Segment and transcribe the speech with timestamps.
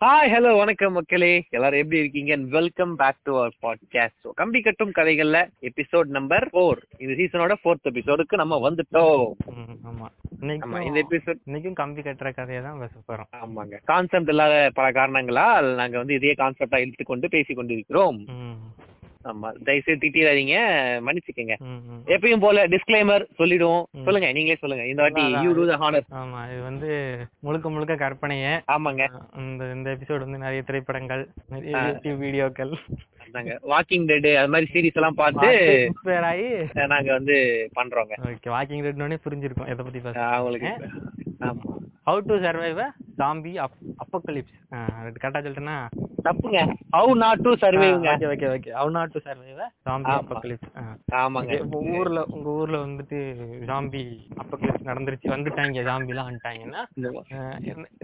[0.00, 1.30] Hi hello வணக்கம் மக்களே.
[1.50, 2.36] எல்லாரும் எப்படி இருக்கீங்க?
[2.36, 8.36] Welcome back to our podcast கம்பி கட்டும் கதைகள்ல எபிசோட் நம்பர் ஃபோர் இந்த சீசனோட ஃபோர்த் எபிசோடுக்கு
[8.36, 9.26] நம்ம வந்துட்டோம்.
[9.90, 10.06] ஆமா.
[10.86, 13.30] இந்த எபிசோட் இன்னைக்கும் கம்பி கட்டுற கதையை தான் பேச போறோம்.
[13.40, 13.76] ஆமாங்க.
[13.84, 18.20] கான்செப்ட் இல்லாத பல காரணங்களால் நாங்க வந்து இதே கான்செப்டா இழுத்து கொண்டு பேசி கொண்டிருக்கிறோம்
[19.24, 20.54] ஆமா தயவுசெய்து திட்டிடாதீங்க
[21.04, 21.54] மன்னிச்சுக்கங்க.
[22.08, 23.84] எப்பயும் போல டிஸ்க்ளைமர் சொல்லிடுவோம்.
[24.06, 24.84] சொல்லுங்க நீங்களே சொல்லுங்க.
[24.86, 26.88] இந்த வாட்டி யூ டூ த ஹானர் ஆமா இது வந்து
[27.40, 28.52] முழுக்க முழுக்க கற்பனையே.
[28.70, 29.04] ஆமாங்க.
[29.42, 31.74] இந்த இந்த எபிசோட் வந்து நிறைய திரைப்படங்கள் நிறைய.
[31.88, 32.72] யூடியூப் வீடியோக்கள்.
[33.24, 33.54] அதாங்க.
[33.70, 35.50] வாக்கிங் டெட் அது மாதிரி சீரிஸ் எல்லாம் பார்த்து
[35.84, 36.48] இன்ஸ்பயர் ஆகி
[36.88, 37.36] நாங்க வந்து
[37.74, 38.14] பண்றோங்க.
[38.30, 40.72] ஓகே வாக்கிங் ரெட்னோடனே புரிஞ்சிருக்கும் எதை பத்தி அஹ், பேச அவங்களுக்கு
[41.44, 41.74] ஆமா.
[42.06, 42.80] How to survive
[43.20, 43.50] zombie
[44.02, 44.56] apocalypse
[45.16, 45.78] கரெக்டா சொல்லிட்டேன்னா
[46.26, 46.58] தப்புங்க.
[46.94, 50.16] How not to சர்வைவ்ங்க okay okay okay how not to survive zombie ஆமா.
[50.20, 50.70] அப்போக்கலிப்ஸ்
[51.20, 51.52] ஆமாங்க.
[51.64, 53.18] இப்போ ஊர்ல உங்க ஊர்ல வந்துட்டு
[53.70, 54.02] ஜாம்பி
[54.42, 56.82] அப்போக்கலிப்ஸ் நடந்துருச்சு வந்துட்டாங்க ஜாம்பி எல்லாம் வந்துட்டாங்கன்னா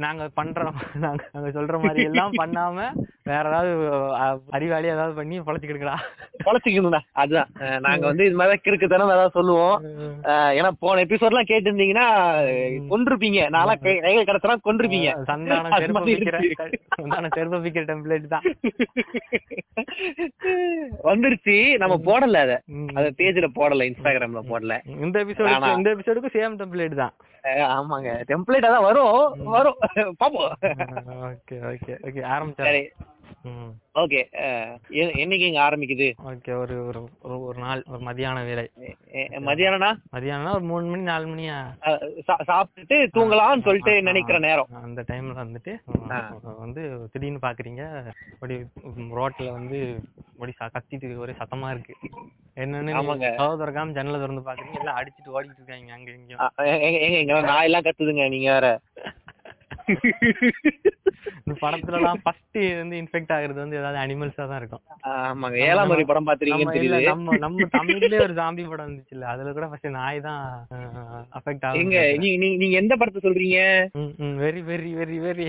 [0.04, 0.76] நாங்க பண்றோம்.
[1.04, 2.88] நாங்க நாங்க சொல்ற மாதிரி எல்லாம் பண்ணாம
[3.30, 3.72] வேற ஏதாவது
[4.56, 5.96] அறிவாளி ஏதாவது பண்ணி பொழைச்சிக்கிடுங்களா
[6.46, 7.00] பொழைச்சிக்கணும்டா.
[7.22, 7.50] அதுதான்
[7.86, 9.76] நாங்க வந்து இது மாதிரி கிறுக்குத்தனம் ஏதாவது சொல்லுவோம்.
[10.58, 12.08] ஏன்னா போன எபிசோட்லாம் கேட்டிருந்தீங்கன்னா
[12.92, 16.80] கொண்டிருப்பீங்க நான்லாம் கை- கைகள் கடத்தலாம் கொண்டிருப்பீங்க சந்தானம் அது செருப்பு மாதிரி விக்கிற இருக்கு.
[17.02, 18.42] சந்தானம் செருப்பு விக்கிற டெம்ப்ளேட் தான்.
[21.04, 21.76] வந்துருச்சு.
[21.76, 22.62] நம்ம போடல அத.
[22.94, 25.00] அத பேஜ்ல போடல இன்ஸ்டாகிராம்ல போடல.
[25.00, 27.12] இந்த எபிசோடுக்கு ஆனா- இந்த எபிசோடுக்கு சேம் டெம்ப்ளேட் தான்.
[27.48, 28.08] ஆமாங்க.
[28.28, 29.44] டெம்ப்ளேட் அதான் வரும்.
[29.44, 29.76] வரும்.
[30.24, 30.52] பாப்போம்.
[30.62, 32.22] Okay okay okay.
[32.22, 32.88] ஆரம்பிச்சாரு
[33.94, 34.20] ஓகே
[35.16, 37.00] என்னைக்கு இங்க ஆரம்பிக்குது ஓகே ஒரு ஒரு
[37.40, 38.64] ஒரு- நாள் ஒரு மதியான வேலை
[39.46, 41.56] மதியானம்னா மதியானம்னா ஒரு மூணு மணி நாலு மணியா
[42.48, 45.74] சாப்பிட்டுட்டு தூங்கலாம்னு சொல்லிட்டு நினைக்கிற நேரம் அந்த டைம்ல வந்துட்டு.
[46.58, 47.82] வந்து திடீர்னு பாக்குறீங்க
[48.34, 48.56] அப்படி
[49.16, 49.78] ரோட்ல வந்து
[50.30, 51.94] அப்படி கத்திட்டு ஒரே சத்தமா இருக்கு
[52.56, 53.28] என்னன்னு ஆமாங்க.
[53.58, 56.10] திறக்காம ஜன்னலை திறந்து பாக்குறீங்க எல்லாம் அடிச்சிட்டு ஓடிட்டு இருக்காங்க அங்க
[57.18, 58.68] எங்க நாய் எல்லாம் கத்துதுங்க நீங்க வேற
[61.46, 62.44] படத்துல எல்லாம் ஃபர்ஸ்ட்
[62.76, 64.82] வந்து இன்ஃபெக்ட் ஆகுறது வந்து ஏதாவது அனிமல்ஸா தான் இருக்கும்.
[65.10, 65.56] ஆமாங்க.
[65.66, 67.10] ஏழாம் முறை படம் பாத்துறீங்கன்னு இல்ல தெரியுது.
[67.10, 70.42] நம்ம நம்ம தமிழ்லயே ஒரு ஜாம்பி படம் வந்துச்சுல்ல அதுல கூட ஃபர்ஸ்ட் நாய் தான்
[71.38, 73.60] அஃபெக்ட் ஆகும் நீ நீ- நீங்க எந்த படத்தை சொல்றீங்க?
[74.42, 75.46] வெரி வெரி வெரி வெரி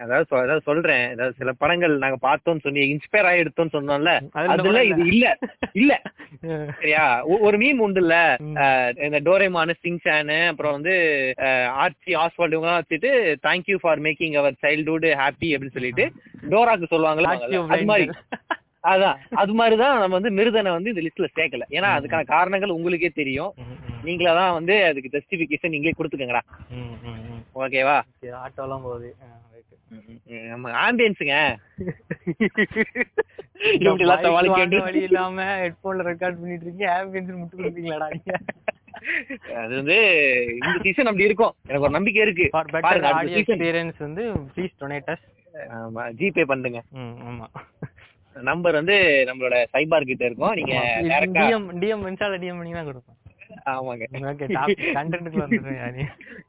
[0.00, 1.04] அதாவது அதாவது சொல்றேன்.
[1.12, 4.14] அதாவது சில படங்கள் நாங்க பார்த்தோம்னு சொல்லி இன்ஸ்பயர் ஆகி எடுத்தோம்னு சொன்னோம்ல
[4.54, 5.26] அதுல இது இல்ல
[5.76, 5.92] இல்ல.
[6.76, 7.04] சரியா?
[7.46, 8.54] ஒரு மீம் உண்டுல்ல ம்.
[8.62, 10.94] அஹ், இந்த டோரேமானு சிங்சானு அப்புறம் வந்து
[11.82, 13.10] ஆர்ச்சி ஆஸ்வால்டு இவங்க வச்சுட்டு
[13.44, 16.12] thank you for making our childhood happy அப்படின்னு சொல்லிட்டு
[16.42, 16.86] டோராக்கு
[17.50, 18.10] your அது மாதிரி.
[18.82, 19.16] அதான்.
[19.30, 21.60] அது மாதிரிதான் நம்ம வந்து மிருதனை வந்து இந்த லிஸ்ட்ல சேர்க்கல.
[21.70, 23.52] ஏன்னா அதுக்கான காரணங்கள் உங்களுக்கே தெரியும்.
[24.06, 26.42] நீங்களா தான் வந்து அதுக்கு ஜஸ்டிபிகேஷன் நீங்களே கொடுத்துக்கங்கடா.
[27.64, 27.98] ஓகேவா?
[28.20, 29.10] சரி, ஆட்டோலாம் போகுது.
[30.50, 31.36] நம்ம ஆம்பியன்ஸுங்க
[33.76, 34.86] இந்த இப்படி எல்லாம் bike சமாளிக்க வாங்க வேண்டியது.
[34.88, 38.08] வழி இல்லாம ஹெட்போன்ல ரெக்கார்ட் பண்ணிட்டு இருக்கீங்க ஆம்பியன்ஸ் முட்டு கொடுப்பீங்களாடா?
[39.62, 39.98] அது வந்து
[40.60, 41.54] இந்த சீசன் அப்படி இருக்கும்.
[41.68, 42.46] எனக்கு ஒரு நம்பிக்கை இருக்கு.
[42.54, 43.38] For better audio.
[43.42, 44.24] எக்ஸ்பீரியன்ஸ் வந்து
[44.54, 45.24] ப்ளீஸ் டொனேட்டஸ்
[45.76, 46.80] ஆமா ஜிபே பண்ணுங்க.
[47.30, 47.46] ஆமா.
[48.36, 48.96] நம்பர் வந்து
[49.28, 50.54] நம்மளோட சைபார் கிட்ட இருக்கும்.
[50.58, 50.76] நீங்க
[51.38, 53.18] டிஎம் டிஎம் இன்ஸ்டால டிஎம் பண்ணி தான் கொடுப்போம்
[53.66, 54.02] ஆமாங்க.
[54.12, 54.86] ஓகே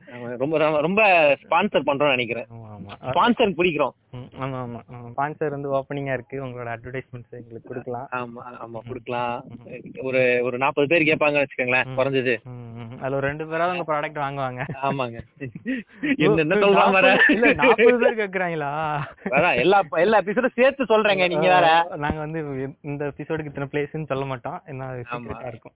[0.37, 2.45] ரொம்ப ரொம்ப- ஸ்பான்சர் பண்றோம்னு நினைக்கிறேன்.
[3.01, 3.89] ஸ்பான்சர் பிடிக்கிறோம்.
[4.15, 4.79] ஆமா ஆமா.
[5.17, 6.45] ஸ்பான்சர் வந்து ஓப்பனிங்கா இருக்கு.
[6.45, 8.07] உங்களோட அட்வர்டைஸ்மெண்ட்ஸ் எங்களுக்கு கொடுக்கலாம்.
[8.11, 9.43] ஆமா ஆமா கொடுக்கலாம்.
[10.01, 12.37] ஒரு ஒரு நாற்பது பேர் கேட்பாங்கன்னு வச்சுக்கோங்களேன் குறைஞ்சது.
[12.99, 14.63] அதுல ஒரு ரெண்டு பேராவது உங்க ப்ராடக்ட் வாங்குவாங்க.
[14.81, 15.19] ஆமாங்க.
[16.15, 18.99] என்ன வர இல்ல பேர் கேக்குறாங்களா?
[19.55, 21.87] எல்லா எல்லா எபிசோடும் சேர்த்து சொல்றேங்க நீங்க வேற.
[21.95, 24.61] நாங்க வந்து இந்த எபிசோடுக்கு இத்தனை பிளேஸ்னு சொல்ல மாட்டோம்.
[24.65, 25.71] என்ன இருக்கும்.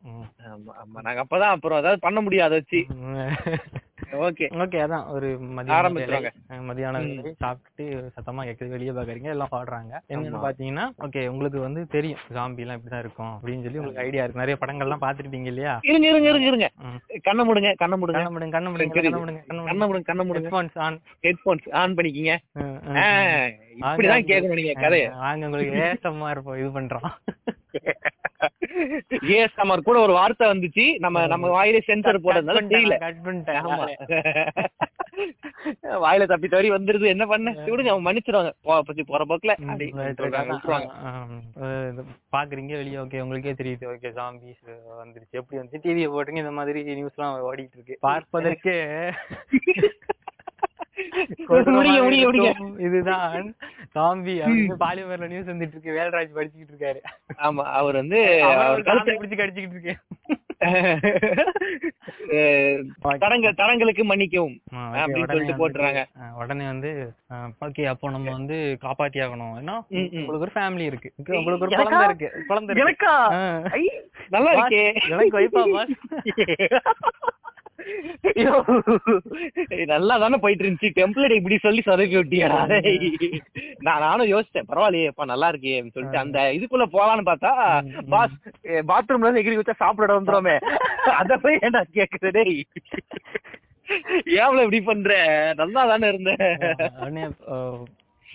[0.46, 1.02] ஆமா ஆமா.
[1.16, 2.86] நாங்க அப்பதான் அப்புறம் அதாவது பண்ண முடியாது வச்சு.
[4.16, 4.46] ஓகே.
[4.56, 5.09] ஓகே அதான்.
[5.09, 5.94] ஒரு மதியான ஆரம்பிச்சிருவாங்க.
[5.94, 7.36] வேலை, அஹ் மதியான வேலை.
[7.42, 9.94] சாப்பிட்டுட்டு சத்தமா கேக்குது வெளியே பாக்குறீங்க எல்லாம் பாடுறாங்க.
[10.09, 12.20] என்னன்னு பாத்தீங்கன்னா ஓகே உங்களுக்கு வந்து தெரியும்.
[12.30, 14.46] ஜாம்பி எல்லாம் இப்படிதான் இருக்கும் அப்படின்னு சொல்லி உங்களுக்கு ஐடியா இருக்கு.
[14.46, 15.80] நிறைய படங்கள்லாம் பாத்துருப்பீங்க இல்லையா?
[15.81, 16.70] இருங்க இருங்க இருங்க இருங்க.
[17.24, 18.12] கண்ண முடுங்க கண்ண முடுங்க.
[18.12, 18.88] கண்ண முடுங்க கண்ண முடுங்க.
[18.90, 20.02] கண்ண முடுங்க கண்ண முடுங்க.
[20.02, 22.38] கண்ண முடுங்க ஹெட்ஃபோன்ஸ் ஆன் ஹெட்போன்ஸ் ஆன் பண்ணிக்கிங்க.
[23.80, 25.18] இப்படிதான் கேட்கணும் நீங்க கதைய.
[25.18, 27.09] வாங்க உங்களுக்கு ஏசமா இருப்போம் இது பண்றோம்.
[29.31, 30.85] ஏஎஸ்எம்ஆர் கூட ஒரு வார்த்தை வந்துச்சு.
[31.00, 32.96] நம்ம நம்ம வாயில சென்சர் போட்டதுனால தெரியல.
[36.06, 37.06] வாயில தப்பி தவறி வந்துருது.
[37.06, 37.51] என்ன பண்ண?
[37.66, 38.51] விடுங்க அவங்க மன்னிச்சிருவாங்க.
[38.62, 39.52] பத்தி போற போக்குல.
[42.35, 42.97] பாக்குறீங்க வெளியே.
[42.97, 43.85] ஓகே உங்களுக்கே தெரியுது.
[43.93, 44.64] ஓகே ஜாம்பிஸ்
[45.02, 45.35] வந்துருச்சு.
[45.41, 47.97] எப்படி வந்து டிவியை போட்டுங்க இந்த மாதிரி நியூஸ்லாம் ஓடிட்டு இருக்கு.
[47.99, 48.73] பார்ப்பதற்கு
[52.85, 53.55] இதுதான்.
[53.96, 57.00] ஜாம்பி அப்படின்னு பாலிமர்ல நியூஸ் வந்துட்டு இருக்கு வேல்ராஜ் படிச்சுக்கிட்டு இருக்காரு.
[57.40, 58.18] ஆமா அவர் வந்து
[59.20, 59.96] பிடிச்சு கடிச்சுக்கிட்டு இருக்கு.
[63.22, 66.06] தடங்கள் தடங்களுக்கு மன்னிக்கவும் அப்படின்னு உடனே சொல்லிட்டு வந்து, போட்டுறாங்க.
[66.36, 67.14] உடனே வந்து
[67.66, 69.76] ஓகே அப்போ நம்ம வந்து காப்பாத்தி ஆகணும் ஏன்னா.
[70.14, 71.14] உங்களுக்கு ஒரு ஃபேமிலி இருக்கு.
[71.18, 71.76] உங்களுக்கு ஒரு?
[71.76, 72.44] குழந்தை இருக்கு.
[72.47, 72.86] குழந்தை இருக்கு.
[72.86, 73.14] எனக்கா?
[73.38, 73.40] ஆ.
[73.78, 73.84] ஐ,
[74.30, 74.84] நல்லா இருக்கே.
[75.09, 75.64] எனக்கு வைப்பா
[79.91, 82.59] நல்லா தானே போயிட்டு இருந்துச்சு டெம்ப்ளேட் இப்படி சொல்லி சொதப்பி விட்டியாடா.
[82.72, 83.09] டேய்.
[83.79, 84.70] நான் நானும் யோசிச்சேன்.
[84.70, 86.23] பரவாயில்லையே அப்ப நல்லா இருக்கே சொல்லிட்டு.
[86.23, 87.52] அந்த இதுக்குள்ள போலான்னு பார்த்தா
[88.09, 88.35] பாஸ்
[88.90, 90.55] பாத்ரூம்ல இருந்து எகிரி வச்சா சாப்பிட வந்துருமே.
[91.16, 92.58] அத போய் ஏன்டா கேக்குற டேய்?
[94.35, 95.11] ஏவல இப்படி பண்ற?
[95.55, 96.43] நல்லா தானே இருந்தேன்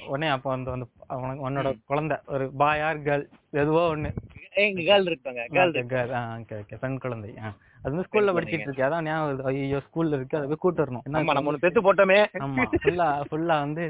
[0.06, 3.25] உடனே அப்ப வந்து வந்து அவனுக்கு உன்னோட குழந்தை ஒரு பாயார் கேர்ள்
[3.55, 4.11] எதுவோ ஒண்ணு.
[4.62, 7.50] எங்க கேர்ள் இருக்காங்க கேர்ள் கேர்ள் ஓகே ஓகே பெண் குழந்தை ஆ.
[7.82, 9.44] அது வந்து ஸ்கூல்ல படிச்சிட்டு இருக்கு அதான் ஞாபகம் வருது.
[9.50, 10.37] ஐயோ ஸ்கூல்ல இருக்கு.
[10.38, 12.19] அதை போய் கூட்டு வரணும் நம்ம ஒண்ணு பெத்து போட்டோமே.
[12.44, 13.85] ஆமா ஃபுல்லா ஃபுல்லா வந்து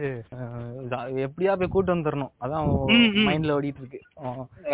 [1.27, 2.69] எப்படியா போய் கூட்டு வந்துடணும் அதான்.
[3.29, 4.01] மைண்ட்ல ஓடிட்டு இருக்கு.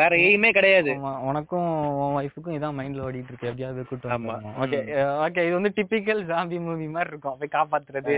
[0.01, 0.93] வேற எய்மே கிடையாது.
[1.31, 1.69] உனக்கும்
[2.03, 4.11] உன் ஒய்ஃபுக்கும் இதான் மைண்ட்ல ஓடிட்டு இருக்கு எப்படியாவது கூட்டு.
[4.15, 4.81] வந்துடணும் ஓகே
[5.27, 7.39] ஓகே இது வந்து டிபிக்கல் ஜாம்பி மூவி மாதிரி இருக்கும்.
[7.41, 8.17] போய் காப்பாத்துறது.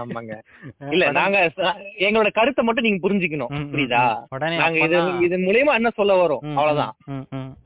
[0.00, 0.34] ஆமாங்க.
[0.96, 1.38] இல்ல நாங்க
[2.08, 3.54] எங்களோட கருத்தை மட்டும் நீங்க புரிஞ்சுக்கணும்.
[3.74, 4.02] புரியுதா?
[4.62, 4.98] நாங்க இது
[5.28, 6.42] இது மூலியமா என்ன சொல்ல வரோம்?
[6.58, 6.94] அவ்வளவுதான்.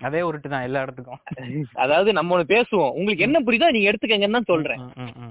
[0.09, 1.21] அதே உருட்டு தான் எல்லா இடத்துக்கும்.
[1.85, 2.93] அதாவது நம்ம ஒண்ணு பேசுவோம்.
[2.95, 4.81] உங்களுக்கு என்ன புரியுதோ நீங்க எடுத்துக்கங்கன்னு தான் சொல்றேன்.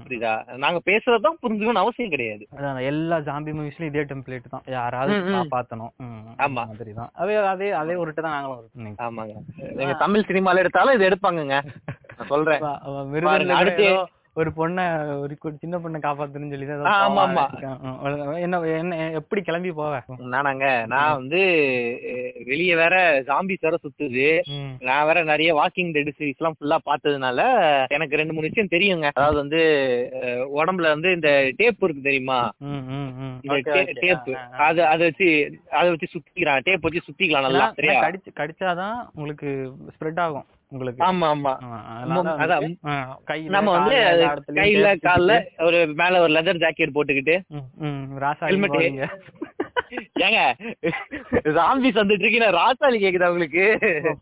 [0.04, 0.32] புரியுதா?
[0.56, 2.44] நாங்க பேசுறதுதான் புரிஞ்சுக்கணும்னு அவசியம் கிடையாது.
[2.82, 4.62] எல்லா ஜாம்பி மூவிஸ்லயும் இதே டெம்ப்ளேட் தான்.
[4.66, 5.34] யாராவது ம், ம்.
[5.34, 5.92] காப்பாத்தணும்.
[5.98, 6.36] ம், ஆமா.
[6.38, 8.98] அந்த மாதிரி தான் அதே அதே அதே உருட்டு தான் நாங்களும்.
[8.98, 9.34] ஆமாங்க.
[9.74, 11.58] நீங்க தமிழ் சினிமால எடுத்தாலும் இது எடுப்பாங்கங்க.
[12.18, 12.62] நான் சொல்றேன்.
[14.36, 14.78] ஒரு பொண்ண
[15.18, 17.24] ஒரு கு- சின்ன பொண்ணை காப்பாத்துன்னு சொல்லி தான் ஏதோ ஆமா.
[17.24, 17.44] ஆமா.
[18.38, 19.92] என்ன என்ன எப்படி கிளம்பி போவ?
[20.32, 21.40] நானாங்க நான் வந்து
[22.10, 22.94] அஹ், வெளிய வேற
[23.28, 24.26] ஜாம்பிஸ் வேற சுத்துது.
[24.52, 27.40] ம், நான் வேற நிறைய வாக்கிங் டெட் சீரிஸ் எல்லாம் ஃபுல்லா பார்த்ததுனால
[27.90, 29.08] எனக்கு ரெண்டு மூணு விஷயம் தெரியுங்க.
[29.12, 29.60] அதாவது வந்து
[30.20, 32.40] அஹ், உடம்புல வந்து இந்த டேப் இருக்கு தெரியுமா?
[32.68, 33.30] ம், ம், ம்.
[33.52, 33.96] Okay, okay.
[34.00, 34.66] டேப் ஆ, ஆ.
[34.66, 35.28] அது அதை வச்சு
[35.72, 38.02] அதை வச்சு சுத்திக்கிறான் டேப் வச்சு சுத்திக்கலாம் நல்லா ஏன்னா, சரியா?
[38.02, 39.48] கடிச்சு கடிச்சாதான் உங்களுக்கு
[39.94, 40.46] ஸ்ப்ரெட் ஆகும்.
[40.74, 41.02] உங்களுக்கு?
[41.04, 41.52] ஆமா ஆமா.
[43.54, 43.96] நம்ம வந்து
[44.58, 45.32] கையில கால்ல
[45.66, 47.36] ஒரு மேல ஒரு லெதர் ஜாக்கெட் போட்டுக்கிட்டு
[48.24, 48.44] ராசா.
[48.74, 49.06] போறீங்க.
[50.26, 50.40] ஏங்க
[51.56, 53.64] ஜாம்பிஸ் வந்துட்டு இருக்கீங்க ராசாலி கேக்குதா உங்களுக்கு?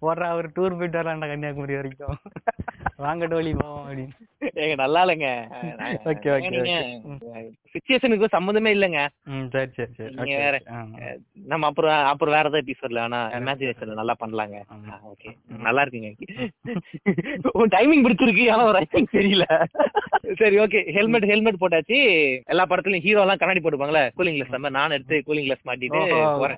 [0.03, 2.19] போடுறா ஒரு டூர் போயிட்டு வரலாம்டா கன்னியாகுமரி வரைக்கும்.
[2.97, 4.15] வாங்க டோலி போவோம் அப்படின்னு.
[4.63, 5.29] ஏங்க நல்லா இல்லைங்க.
[6.13, 6.61] Okay, okay,
[7.73, 9.01] சுச்சுவேஷனுக்கு சம்மந்தமே இல்லைங்க.
[9.53, 10.11] சரி சரி சரி.
[10.17, 10.57] நீங்க வேற.
[11.53, 14.57] நம்ம அப்புறம் அப்புறம் வேற ஏதாவது எபிசோட்ல ஆனா இமேஜினேஷன்ல நல்லா பண்ணலாங்க.
[15.13, 15.31] ஓகே
[15.67, 16.11] நல்லா இருக்குங்க.
[17.61, 19.47] உன் டைமிங் பிடிச்சிருக்கு ஆனா ஒரு ரைட்டிங் தெரியல.
[20.43, 22.01] சரி ஓகே ஹெல்மெட் ஹெல்மெட் போட்டாச்சு.
[22.55, 24.05] எல்லா படத்துலயும் ஹீரோ எல்லாம் கண்ணாடி போட்டுப்பாங்களே?
[24.19, 26.03] கூலிங் கிளாஸ் நம்ம நான் எடுத்து கூலிங் கிளாஸ் மாட்டிட்டு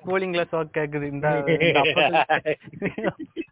[0.09, 1.27] கூலிங் கிளாஸ் ஒர்க் கேக்குது இந்த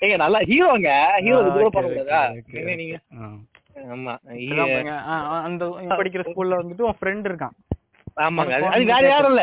[0.00, 2.20] ஏங்க நல்லா ஹீரோங்க ஹீரோ கூட பண்ணக்கூடாதா
[2.80, 2.96] நீங்க.
[3.94, 4.12] ஆமா
[5.46, 7.54] அந்த படிக்கிற ஸ்கூல்ல வந்துட்டு உன் ஃப்ரெண்ட் இருக்கான்.
[8.16, 9.42] ஆமாங்க அது- வேற யாரும் இல்ல.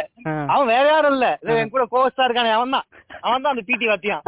[0.52, 1.28] அவன் வேற யாரும் இல்ல.
[1.56, 2.88] என் கூட கோவஸ்டா இருக்கானே அவன் தான்.
[3.22, 4.26] அவன் தான் அந்த பிடி வாத்தியான்.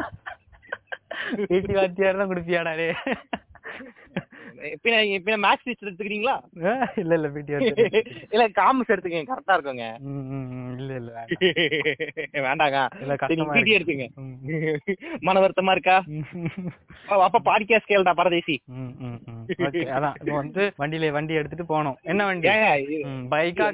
[1.50, 2.74] வீட்டு வாத்தியார் தான் குடுப்பியாடா
[4.74, 6.36] இப்ப இப்ப மேக்ஸ் டீச்சர் எடுத்துக்கிறீங்களா?
[7.02, 7.54] இல்ல இல்ல பிடி
[8.34, 9.86] இல்ல காமர்ஸ் எடுத்துக்கங்க கரெக்டா இருக்குங்க.
[10.80, 12.44] இல்ல இல்ல வேண்டாம்.
[12.48, 12.80] வேண்டாங்க.
[13.04, 13.16] இல்ல
[13.56, 13.72] பிடி.
[13.78, 14.07] எடுத்துங்க.
[15.28, 15.98] மன வருத்தமா இருக்கா?
[17.28, 18.56] அப்ப பாட்காஸ்ட் கேளுடா பரதேசி.
[19.98, 20.18] அதான்.
[20.40, 22.48] வந்து வண்டியில வண்டி எடுத்துட்டு போனோம் என்ன வண்டி?
[23.34, 23.68] பைக்கா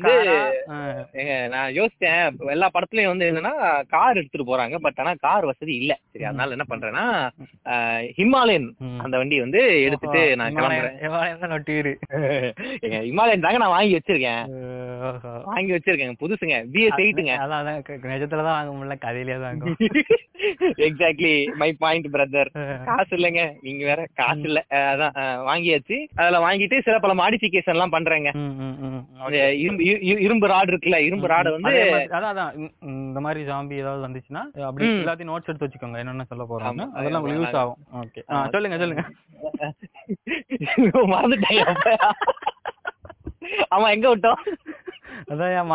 [1.22, 2.22] ஏங்க நான் யோசிச்சேன்.
[2.56, 3.54] எல்லா படத்துலயும் வந்து என்னன்னா
[3.95, 5.94] கார் எடுத்துட்டு போறாங்க பட் ஆனா கார் வசதி இல்ல.
[6.13, 7.06] சரி அதனால என்ன பண்றேன்னா
[8.19, 8.69] ஹிமாலயன்.
[9.06, 10.57] அந்த வண்டி வந்து எடுத்துட்டு நான்
[11.01, 11.41] ஹிமாலயன்
[13.45, 14.44] தாங்க நான் வாங்கி வச்சிருக்கேன்.
[15.47, 16.56] வாங்கி வச்சிருக்கேன் புதுசுங்க.
[16.73, 17.69] பிஎஸ் எயிட்டுங்க அதான்
[18.12, 19.59] நிஜத்துல தான் வாங்க முடியல கதையிலே தான்
[20.85, 22.50] எக்ஸாக்ட்லி மை பாயிண்ட் பிரதர்
[22.88, 23.44] காசு இல்லைங்க.
[23.62, 24.59] நீங்க வேற காசு இல்ல.
[24.85, 25.15] அதான்
[25.50, 25.97] வாங்கியாச்சு.
[26.15, 28.29] அதுல வாங்கிட்டு சில பல மாடிஃபிகேஷன் எல்லாம் பண்றேங்க.
[29.62, 31.74] இரும்பு இரு- இரும்பு ராடு இருக்குல்ல இரும்பு ராடு வந்து
[32.12, 32.53] அதான் அதான்.
[32.91, 34.86] இந்த- மாதிரி ஜாம்பி ஏதாவது வந்துச்சுன்னா அப்படி.
[34.96, 37.57] எல்லாத்தையும் நோட்ஸ் எடுத்து வச்சுக்கோங்க என்னென்ன சொல்ல போறாங்க அதெல்லாம் யூஸ்.
[37.62, 37.79] ஆகும்.
[38.01, 38.22] ஓகே
[38.53, 39.03] சொல்லுங்க சொல்லுங்க.
[41.13, 41.62] மறந்துட்டேன்
[43.72, 44.41] ஆமா எங்க விட்டோம்?
[45.27, 45.70] அதான்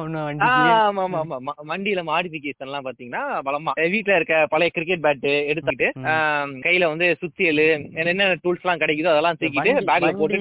[0.00, 0.46] ஒண்ணு ஆ, வண்டி
[0.78, 1.36] ஆமா ஆமா ஆமா.
[1.46, 3.72] ம- வண்டியில மாடிஃபிகேஷன் எல்லாம் பாத்தீங்கன்னா பலமா.
[3.90, 5.88] வீட்ல இருக்க பழைய கிரிக்கெட் பேட் எடுத்துக்கிட்டு.
[6.12, 7.62] ஆம், கையில வந்து சுத்தியல்
[7.94, 10.40] என்னென்ன டூல்ஸ் எல்லாம் கிடைக்குதோ அதெல்லாம் தூக்கிட்டு பேக்ல போட்டு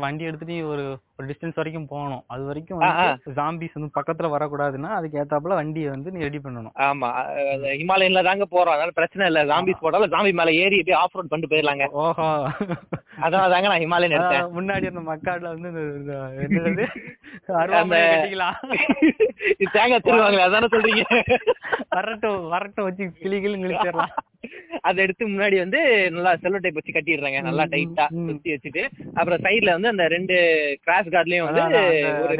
[0.00, 0.84] வண்டி எடுத்துட்டு ஒரு
[1.18, 2.80] ஒரு டிஸ்டன்ஸ் வரைக்கும் போகணும் அது வரைக்கும்.
[3.36, 7.08] ஜாம்பிஸ் வந்து பக்கத்துல வரக்கூடாதுன்னா அதுக்கு ஏத்தாப்புல வண்டியை வந்து நீ ரெடி பண்ணணும் ஆமா
[7.78, 11.52] ஹிமாலயன்ல தாங்க போறோம் அதனால பிரச்சனை இல்ல ஜாம்பிஸ் போட்டாலும் ஜாம்பி மேல ஏறி அப்படியே ஆஃப் ரோட் பண்ணிட்டு
[11.52, 12.26] போயிடலாங்க ஓஹோ
[13.22, 15.70] அதனால தாங்க நான் ஹிமாலயன் எடுத்தேன் முன்னாடி இருந்த மக்காடுல வந்து
[16.46, 16.86] என்னது
[17.80, 17.96] அந்த
[19.74, 21.04] தேங்காய் திருவாங்களே அதானே சொல்றீங்க
[21.92, 24.14] வரட்டும் வரட்டும் வச்சு கிளி கிளி கிழிச்சிடலாம்
[24.82, 27.40] அதை எடுத்து முன்னாடி வந்து நல்லா செல்லோ டைப் வச்சு கட்டிடுறாங்க.
[27.42, 28.04] நல்லா டைட்டா.
[28.28, 28.82] சுத்தி வச்சுட்டு.
[29.14, 30.36] அப்புறம் சைடுல வந்து அந்த ரெண்டு
[30.82, 31.62] கிராஸ் கார்ட்லயும் வந்து
[32.22, 32.34] ஒரு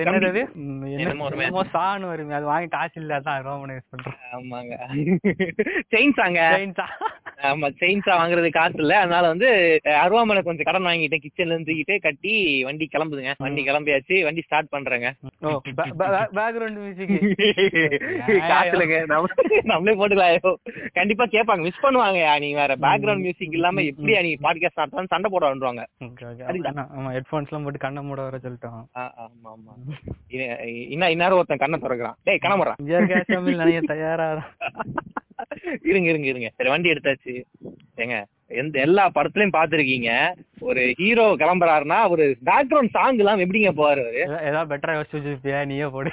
[0.97, 1.29] என்னமோ
[1.75, 2.35] சான்னு வருமே.
[2.35, 4.19] அது வாங்கி காசு இல்ல அதான் அருவாமனை யூஸ் பண்றோம்.
[4.33, 4.75] ஆமாங்க.
[5.91, 6.89] செயின் சாங்க Chain saw.
[7.43, 8.99] ஆமா செயின்ஸா வாங்குறது காசு இல்ல.
[8.99, 9.49] அதனால வந்து
[9.85, 12.33] அஹ், அருவாமனை கொஞ்சம் கடன் வாங்கிட்டேன் கிச்சன்ல இருந்து தூக்கிட்டு கட்டி
[12.65, 13.33] வண்டி கிளம்புதுங்க.
[13.39, 14.23] வண்டி கிளம்பியாச்சு.
[14.25, 15.09] வண்டி ஸ்டார்ட் பண்றேங்க.
[16.37, 17.13] பேக்ரவுண்ட் மியூசிக்
[18.47, 19.27] காசுலங்க நம்ம
[19.65, 20.59] நம்மளே போட்டுக்கலாம்.
[20.93, 21.63] கண்டிப்பா கேட்பாங்க.
[21.67, 25.83] மிஸ் பண்ணுவாங்க நீ வேற பேக்ரவுண்ட் மியூசிக் இல்லாம எப்படியா நீ பாட்காஸ்ட் நடத்தான்னு சண்டை போட வந்துருவாங்க.
[26.97, 28.81] ஆமா ஹெட்ஃபோன்ஸ் எல்லாம் போட்டு கண்ணை மூட வர சொல்லிட்டோம்.
[28.95, 29.73] ஆமா ஆமா.
[30.93, 32.17] இன்னும் இந்நேரம் ஒருத்தன் கண்ணை திறக்கிறான்.
[32.25, 32.45] டேய்
[33.27, 34.29] தமிழ் நினைய தயாரா?
[35.83, 36.49] இருங்க இருங்க இருங்க.
[36.57, 37.35] சரி வண்டி எடுத்தாச்சு.
[37.97, 38.17] ஏங்க
[38.61, 40.11] எந்த எல்லா படத்துலயும் பாத்திருக்கீங்க
[40.61, 44.05] ஒரு ஹீரோ கிளம்புறாருன்னா ஒரு பேக்ரவுண்ட் சாங் எல்லாம் எப்படிங்க போவாரு
[44.43, 46.11] ஏதாவது பெட்டரா யோசிச்சு நீயே போடு.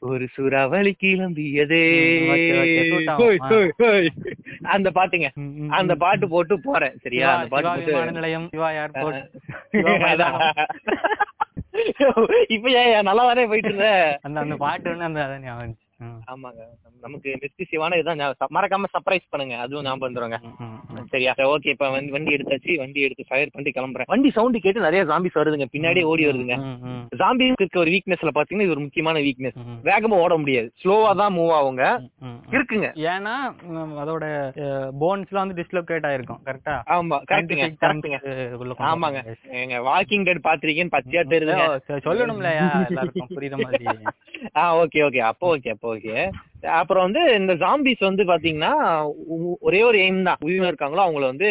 [0.00, 1.84] ஒரு சூறாவளி கிளம்பியதே.
[4.62, 5.28] அந்த பாட்டுங்க.
[5.68, 5.94] அந்த.
[5.94, 6.92] பாட்டு போட்டு போறேன்.
[7.02, 7.36] சரியா?
[7.36, 8.50] அந்த பாட்டு நிலையம்.
[12.48, 14.18] இப்ப ஏன் நல்லா தானே போயிட்டு இருந்த?
[14.22, 15.32] அந்த அந்த பாட்டு அந்த
[16.32, 16.62] ஆமாங்க.
[17.00, 18.20] நமக்கு மிஸ்டி சிவான இதுதான்.
[18.56, 19.56] மறக்காம சர்ப்ரைஸ் பண்ணுங்க.
[19.56, 20.36] அதுவும் ஞாபகம் வந்துருங்க.
[20.64, 21.06] ம்.
[21.12, 21.32] சரியா?
[21.54, 22.76] ஓகே இப்ப வந்து வண்டி எடுத்தாச்சு.
[22.76, 24.08] வண்டி எடுத்து ஃபயர் பண்ணி கிளம்புறேன்.
[24.12, 25.66] வண்டி சவுண்ட் கேட்டு நிறைய ஜாம்பிஸ் வருதுங்க.
[25.72, 26.56] பின்னாடியே ஓடி வருதுங்க.
[27.22, 29.58] ஜாம்பிஸ் இருக்க ஒரு வீக்னஸ்ல பாத்தீங்கன்னா இது ஒரு முக்கியமான வீக்னஸ்.
[29.88, 30.72] வேகமா ஓட முடியாது.
[30.82, 31.84] ஸ்லோவா தான் மூவ் ஆகுங்க.
[32.50, 32.88] இருக்குங்க.
[33.10, 33.34] ஏன்னா
[34.04, 34.24] அதோட
[35.02, 36.40] போன்ஸ்லாம் வந்து டிஸ்லோகேட் ஆயிருக்கும்.
[36.46, 38.18] கரெக்டா ஆமா கரெக்ட்டுங்க கரெக்ட்டுங்க
[38.90, 39.20] ஆமாங்க.
[39.62, 41.66] எங்க வாக்கிங் டெட் பாத்திருக்கீங்கன்னு பச்சையா தெரியுதுங்க.
[42.08, 42.66] சொல்லணும்லயா?
[42.88, 43.84] எல்லாருக்கும் புரியுற மாதிரி.
[44.58, 45.87] ஆ ஓகே ஓகே அப்போ ஓகே அப்போ.
[45.88, 46.16] ஓகே
[46.62, 48.72] அப்புறம் வந்து இந்த ஜாம்பிஸ் வந்து பாத்தீங்கன்னா
[49.60, 50.36] ஒரே ஒரு எய்ம் தான்.
[50.40, 51.48] உயிரினம் இருக்காங்களோ அவங்கள வந்து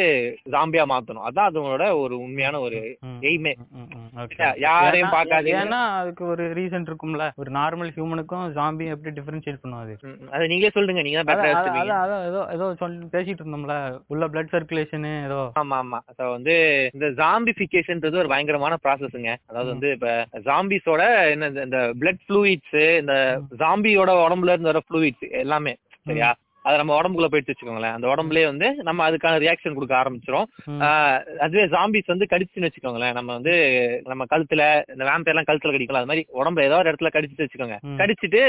[0.51, 1.25] ஜாம்பியா மாத்தணும்.
[1.27, 2.79] அதான் அதோட ஒரு உண்மையான ஒரு
[3.21, 3.53] எய்மே.
[4.57, 5.59] யாரையும் பார்க்காதீங்க.
[5.59, 7.25] ஏன்னா அதுக்கு ஒரு ரீசன் இருக்கும்ல.
[7.35, 9.95] ஒரு நார்மல் ஹியூமனுக்கும் ஜாம்பியும் எப்படி டிஃபரன்ஷியேட் பண்ணும் அது?
[10.47, 11.01] நீங்களே சொல்லுங்க.
[11.01, 11.45] நீங்க தான்
[12.25, 13.75] ஏதோ ஏதோ சொல்லி பேசிட்டு இருந்தோம்ல.
[14.07, 14.95] உள்ள பிளட் சர்க்குலேஷன்
[15.25, 15.39] ஏதோ.
[15.59, 15.99] ஆமா ஆமா.
[16.05, 16.55] அத வந்து
[16.93, 20.09] இந்த ஜாம்பிபிகேஷன்ன்றது ஒரு பயங்கரமான ப்ராசஸ்ங்க அதாவது வந்து இப்ப
[20.45, 23.13] ஜாம்பிஸோட என்ன இந்த- இந்த பிளட் ஃப்ளூயிட்ஸ் இந்த
[23.59, 25.73] ஜாம்பியோட உடம்புல இருந்து வர ஃப்ளூயிட்ஸ் எல்லாமே
[26.03, 26.29] சரியா?
[26.67, 27.93] அது நம்ம உடம்புக்குள்ள போயிட்டு வச்சுக்கோங்களேன்.
[27.93, 30.47] அந்த உடம்புலயே வந்து நம்ம அதுக்கான ரியாக்ஷன் கொடுக்க ஆரம்பிச்சிரும்.
[30.65, 30.79] ம்.
[30.81, 33.13] ஆஹ் அதுவே ஜாம்பிஸ் வந்து கடிச்சுன்னு வச்சுக்கோங்களேன்.
[33.13, 33.53] நம்ம வந்து
[34.05, 37.77] நம்ம கழுத்துல இந்த வேம்பயர் எல்லாம் கழுத்துல கடிக்கலாம் அது மாதிரி உடம்பு ஏதோ ஒரு இடத்துல கடிச்சிட்டு வச்சுக்கோங்க.
[37.97, 38.41] கடிச்சிட்டு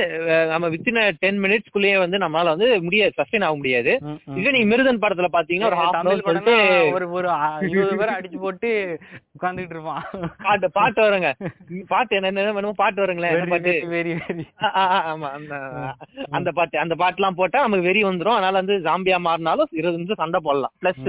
[0.49, 3.93] நம்ம வித்தின் டென் மினிட்ஸ்க்குள்ளேயே வந்து நம்மளால வந்து முடியாது சஸ்டைன் ஆக முடியாது.
[4.37, 6.57] இதே நீங்க மிருதன் படத்துல பாத்தீங்கன்னா ஒரு ஹாஃப் அவர் சொல்லிட்டு
[6.93, 7.29] ஒரு ஒரு
[7.69, 8.71] இருபது பேர் அடிச்சு போட்டு
[9.37, 10.05] உட்கார்ந்துட்டு இருப்பான்.
[10.43, 11.29] பாட்டு பாட்டு வருங்க.
[11.89, 13.49] பாட்டு என்ன என்ன வேணுமோ பாட்டு வருங்களேன்.
[13.49, 13.73] பாட்டு.
[15.13, 15.29] ஆமா.
[16.31, 18.37] அந்த பாட்டு அந்த பாட்டுலாம் போட்டா நமக்கு வெறி வந்துரும்.
[18.39, 20.75] அதனால வந்து ஜாம்பியா மாறினாலும் இருபது நிமிஷம் சண்டை போடலாம்.
[20.83, 21.07] பிளஸ்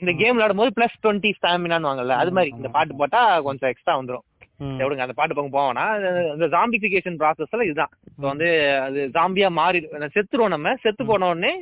[0.00, 3.94] இந்த கேம் விளையாடும் போது பிளஸ் டுவெண்ட்டி ஸ்டாமினான்னு வாங்கல்ல அது மாதிரி இந்த பாட்டு போட்டா கொஞ்சம் எக்ஸ்ட்ரா
[3.98, 4.26] வந்துரும்.
[4.80, 5.84] எப்படிங்க அந்த பாட்டு பக்கம் போவோம்னா
[6.34, 7.92] இந்த ஜாம்பிபிகேஷன் ப்ராசஸ்ல இதுதான்.
[8.10, 8.48] இப்போ வந்து
[8.84, 9.78] அது ஜாம்பியா மாறி
[10.14, 10.74] செத்துருவோம் நம்ம.
[10.82, 11.52] செத்து போன உடனே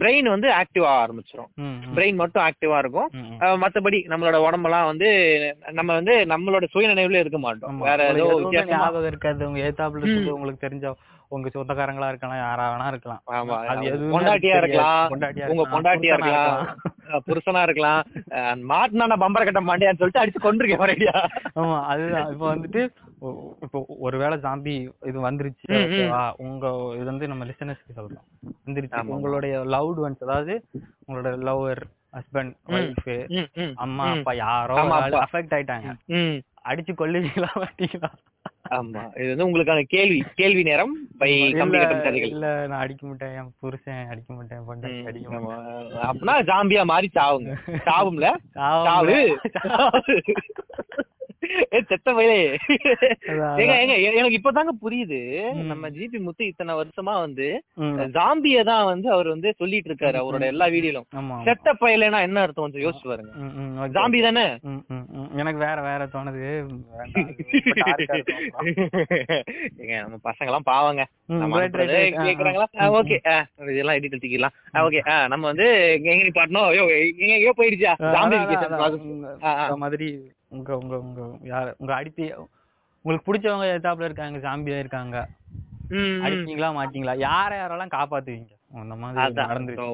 [0.00, 1.50] பிரெயின் வந்து ஆக்டிவ் ஆக ஆரம்பிச்சிரும்.
[1.96, 3.10] பிரெயின் மட்டும் ஆக்டிவா இருக்கும்.
[3.64, 5.08] மத்தபடி நம்மளோட உடம்பெல்லாம் வந்து
[5.78, 7.80] நம்ம வந்து நம்மளோட சுயநினைவுல இருக்க மாட்டோம்.
[7.88, 8.90] வேற ஏதோ வித்தியாசமா.
[9.12, 9.48] இருக்காது.
[9.50, 10.94] உங்க ஏத்தாப்புல உங்களுக்கு தெரிஞ்ச
[11.30, 13.20] உங்க சொந்தக்காரங்களா இருக்கலாம் யாரா வேணா இருக்கலாம்
[14.14, 14.56] பொண்டாட்டியா.
[14.60, 15.12] இருக்கலாம்
[15.52, 18.00] உங்க பொண்டாட்டியா இருக்கலாம் புருஷனா இருக்கலாம்
[18.70, 21.14] மாட்டினா பம்பர கட்ட மாட்டியான்னு சொல்லிட்டு அடிச்சு கொண்டிருக்கேன் ஒரேடியா
[21.54, 22.82] ஆமா அதுதான் இப்போ வந்துட்டு
[23.64, 24.74] இப்போ ஒருவேளை ஜாம்பி
[25.10, 25.70] இது வந்துருச்சு
[26.46, 26.66] உங்க
[26.98, 28.26] இது வந்து நம்ம லிசனர்ஸ்க்கு சொல்றோம்
[28.66, 29.02] வந்துருச்சு.
[29.16, 30.54] உங்களுடைய லவ்ட் ஒன்ஸ் அதாவது
[31.04, 31.82] உங்களோட லவ்வர்
[32.16, 32.52] ஹஸ்பண்ட்.
[32.70, 33.08] ஒய்ஃப்
[33.84, 34.04] அம்மா.
[34.14, 34.76] அப்பா யாரோ.
[35.24, 35.90] அஃபெக்ட் ஆயிட்டாங்க.
[36.70, 38.10] அடிச்சு கொல்லுவீங்களா மாட்டீங்களா
[38.70, 39.02] ஆமா.
[39.20, 43.34] இது வந்து உங்களுக்கான கேள்வி கேள்வி நேரம் பை கம்பி கட்டும் கதைகள் இல்ல நான் அடிக்க மாட்டேன்.
[43.40, 44.64] என் புருஷன் அடிக்க மாட்டேன்.
[44.68, 45.30] பொண்டாட்டி அடிக்க.
[45.36, 46.02] மாட்டேன்.
[46.08, 47.54] அப்படின்னா ஜாம்பியா மாறி சாவுங்க.
[47.88, 48.28] சாவும்ல?
[48.58, 49.18] சாவு.
[51.74, 52.34] ஏ செத்த பையலே
[53.60, 55.18] ஏங்க ஏங்க எனக்கு இப்பதாங்க புரியுது.
[55.70, 57.46] நம்ம ஜிபி முத்து இத்தனை வருஷமா வந்து.
[58.16, 61.06] ஜாம்பிய தான் வந்து அவர் வந்து சொல்லிட்டு இருக்காரு அவரோட எல்லா வீடியோலும்.
[61.48, 62.64] செத்த பையலேனா என்ன அர்த்தம்?
[62.66, 63.32] கொஞ்சம் யோசிச்சு பாருங்க.
[63.96, 64.44] ஜாம்பி தானே.
[65.40, 66.44] எனக்கு வேற வேற தோணுது.
[69.80, 71.02] ஏங்க நம்ம பசங்க எல்லாம் பாவங்க.
[72.98, 73.18] ஓகே.
[73.70, 74.16] இதெல்லாம் எடிட்
[74.80, 75.00] ஓகே.
[75.28, 77.92] நம்ம வந்து எங்க நீ பாட்டணும் ஐயோ எங்கேயோ போயிடுச்சா?
[79.76, 80.08] மாதிரி
[80.48, 82.24] உங்க உங்க உங்க யார் உங்க அடிப்பி
[83.04, 85.16] உங்களுக்கு பிடிச்சவங்க எத்தாப்புல இருக்காங்க ஜாம்பியா இருக்காங்க.
[86.24, 87.14] அடிப்பீங்களா மாட்டீங்களா?
[87.18, 88.52] யார யாரெல்லாம் காப்பாத்துவீங்க?
[88.70, 89.18] அந்த மாதிரி.
[89.42, 89.86] நடந்துருச்சு.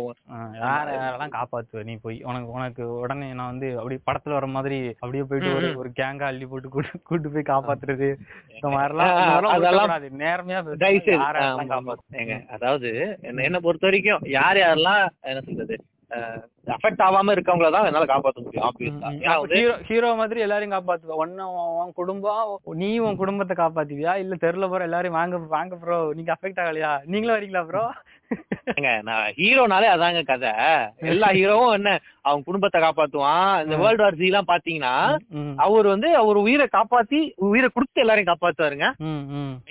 [0.58, 2.22] யாரெல்லாம் காப்பாத்துவ நீ போய்?
[2.22, 6.68] உனக்கு உனக்கு உடனே நான் வந்து அப்படி படத்துல வர மாதிரி அப்படியே போயிட்டு ஒரு கேங்கா அள்ளி போட்டு
[6.68, 8.08] கூட்டு கூட்டு போய் காப்பாத்துறது.
[8.54, 9.14] இந்த மாதிரிலாம்.
[10.20, 10.78] நேர்மையா பேசணும்.
[10.78, 11.20] தயவு செய்து.
[11.20, 11.74] யார யாரெல்லாம் ஆமா, ஆமா.
[11.74, 12.90] காப்பாத்து- ஏங்க அதாவது
[13.46, 15.76] என்ன பொறுத்த வரைக்கும் யார் யாரெல்லாம் என்ன சொல்றது
[16.66, 21.16] அஃபெக்ட் ஆகாம இருக்கவங்கள தான் என்னால காப்பாத்த முடியும் ஹீரோ மாதிரி எல்லாரையும் காப்பாத்துவ.
[21.16, 21.44] ஒன்னு
[21.76, 24.14] உன் குடும்பம் நீ உன் குடும்பத்தை காப்பாத்துவியா?
[24.16, 26.92] இல்ல தெருல போற எல்லாரையும் வாங்க வாங்க ப்ரோ நீங்க அஃபெக்ட் ஆகலையா?
[27.04, 27.84] நீங்களும் வரீங்களா ப்ரோ
[28.72, 30.52] ஏங்க, நான் ஹீரோனாலே அதாங்க கதை.
[31.12, 31.90] எல்லா ஹீரோவும் என்ன
[32.28, 33.52] அவன் குடும்பத்தை காப்பாத்துவான்.
[33.64, 34.94] இந்த வேர்ல்டு வார் ஜி எல்லாம் பாத்தீங்கன்னா
[35.66, 38.88] அவர் வந்து அவர் உயிரை காப்பாத்தி உயிரை கொடுத்து எல்லாரையும் காப்பாத்துவாருங்க.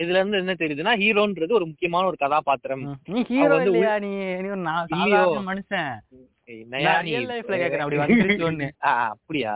[0.04, 2.86] இதுல இருந்து என்ன தெரியுதுன்னா ஹீரோன்றது ஒரு முக்கியமான ஒரு கதாபாத்திரம்.
[3.16, 4.14] நீ ஹீரோ இல்லையா நீ?
[5.52, 5.92] மனுஷன்.
[9.14, 9.52] அப்படியா.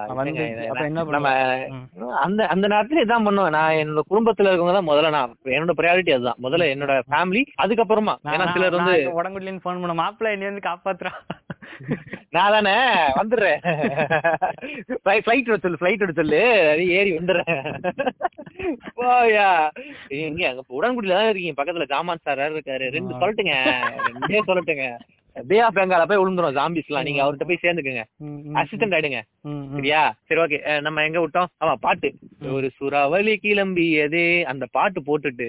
[2.25, 3.55] அந்த அந்த நேரத்துல இதான் பண்ணுவேன்.
[3.57, 6.39] நான் என்னோட குடும்பத்துல இருக்கவங்க தான் முதல்ல நான் என்னோட ப்ரையாரிட்டி அதுதான்.
[6.43, 8.15] முதல்ல என்னோட ஃபேமிலி அதுக்கப்புறமா.
[8.35, 11.13] ஏன்னா சிலர் வந்து உடம்புல போன் பண்ண மாப்பிள்ள என்ன வந்து காப்பாத்துறா.
[12.35, 12.73] நான் தானே
[13.19, 13.59] வந்துடுறேன்.
[15.03, 16.41] ஃபிளைட் எடுத்து சொல்லு ஃபிளைட் எடுத்து சொல்லு.
[16.97, 17.61] ஏறி வந்துடுறேன்.
[18.97, 19.47] போயா.
[20.27, 21.55] அங்க உடன்குடியில தான் இருக்கீங்க.
[21.59, 22.87] பக்கத்துல ஜாமான் சார் இருக்காரு.
[22.97, 23.55] ரெண்டு சொல்லட்டுங்க.
[24.09, 24.87] ரெண்டே சொல்லட்டுங்க.
[25.49, 28.03] பே ஆஃப் பெங்கால போய் விழுந்துரும் ஜாம்பிஸ்லாம் நீங்க அவர்கிட்ட போய் சேர்ந்துக்குங்க.
[28.61, 29.19] அசிஸ்டன்ட் ஆயிடுங்க.
[29.75, 30.01] சரியா?
[30.27, 31.49] சரி ஓகே நம்ம எங்க விட்டோம்?
[31.63, 32.09] ஆமா பாட்டு.
[32.57, 34.25] ஒரு சுறாவளி கிளம்பியதே.
[34.51, 35.47] அந்த பாட்டு போட்டுட்டு.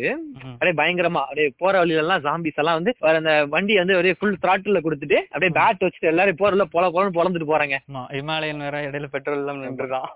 [0.52, 4.84] அப்படியே பயங்கரமா அப்படியே போற வழியில எல்லாம் ஜாம்பிஸ் எல்லாம் வந்து அந்த வண்டி வந்து அப்படியே ஃபுல் த்ராட்டில்
[4.87, 7.78] கொடுத்துட்டு அப்படியே பேட் வச்சுட்டு எல்லாரும் போறதுல பொல பொலன்னு பொழந்துட்டு போறாங்க.
[8.20, 10.08] இமாலயன் வேற இடையில பெட்ரோல் எல்லாம் நின்றுதான்.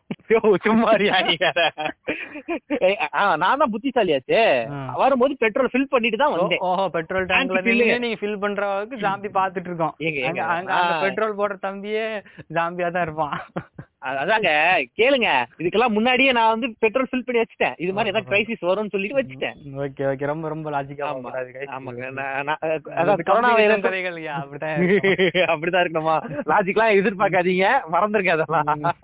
[3.43, 4.43] நான் தான் புத்திசாலியாச்சே.
[5.03, 6.63] வரும்போது பெட்ரோல் ஃபில் பண்ணிட்டு தான் வந்தேன்.
[6.97, 7.61] பெட்ரோல் டேங்க்ல.
[8.05, 9.95] நீங்க ஃபில் பண்ற அளவுக்கு ஜாம்பி பாத்துட்டு இருக்கோம்.
[11.05, 12.07] பெட்ரோல் போடுற தம்பியே
[12.53, 13.39] ஜாம்பியா தான் இருப்பான்
[14.15, 14.51] அதாங்க
[14.99, 15.29] கேளுங்க.
[15.61, 17.77] இதுக்கெல்லாம் முன்னாடியே நான் வந்து பெட்ரோல் ஃபில் பண்ணி வச்சுட்டேன்.
[17.79, 19.57] இது மாதிரி ஏதாவது கிரைசிஸ் வரும்னு சொல்லிட்டு வச்சுட்டேன்.
[19.83, 21.31] ஓகே ஓகே ரொம்ப ரொம்ப லாஜிக்கா ஆமா.
[21.77, 22.03] ஆமாங்க
[22.97, 24.83] அதான் கொரோனா வைரஸ் கதைகள் யா, அப்படிதான்.
[25.49, 26.17] அப்படிதான் இருக்கணுமா.
[26.49, 27.67] லாஜிக்லாம் எதிர்பார்க்காதீங்க.
[27.95, 28.97] மறந்துருங்க அதெல்லாம்.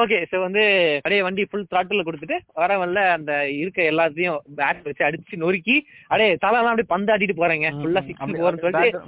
[0.00, 0.62] ஓகே சோ வந்து
[0.96, 6.72] அப்படியே வண்டி ஃபுல் த்ராட்டில் கொடுத்துட்டு வரவன்ல அந்த இருக்க எல்லாத்தையும் பேட் வச்சு அடிச்சு நொறுக்கி அப்படியே தலைலாம்
[6.72, 7.68] அப்படியே பந்தாடிட்டு போறேங்க.
[7.76, 9.00] ஃபுல்லா சிக்ஸ் போறன்னு சொல்லிட்டு.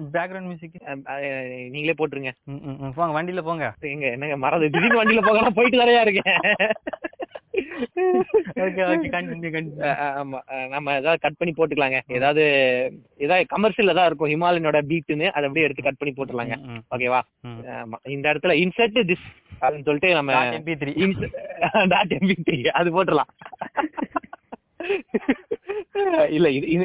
[0.87, 2.33] அஹ், அஹ், நீங்களே போட்டுருங்க.
[2.95, 3.65] போங்க வண்டியில போங்க.
[3.93, 6.41] எங்க என்னங்க மறந்து திடீர்னு வண்டியில போகலாம் போயிட்டு வரையா இருக்கேன்.
[10.23, 10.69] ஆமா.
[10.69, 12.01] நம்ம ஏதாவது கட் பண்ணி போட்டுக்கலாங்க.
[12.07, 12.45] ஏதாவது
[13.17, 14.31] ஏதாவது கமர்ஷியல் ஏதாவது இருக்கும்.
[14.31, 16.57] ஹிமாலயனோட பீட்டுன்னு அதை அப்படியே எடுத்து கட் பண்ணி போட்டுடலாங்க
[16.95, 17.21] ஓகேவா.
[17.47, 17.97] ஆமா.
[18.03, 19.27] இந்த இடத்துல இன்சர்ட் திஸ்
[19.61, 21.31] அப்படின்னு சொல்லிட்டு நம்ம MP3
[21.89, 23.31] டாட் எம்பிடி அது போட்டுடலாம்.
[26.37, 26.85] இல்ல இது இது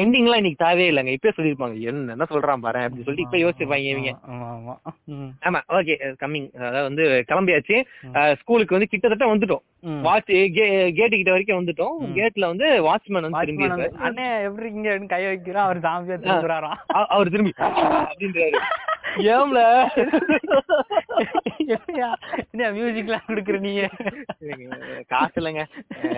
[0.00, 1.12] எண்டிங்லாம் இன்னைக்கு தேவையே இல்லைங்க.
[1.16, 4.12] இப்பயே சொல்லிருப்பாங்க என்ன என்ன சொல்றான் பாரு அப்படின்னு சொல்லிட்டு இப்ப யோசிச்சிருப்பாங்க இவங்க.
[5.48, 7.78] ஆமா ஓகே கம்மிங் அதாவது வந்து கிளம்பியாச்சு.
[8.40, 9.64] ஸ்கூலுக்கு வந்து கிட்டத்தட்ட வந்துட்டோம்.
[10.06, 10.32] வாட்ச்
[10.98, 11.96] கேட்டு கிட்ட வரைக்கும் வந்துட்டோம்.
[12.18, 13.88] கேட்ல வந்து வாட்ச்மேன் வந்து திரும்பி.
[14.08, 16.78] அண்ணே எப்படி இங்க கை வைக்கிறான் அவர் ஜாம்பியா திரும்புறாராம்.
[17.16, 17.54] அவர் திரும்பி
[18.10, 18.60] அப்படின்றாரு.
[19.34, 19.60] ஏம்ல?
[22.50, 23.82] என்ன மியூசிக்லாம் கொடுக்குற நீங்க
[25.12, 25.62] காசு இல்லைங்க.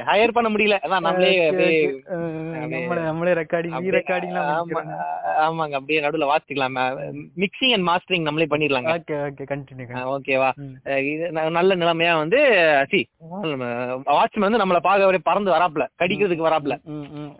[0.09, 0.76] ஹையர் பண்ண முடியல.
[0.85, 1.31] அதான் நம்மளே
[3.02, 3.75] நம்மளே ரெக்கார்டிங்
[5.42, 6.76] ஆமாங்க அப்படியே நடுவுல வாசிக்கலாம்.
[7.36, 8.91] மிக்சிங் அண்ட் மாஸ்டரிங் நம்மளே பண்ணிடலாங்க.
[8.93, 10.50] ஓகே ஓகே கண்டினியூ ஓகேவா.
[11.04, 12.38] இது நல்ல நிலைமையா வந்து
[12.91, 13.08] சி
[14.08, 16.75] வாட்ச்மேன் வந்து நம்மள பாக்க அப்படியே பறந்து வராப்ல கடிக்கிறதுக்கு வராப்ல.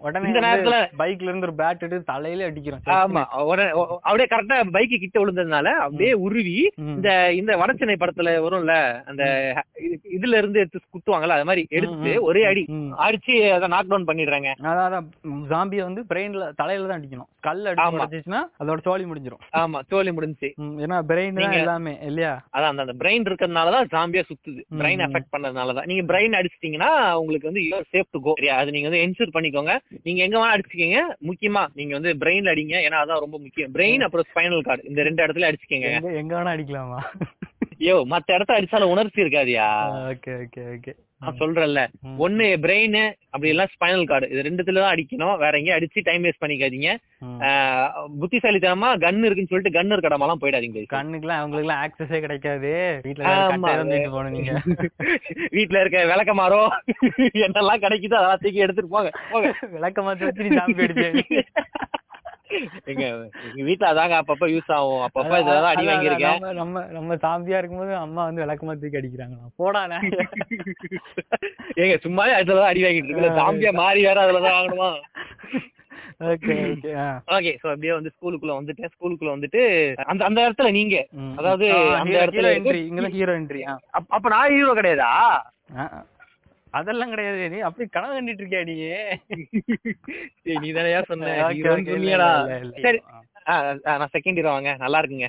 [0.01, 3.71] உடனே இந்த நேரத்துல பைக்ல இருந்து ஒரு பேட் எடுத்து தலையில அடிக்கிறோம் ஆமா உடனே
[4.03, 6.57] அப்படியே கரெக்டா பைக்கு கிட்ட விழுந்ததுனால அப்படியே உருவி.
[6.77, 9.23] இந்த இந்த வடச்சென்னை படத்துல வரும்ல அந்த
[9.81, 12.23] இது- இதுல இருந்து எடுத்து குத்துவாங்கல்ல அது மாதிரி எடுத்து.
[12.23, 12.65] ஒரே அடி.
[12.99, 14.49] அடிச்சு அதை நாக் டவுன் பண்ணிடுறாங்க.
[14.61, 17.29] அதான் அதான் ஜாம்பிய வந்து பிரெயின்ல தலையில தான் அடிக்கணும்.
[17.41, 17.99] கல் அடிச்சு ஆமா.
[17.99, 19.41] உடைச்சிச்சுன்னா அதோட சோலி முடிஞ்சிரும்.
[19.53, 20.55] ஆமா தோல்வி முடிஞ்சுச்சு.
[20.55, 22.45] ம், ஏன்னா பிரெயின் எல்லாமே இல்லையா?
[22.53, 24.63] அதான் அந்த- பிரெயின் இருக்கிறதுனாலதான் ஜாம்பியா சுத்துது.
[24.79, 25.13] பிரெயின் ம்.
[25.13, 29.37] அஃபெக்ட் பண்ணதுனாலதான் நீங்க பிரெயின் அடிச்சிட்டீங்கன்னா உங்களுக்கு வந்து யூஆர் சேஃப் டு கோ அது நீங்க வந்து என்ஷூர்
[29.37, 29.79] பண்ணிக்கோங்க.
[30.03, 31.01] நீங்க எங்க வேணா அடிச்சுக்கீங்க.
[31.23, 32.77] முக்கியமா நீங்க வந்து பிரெயின்ல அடிங்க.
[32.89, 33.75] ஏன்னா அதான் ரொம்ப முக்கியம்.
[33.75, 35.93] பிரெயின் அப்புறம் ஸ்பைனல் கார்டு இந்த ரெண்டு இடத்துல அடிச்சுக்கீங்க.
[35.93, 36.99] எங்க எங்க வேணா அடிக்கலாமா?
[37.79, 39.67] ஐயோ மத்த இடத்த அடிச்சாலும் உணர்ச்சி இருக்காதியா?
[39.93, 40.93] Okay okay okay.
[41.23, 41.81] நான் சொல்றேன்ல.
[42.25, 42.97] ஒண்ணு பிரெயின்
[43.33, 45.35] அப்படி இல்ல ஸ்பைனல் கார்டு இது ரெண்டுத்துல தான் அடிக்கணும்.
[45.43, 46.91] வேற எங்கேயும் அடிச்சு டைம் வேஸ்ட் பண்ணிக்காதீங்க.
[48.23, 52.73] புத்திசாலித்தனமா கன் இருக்குன்னு சொல்லிட்டு கன் இருக்க இடமெல்லாம் போயிடாதீங்க கண்ணுக்குலாம் அவங்களுக்கு எல்லாம் ஆக்சஸே கிடைக்காது.
[53.07, 53.23] வீட்டுல
[55.83, 56.63] இருக்க விளக்கமாரோ
[57.47, 59.13] என்னெல்லாம் கிடைக்குதோ அதெல்லாம் தூக்கி எடுத்துட்டு போங்க.
[59.33, 59.53] போங்க.
[59.77, 60.29] விளக்க மாத்தி
[62.91, 63.05] எங்க
[63.49, 65.03] எங்க வீட்ல அதாங்க அப்பப்ப யூஸ் ஆகும்.
[65.07, 66.41] அப்பப்ப இதெல்லாம் அடி வாங்கியிருக்கேன்.
[66.61, 69.83] நம்ம நம்ம சாம்பியா இருக்கும்போது அம்மா வந்து விளக்கமா தூக்கி அடிக்கிறாங்களா போடா
[71.83, 74.91] ஏங்க சும்மாவே அதுலதான் அடி வாங்கிட்டு இருக்கு சாம்பியா மாறி வேற அதுலதான் வாங்கணுமா?
[76.33, 76.55] ஓகே
[77.37, 79.63] ஓகே சோ அப்படியே வந்து ஸ்கூலுக்குள்ள வந்துட்டேன் ஸ்கூலுக்குள்ள வந்துட்டு
[80.13, 80.97] அந்த அந்த இடத்துல நீங்க.
[81.39, 81.67] அதாவது
[82.01, 83.63] அந்த ஹீரோ இடத்துல என்ட்ரி இங்கெல்லாம் ஹீரோ என்ட்ரி
[84.11, 85.11] அப்ப நான் ஹீரோ கிடையாதா?
[86.73, 87.51] அதெல்லாம் கிடையாது.
[87.51, 88.77] நீ அப்படி கனவு கண்டிட்டு இருக்கியா நீ?
[90.61, 91.33] நீ தானயா சொன்ன.
[92.83, 93.01] சரி.
[93.47, 94.71] நான் செகண்ட் ஹீரோ வாங்க.
[94.77, 95.29] நல்லா இருக்குங்க.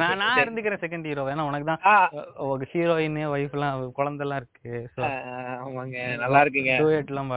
[0.00, 1.82] நான் நான் இருந்துக்கிறேன் செகண்ட் ஹீரோ ஏன்னா உனக்கு தான்.
[2.70, 4.72] ஹீரோயின் ஒய்ஃப் எல்லாம் குழந்தை எல்லாம் இருக்கு
[5.60, 5.96] ஆமாங்க.
[6.16, 6.74] நல்லா இருக்குங்க.
[6.82, 7.28] duet எல்லாம்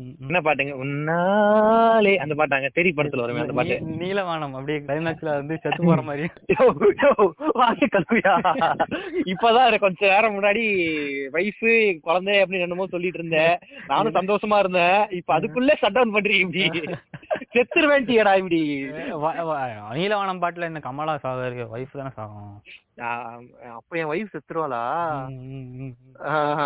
[0.00, 0.14] ம்.
[0.22, 0.74] என்ன பாட்டுங்க?
[0.82, 3.76] உன்னாலே அந்த பாட்டாங்க தெரி படத்துல வருமே அந்த பாட்டு.
[4.00, 6.28] நீலவானம் அப்படியே கிளைமேக்ஸ்ல வந்து செத்து போற மாதிரி.
[7.56, 8.34] வாங்க கல்வியா
[9.32, 10.64] இப்பதான் கொஞ்ச நேரம் முன்னாடி
[11.30, 11.70] வயசு
[12.02, 13.54] குழந்தை அப்படின்னு என்னமோ சொல்லிட்டு இருந்தேன்.
[13.86, 15.00] நானும் சந்தோஷமா இருந்தேன்.
[15.18, 16.64] இப்ப அதுக்குள்ளே ஷட் டவுன் பண்றீங்க இப்படி.
[17.54, 18.60] செத்துருவேன்ட்டியடா இப்படி.
[19.94, 22.54] நீலவானம் பாட்டுல என்ன கமலா சாகர் ஒய்ஃப் தானே சாகும்
[23.76, 24.80] அப்ப என் வயசு செத்துருவாளா?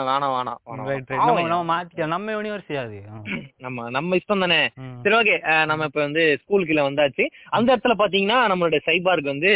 [0.07, 2.97] வேணாம் வேணாம் நம்ம மாத்திக்கலாம் நம்ம யூனிவர்சிட்டி அது.
[3.59, 4.59] நம்ம நம்ம இஷ்டம் தானே.
[5.05, 7.25] சரி ஓகே நம்ம இப்ப வந்து ஸ்கூலுக்குள்ள வந்தாச்சு.
[7.51, 9.53] அந்த இடத்துல பாத்தீங்கன்னா நம்மளோட சைபார்க்கு வந்து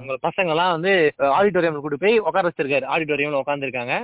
[0.00, 0.92] உங்க பசங்க எல்லாம் வந்து
[1.38, 2.86] ஆடிட்டோரியம் கூட்டு போய் உட்கார வச்சிருக்காரு.
[2.92, 3.94] ஆடிட்டோரியம்ல உட்காந்துருக்காங்க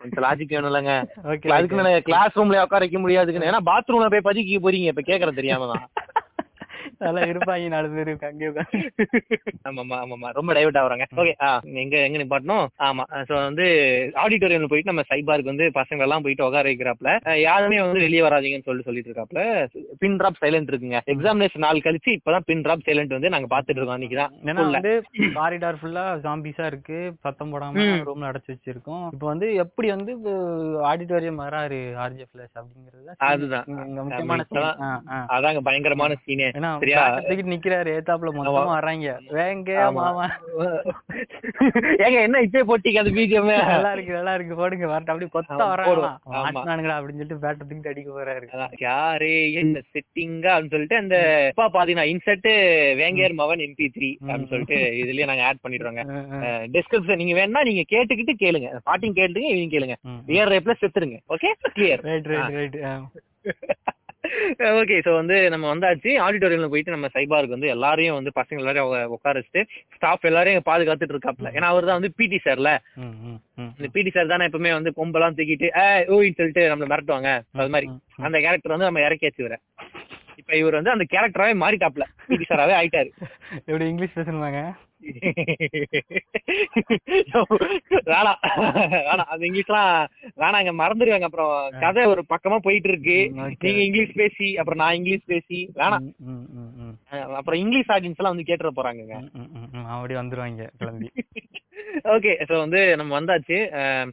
[0.00, 0.94] கொஞ்சம் லாஜிக் வேணும் இல்லைங்க
[1.56, 5.35] அதுக்கு கிளாஸ் ரூம்ல உட்கார வைக்க முடியாதுன்னு ஏன்னா பாத்ரூம்ல போய் பதிக்க போறீங்க இப்ப கேக்குறது.
[5.36, 5.86] தெரியாம தான்
[7.00, 8.48] நல்லா இருப்பாங்க நாலு பேர் அங்கே
[9.68, 11.06] ஆமாமா ஆமாமா ரொம்ப டைவர்ட் ஆகுறாங்க.
[11.20, 11.32] ஓகே
[11.82, 12.66] எங்க எங்க நிப்பாட்டணும்?
[12.88, 13.66] ஆமா சோ வந்து
[14.22, 17.10] ஆடிட்டோரியம்ல போயிட்டு நம்ம சைபார்க்கு வந்து பசங்க எல்லாம் போயிட்டு உட்கார வைக்கிறாப்ல
[17.46, 19.42] யாருமே வந்து வெளியே வராதீங்கன்னு சொல்லிட்டு சொல்லிட்டு இருக்காப்ல
[20.02, 20.98] பின் டிராப் சைலண்ட் இருக்குங்க.
[21.14, 24.64] எக்ஸாமினேஷன் நாள் கழிச்சு இப்பதான் பின் டிராப் சைலண்ட் வந்து நாங்க பாத்துட்டு இருக்கோம் அன்னைக்குதான் ஏன்னா.
[24.70, 24.92] வந்து
[25.36, 26.98] காரிடார் ஃபுல்லா ஜாம்பிஸா இருக்கு.
[27.24, 27.74] சத்தம் போடாம.
[28.08, 29.04] ரூம்ல அடைச்சு வச்சிருக்கோம்.
[29.14, 30.12] இப்போ வந்து எப்படி வந்து
[30.90, 33.66] ஆடிட்டோரியம் வராரு ஆர்ஜே ஃபிளாஷ் அப்படிங்கிறது தான் அதுதான்.
[35.36, 37.04] அதாங்க பயங்கரமான சீனே ஏன்னா சரியா?
[37.28, 37.90] தூக்கிட்டு நிக்கிறாரு.
[37.98, 39.12] ஏத்தாப்புல மொத்தமா வர்றாங்க.
[39.36, 39.70] வேங்க.
[39.98, 40.26] மாமா.
[42.04, 44.54] ஏங்க என்ன இப்பே போட்டீங்க அது பிஜிஎம் நல்லா இருக்கு நல்லா இருக்கு.
[44.60, 45.68] போடுங்க அப்படியே கொத்தா.
[45.90, 46.10] ஆமா.
[46.42, 48.46] ஆட்டினானுங்கடா அப்படின்னு சொல்லிட்டு பேட்டை தூக்கிட்டு அடிக்க போறாரு.
[48.86, 51.16] யாரு என்ன செட்டிங்கா அப்படின்னு சொல்லிட்டு அந்த
[51.52, 52.50] இப்ப பாத்தீங்கன்னா இன்சர்ட்
[53.02, 56.04] வேங்கேர் மவன் எம்பி த்ரீ அப்படின்னு சொல்லிட்டு இதுலயே நாங்க ஆட் பண்ணிடுறோங்க.
[56.76, 58.70] டிஸ்கிரிப்ஷன் நீங்க வேணா நீங்க கேட்டுக்கிட்டு கேளுங்க.
[58.90, 59.96] பாட்டிங் கேட்டுங்க இவங்க கேளுங்க.
[60.30, 61.18] வியர் ரேப்ல செத்துருங்க.
[61.34, 62.78] Okay clear right right right
[64.80, 66.10] okay so வந்து நம்ம வந்தாச்சு.
[66.24, 69.62] ஆடிட்டோரியம்ல போயிட்டு நம்ம சைபாருக்கு வந்து எல்லாரையும் வந்து பசங்க எல்லாரையும் உட்கார வச்சுட்டு
[69.96, 71.50] ஸ்டாஃப் எல்லாரையும் பாதுகாத்துட்டு இருக்காப்ல.
[71.56, 72.72] ஏன்னா அவர் தான் வந்து பிடி சார்ல
[73.76, 75.68] இந்த பிடி சார் தானே எப்பவுமே வந்து கொம்பெல்லாம் தூக்கிட்டு
[76.16, 77.30] ஓயின்னு சொல்லிட்டு நம்மள மிரட்டுவாங்க.
[77.60, 77.88] அது மாதிரி.
[78.28, 79.58] அந்த கேரக்டர் வந்து நம்ம இறக்கியாச்சு இவரை.
[80.40, 82.04] இப்ப இவர் வந்து அந்த கேரக்டராவே மாறிட்டாப்ல.
[82.30, 83.10] பிடி சாராவே ஆயிட்டாரு.
[83.68, 84.60] எப்படி இங்கிலீஷ் பேசணுமாங்க?
[88.06, 88.40] வேணாம்.
[89.06, 89.30] வேணாம்.
[89.32, 89.90] அது இங்கிலீஷ்லாம்
[90.36, 93.18] வேணாங்க மறந்துடுவாங்க அப்புறம் கதை ஒரு பக்கமா போயிட்டு இருக்கு.
[93.60, 96.06] நீங்க இங்கிலீஷ் பேசி அப்புறம் நான் இங்கிலீஷ் பேசி வேணாம்.
[97.34, 98.72] அப்புறம் இங்கிலீஷ் ஆடியன்ஸ் எல்லாம் வந்து கேட்டுற
[99.34, 99.86] ம்.
[99.86, 101.08] அப்படி வந்துருவாங்க கிளம்பி.
[102.06, 103.56] ஓகே சோ வந்து நம்ம வந்தாச்சு.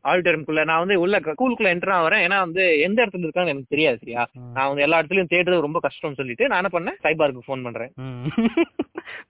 [0.03, 4.23] ஆடிட்டோரியம்குள்ள நான் வந்து உள்ள ஸ்கூலுக்குள்ள என்டர் ஆகிறேன் ஏன்னா வந்து எந்த இடத்துல இருக்கான்னு எனக்கு தெரியாது சரியா.
[4.53, 6.99] நான் வந்து எல்லா இடத்துலயும் தேடுறது ரொம்ப கஷ்டம்னு சொல்லிட்டு நான் என்ன பண்ணேன்?
[7.03, 7.91] சைபாருக்கு ஃபோன் பண்றேன்.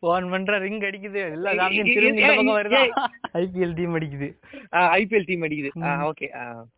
[0.03, 1.21] போன் பண்ற ரிங் அடிக்குது.
[1.35, 2.81] எல்லா ஏய், திரும்பி இந்த பக்கம் வருதா.
[3.41, 4.29] ஐபிஎல் டீம் அடிக்குது.
[4.99, 5.71] ஐபிஎல் டீம் அடிக்குது.
[6.09, 6.29] ஓகே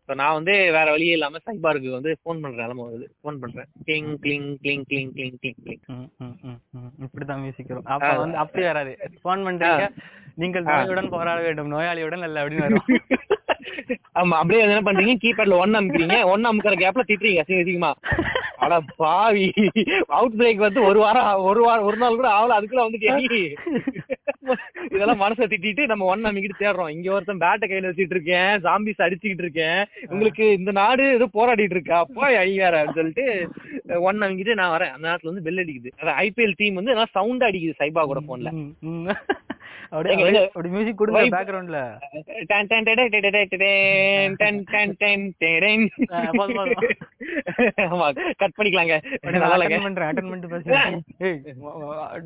[0.06, 3.08] ஸோ நான் வந்து வேற வழியே இல்லாம சைபாருக்கு வந்து ஃபோன் பண்ற நிலம வருது.
[3.22, 3.70] ஃபோன் பண்றேன்.
[3.88, 5.82] கிளிங் கிளிங் கிளிங் கிளிங் கிளிங் கிளிங் கிளிங்.
[7.06, 7.90] இப்படிதான் மியூசிக் வரும்.
[7.96, 8.94] அப்ப வந்து அப்படி வராது.
[9.26, 9.88] போன் பண்றீங்க
[10.38, 11.72] நீங்கள் நோயுடன் போராட வேண்டும்.
[11.74, 12.86] நோயாளியுடன் அல்ல அப்படின்னு வரும்
[14.20, 15.14] ஆமா அப்படியே என்ன பண்றீங்க?
[15.22, 16.16] கீபேட்ல ஒன் அமுக்கிறீங்க.
[16.32, 17.90] ஒன் அமுக்கிற கேப்ல திட்டுறீங்க அசிங்க அசிங்கமா
[18.64, 19.46] அட பாவி.
[20.18, 22.56] அவுட் பிரேக் வந்து ஒரு வாரம் ஒரு வாரம் ஒரு நாள் கூட ஆகல.
[22.58, 23.40] அதுக்குள்ள வந்துட்டு
[24.94, 26.92] இதெல்லாம் மனசை திட்டிட்டு நம்ம ஒன் அமுக்கிட்டு தேடுறோம்.
[26.96, 28.52] இங்க ஒருத்தன் பேட்டை கையில வச்சுட்டு இருக்கேன்.
[28.66, 29.80] ஜாம்பிஸ் அடிச்சுக்கிட்டு இருக்கேன்.
[30.10, 31.98] உங்களுக்கு இந்த நாடு ஏதோ போராடிட்டு இருக்கா?
[32.18, 33.26] போய் அழியார அப்படின்னு சொல்லிட்டு
[34.08, 34.94] ஒன் அமுக்கிட்டு நான் வரேன்.
[34.94, 35.92] அந்த நேரத்துல வந்து பெல் அடிக்குது.
[36.24, 38.52] ஐபிஎல் டீம் வந்து நல்லா சவுண்ட் அடிக்குது சைபா கூட போன்ல.
[39.90, 40.42] அப்படியே?
[40.46, 41.20] அப்படி மியூசிக் கொடுங்க.
[41.34, 41.80] பேக்ரவுண்ட்ல
[42.50, 45.84] டன் டன் டடே டடே டடே டடேன், டன் டன் டன்
[46.38, 46.66] போதும்.
[47.86, 48.06] ஆமா
[48.40, 48.96] கட் பண்ணிக்கலாங்க
[49.36, 51.38] நல்லா அட்டன் பண்றேன் அட்டன் பண்ணிட்டு பேசுறேன் ஏய்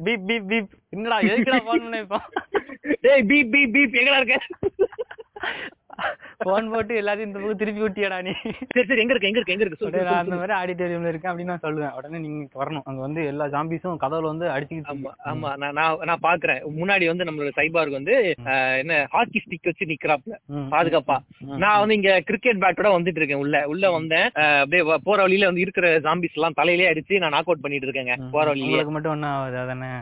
[0.07, 2.20] பீப் பீப் பீப் என்னடா எதுக்குடா போன் பண்ண இப்போ
[3.07, 4.38] டேய் பீப் பீப் பீப் எங்கடா இருக்க
[6.46, 8.33] போன் போட்டு எல்லாத்தையும் இந்த பக்கம் திருப்பி விட்டியாடா நீ.
[8.74, 9.88] சரி சரி எங்க இருக்கு எங்க இருக்கு எங்க இருக்கு?
[10.07, 10.37] நான் அந்த.
[10.40, 11.94] மாதிரி ஆடிட்டோரியம்ல இருக்கேன் அப்படின்னு நான் சொல்லுவேன்.
[11.98, 12.85] உடனே நீங்க வரணும்.
[12.90, 15.76] அங்க வந்து எல்லா ஜாம்பிஸும் கதவுல வந்து அடிச்சுக்கிட்டு ஆமா நான்
[16.11, 16.61] நான் பாக்குறேன்.
[16.81, 18.14] முன்னாடி வந்து நம்மளோட சைபார்க்கு வந்து
[18.83, 20.35] என்ன ஹாக்கி ஸ்டிக் வச்சு நிக்கிறாப்ல.
[20.74, 21.16] பாதுகாப்பா.
[21.64, 23.57] நான் வந்து இங்க கிரிக்கெட் பேட்டோட வந்துட்டு இருக்கேன் உள்ள.
[23.74, 24.29] உள்ள வந்தேன்.
[24.62, 28.16] அப்படியே போற வழியில வந்து இருக்கிற ஜாம்பிஸ் எல்லாம் தலையிலே அடிச்சு நான் நாக் அவுட் பண்ணிட்டு இருக்கேங்க.
[28.35, 28.85] போற வழியிலே.
[28.96, 29.92] மட்டும் ஒன்னும் ஆகுது அதானே?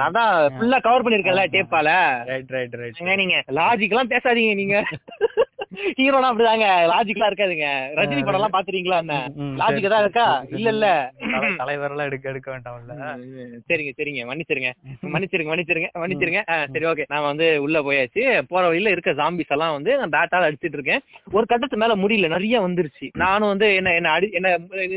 [0.00, 1.88] நான் தான் ஃபுல்லா கவர் பண்ணிருக்கேன்ல டேப்பால
[2.32, 4.76] ரைட் ரைட் ரைட் நீங்க லாஜிக் எல்லாம் பேசாதீங்க நீங்க.
[4.90, 5.48] that.
[5.98, 6.66] ஹீரோனா அப்படிதாங்க.
[6.92, 7.66] லாஜிக்லாம் இருக்காதுங்க.
[7.98, 9.16] ரஜினி படம் எல்லாம் பாத்துறீங்களா என்ன?
[9.60, 10.26] லாஜிக் தான் இருக்கா?
[10.56, 10.86] இல்ல இல்ல.
[11.60, 12.94] தலைவரெல்லாம் எடுக்க எடுக்க வேண்டாம்ல.
[13.70, 14.22] சரிங்க சரிங்க.
[14.30, 14.70] மன்னிச்சிருங்க.
[15.14, 16.42] மன்னிச்சிருங்க மன்னிச்சிருங்க மன்னிச்சிருங்க.
[16.74, 17.06] சரி ஓகே.
[17.08, 18.22] நான் வந்து உள்ள போயாச்சு.
[18.52, 21.02] போற வழியில இருக்க ஜாம்பிஸ் எல்லாம் வந்து நான் பேட்டால அடிச்சிட்டு இருக்கேன்.
[21.32, 23.08] ஒரு கட்டத்து மேல முடியல நிறைய வந்துருச்சு.
[23.24, 24.48] நானும் வந்து என்ன என்ன அடி என்ன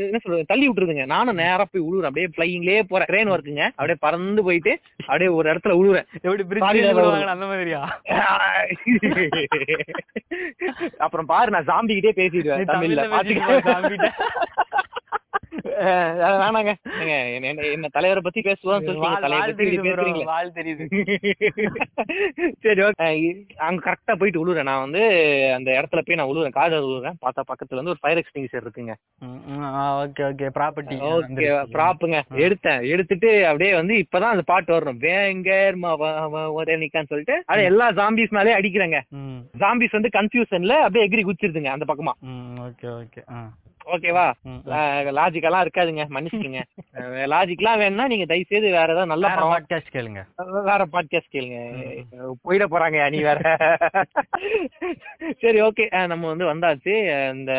[0.04, 0.50] என்ன சொல்றது?
[0.52, 1.06] தள்ளி விட்டுருதுங்க.
[1.14, 2.10] நானும் நேரா போய் உழுவுறேன்.
[2.10, 3.08] அப்படியே பிளைங்லயே போறேன்.
[3.12, 4.72] ட்ரெயின் ஒர்க்குங்க அப்படியே பறந்து போயிட்டு
[5.06, 6.08] அப்படியே ஒரு இடத்துல உழுவுறேன்.
[6.44, 6.60] எப்படி
[7.34, 7.82] அந்த மாதிரியா?
[10.98, 14.08] அப்புறம் பாரு நான் ஜாம்பி கிட்டே நீ பேசிடுவேன் தமிழ்ல தமிழ்ல பேசிட்டு போ, பாத்துக்க ஜாம்பிட்ட.
[14.22, 16.74] அஹ் அஹ் வேணாங்க.
[17.42, 18.98] என்ன- தலைவரை பத்தி பேசுவோம் இப்படி
[20.54, 20.84] தெரியுது
[22.60, 23.34] சரி ஓகே.
[23.56, 25.02] அங்க கரெக்டா போயிட்டு உழுறேன் நான் வந்து
[25.54, 26.50] அந்த இடத்துல போய் நான் உழுவுறேன்.
[26.50, 27.12] காது உழுவுறேன்.
[27.26, 28.94] பார்த்தா பக்கத்துல வந்து ஒரு ஃபயர் எக்ஸ்டிங்ஷர் இருக்குங்க.
[29.24, 30.48] Okay okay.
[30.54, 32.88] ப்ராப்பர்ட்டி ஓகே ப்ராப்புங்க எடுத்தேன்.
[32.88, 34.98] எடுத்துட்டு அப்படியே வந்து இப்பதான் அந்த பாட்டு வரணும்.
[34.98, 35.74] வேங்கர்
[36.80, 39.00] நிக்கான்னு சொல்லிட்டு அது எல்லா ஜாம்பிஸ் மேலே அடிக்கிறேங்க.
[39.58, 42.12] ஜாம்பிஸ் வந்து கன்ஃபியூஷன்ல அப்படியே எகிரி குச்சிருதுங்க அந்த பக்கமா.
[42.60, 43.22] Okay okay.
[43.86, 44.32] ஓகேவா?
[44.46, 46.62] லாஜிக்கெல்லாம் இருக்காதுங்க மன்னிச்சுக்கங்க.
[47.32, 50.26] லாஜிக்லாம் வேணும்னா நீங்க தயவு செய்து வேற ஏதாவது நல்ல பாட்காஸ்ட் கேளுங்க.
[50.62, 51.76] வேற பாட்காஸ்ட் கேளுங்க.
[52.48, 53.56] போயிட போறாங்க நீ வேற.
[55.40, 56.06] சரி ஓகே.
[56.06, 57.32] நம்ம வந்து வந்தாச்சு.
[57.34, 57.52] இந்த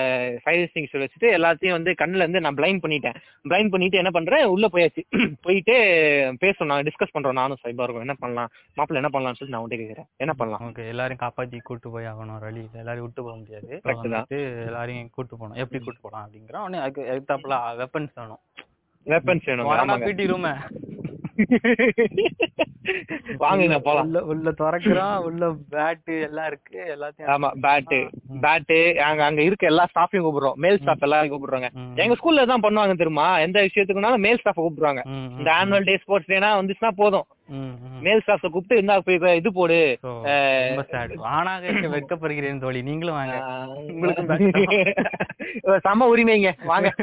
[0.46, 3.16] ஃபைவ் எக்ஸ்டிங்ஷர் வச்சுட்டு எல்லாத்தையும் வந்து கண்ணுல இருந்து நான் பிளைண்ட் பண்ணிட்டேன்.
[3.50, 4.46] பிளைண்ட் பண்ணிட்டு என்ன பண்றேன்?
[4.46, 5.04] உள்ள போயாச்சு.
[5.42, 5.74] போயிட்டு
[6.42, 8.50] பேசணும் நான் டிஸ்கஸ் பண்றோம் நானும் சைபா இருக்கும் என்ன பண்ணலாம்?
[8.78, 10.08] மாப்பிள்ள என்ன பண்ணலாம்னு சொல்லி நான் உன்கிட்ட கேக்குறேன்.
[10.18, 10.74] என்ன பண்ணலாம்?
[10.74, 10.88] ஓகே.
[10.88, 13.82] எல்லாரையும் காப்பாத்தி கூட்டு போய் ஆகணும் வழி இல்ல எல்லாரையும் விட்டு போக முடியாது.
[14.66, 15.64] எல்லாரையும் கூட்டு போகணும்.
[15.64, 18.42] எப்படி கூட்டு போகலாம் அப்படிங்கிறோம் உடனே அதுக்கு எதிர்த்தாப்புல வெப்பன்ஸ் வேணும்.
[19.08, 19.70] வெப்பன்ஸ் வேணும்.
[19.82, 20.08] ஆமாங்க.
[20.10, 20.48] பிடி ரூம
[23.42, 24.06] வாங்குங்க போலாம்.
[24.08, 25.44] உள்ள உள்ள திறக்கிறோம் உள்ள
[25.74, 26.80] பேட்டு எல்லாம் இருக்கு.
[26.94, 28.00] எல்லாத்தையும் ஆமா பேட்டு
[28.46, 30.58] பேட்டு அங்க அங்க இருக்க எல்லா ஸ்டாஃபையும் கூப்பிடுறோம்.
[30.66, 31.70] மேல் ஸ்டாஃப் எல்லாரையும் கூப்பிடுறாங்க.
[32.04, 33.28] எங்க ஸ்கூல்ல தான் பண்ணுவாங்க தெரியுமா?
[33.46, 35.04] எந்த விஷயத்துக்குனாலும் மேல் ஸ்டாஃப் கூப்பிடுவாங்க
[35.40, 37.28] இந்த ஆனுவல் டே ஸ்போர்ட்ஸ் டேனா வந்துச்சுன்னா போதும்.
[38.02, 39.98] மேல் ஸ்டாஃப் கூப்பிட்டு இருந்தா போய் இது போடு.
[41.18, 42.82] ஆணாக இருக்க வெட்கப்படுகிறேன் தோழி.
[42.82, 43.36] நீங்களும் வாங்க.
[43.92, 44.24] உங்களுக்கு
[45.80, 46.54] சம உரிமைங்க.
[46.64, 46.94] வாங்க.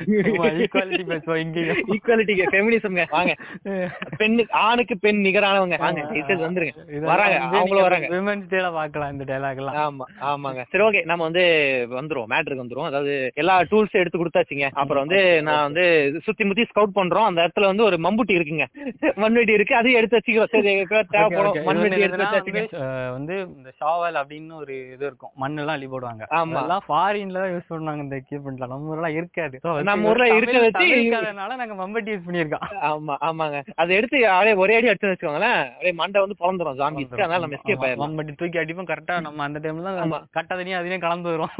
[0.00, 3.34] ஈக்குவாலிட்டி பேசுவோம் இங்கேயும் ஈக்குவாலிட்டிக்கு ஃபெமினிசம்ங்க வாங்க.
[4.20, 5.76] பெண்ணு ஆணுக்கு பெண் நிகரானவங்க.
[5.78, 7.00] வாங்க டீச்சர்ஸ் வந்துருங்க.
[7.00, 8.06] வராங்க அவங்களும் வராங்க.
[8.06, 9.76] விமன்ஸ் டேல இந்த எல்லாம்.
[9.84, 10.64] ஆமா ஆமாங்க.
[10.70, 11.44] சரி ஓகே நம்ம வந்து
[11.90, 12.84] வந்துருவோம் மேட்ருக்கு வந்துருவோம்.
[12.84, 14.68] அதாவது எல்லா டூல்ஸ் எடுத்து கொடுத்தாச்சுங்க.
[14.72, 15.84] அப்புறம் வந்து நான் வந்து
[16.24, 17.24] சுத்தி முத்தி ஸ்கவுட் பண்றோம்.
[17.24, 18.66] அந்த இடத்துல வந்து ஒரு மம்புட்டி இருக்குங்க.
[19.16, 19.76] மண்வெட்டி இருக்கு.
[19.76, 20.50] அதையும் எடுத்து வச்சுக்கிறோம்.
[20.50, 21.64] சரி தேவைப்படும்.
[21.64, 25.30] மண்வெட்டி எடுத்து வச்சுங்க வந்து, இந்த ஷாவல் அப்படின்னு ஒரு இது இருக்கும்.
[25.34, 26.24] மண்ணு எல்லாம் அள்ளி போடுவாங்க.
[26.30, 26.52] ஆமா.
[26.52, 29.58] அதெல்லாம் ஃபாரின்ல யூஸ் பண்ணுவாங்க இந்த எக்யூப்மெண்ட்ல நம்ம ஊர்ல இருக்காது.
[29.90, 32.64] நம்ம ஊர்ல இருக்க வச்சு- தமிழ்காரனால நாங்க மம்பட்டி யூஸ் பண்ணியிருக்கோம்.
[32.88, 33.58] ஆமா ஆமாங்க.
[33.76, 37.84] அதை எடுத்து அப்படியே ஒரே அடி அடிச்சு வச்சுக்கோங்களேன் அப்படியே மண்டை வந்து பிறந்துரும் ஜாம்பிஸ்க்கு அதனால நம்ம எஸ்கேப்
[37.84, 38.02] ஆயிடலாம்.
[38.04, 40.10] மம்பட்டி தூக்கி அடிப்போம் கரெக்டா நம்ம அந்த டைம்ல ஆமா.
[40.16, 41.54] தான் கட்டதனையும் அதையும் கலந்து வரும்.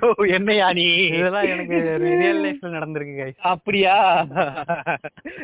[0.00, 0.94] ஐயோ என்னையா நீ?
[1.06, 3.36] இதெல்லாம் எனக்கு ரியல் லைஃப்ல நடந்திருக்கு guys.
[3.36, 4.26] அப்படியா?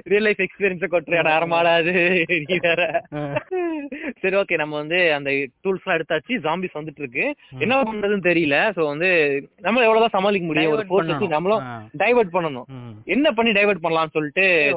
[0.03, 3.03] ரியல் லைஃப் எக்ஸ்பீரியன்ஸ் கொட்டுறியாடா அரமாடாது நீ வேற.
[4.21, 8.71] சரி ஓகே நம்ம வந்து அந்த டூல்ஸ் எல்லாம் எடுத்தாச்சு ஜாம்பிஸ் வந்துட்டு இருக்கு என்ன பண்றதுன்னு தெரியல.
[8.77, 9.09] சோ வந்து
[9.61, 10.73] நம்ம எவ்வளவுதான் சமாளிக்க முடியும்?
[10.73, 11.29] ஒரு ஃபோர்ஸ் வச்சு.
[11.29, 11.65] நம்மளும்.
[11.99, 12.65] டைவர்ட் பண்ணணும்.
[12.67, 12.91] ம்.
[13.05, 14.77] என்ன பண்ணி டைவர்ட் பண்ணலாம்னு சொல்லிட்டு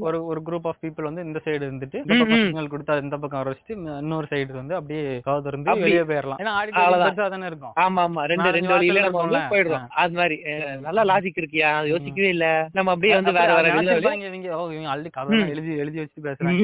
[0.00, 2.02] ஒரு- ஒரு குரூப் ஆஃப் பீப்புள் வந்து இந்த சைடு இருந்துட்டு.
[2.44, 6.80] சிக்னல் கொடுத்தா இந்த பக்கம் வர வச்சுட்டு இன்னொரு சைடு வந்து அப்படியே திறந்து அப்படி- வெளியே போயிடலாம் ஏன்னா.
[6.82, 7.72] பெருசா தானே இருக்கும்.
[7.80, 8.24] ஆமா ஆமா.
[8.24, 9.40] ரெண்டு ரெண்டு வழியில நம்ம வந்து?
[9.52, 9.86] போயிடுறோம்.
[10.02, 10.36] அது மாதிரி
[10.86, 11.68] நல்லா லாஜிக் இருக்கியா?
[11.78, 12.46] அது யோசிக்கவே இல்ல.
[12.72, 13.94] நம்ம அப்படியே வந்து வேற வேற இவங்க
[14.76, 16.60] இவங்க கதை எழுதி எழுதி வச்சு பேசுறாங்க.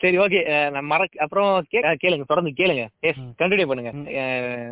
[0.00, 2.84] சரி ஓகே நம்ம மறக்க அப்புறம் கேளுங்க தொடர்ந்து கேளுங்க.
[3.00, 3.20] எஸ்.
[3.38, 3.92] கண்டினியூ பண்ணுங்க.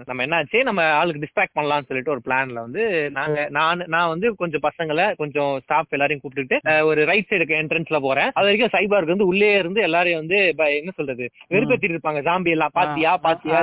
[0.08, 0.58] நம்ம என்னாச்சு?
[0.68, 5.52] நம்ம ஆளுக்கு டிஸ்ட்ராக்ட் பண்ணலாம்னு சொல்லிட்டு ஒரு பிளான்ல வந்து நாங்க நான் நான் வந்து கொஞ்சம் பசங்களை கொஞ்சம்
[5.64, 8.30] ஸ்டாஃப் எல்லாரையும் கூப்பிட்டுட்டு ஒரு ரைட் சைடுக்கு என்ட்ரன்ஸ்ல போறேன்.
[8.38, 10.38] அது வரைக்கும் சைபாருக்கு வந்து உள்ளே இருந்து எல்லாரையும் வந்து
[10.80, 12.20] என்ன சொல்றது வெறுப்பேத்திட்டு இருப்பாங்க.
[12.28, 13.12] ஜாம்பி எல்லாம் பாத்தியா?
[13.28, 13.58] பாத்தியா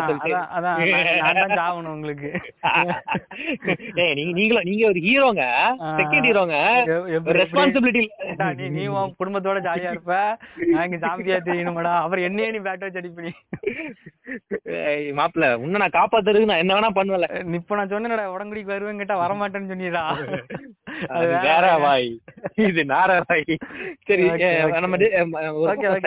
[0.56, 0.82] அதான்,
[1.58, 2.30] சாவணும் உங்களுக்கு.
[4.30, 5.44] நீங்க நீங்க ஒரு ஹீரோங்க.
[6.00, 6.58] செகண்ட் ஹீரோங்க
[7.40, 8.04] ரெஸ்பான்சிபிலிட்டி
[8.60, 10.16] நீ நீ உன் குடும்பத்தோட ஜாலியா இருப்ப?
[10.70, 11.94] நான் இங்க ஜாம்பியா தெரியணுமாடா?
[12.04, 13.34] அப்புறம் என்னையே நீ பேட் வச்சு அடிப்பி
[15.18, 17.28] மாப்பிள்ள உன்னை நான் காப்பாத்துறதுக்கு நான் என்ன வேணா பண்ணுவேன்ல.
[17.60, 20.04] இப்ப நான் சொன்னேன்டா உடம்புடிக்கு வருவேன் கேட்டா வரமாட்டேன்னு சொன்னீடா
[21.18, 22.10] அது வேற வாய்.
[22.70, 23.44] இது நார வாய்.
[24.08, 24.26] சரி.
[24.84, 24.98] நம்ம
[25.62, 26.04] ஒரு பக்கம்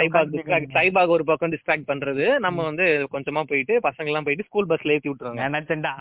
[0.77, 1.25] சைபாக் ஒரு
[1.55, 2.25] டிஸ்ட்ராக்ட் பண்றது.
[2.47, 5.95] நம்ம வந்து கொஞ்சமா போயிட்டு பசங்க எல்லாம் போயிட்டு ஸ்கூல் பஸ்ல ஏத்தி விட்டுருவாங்க நினைச்சேன்டா.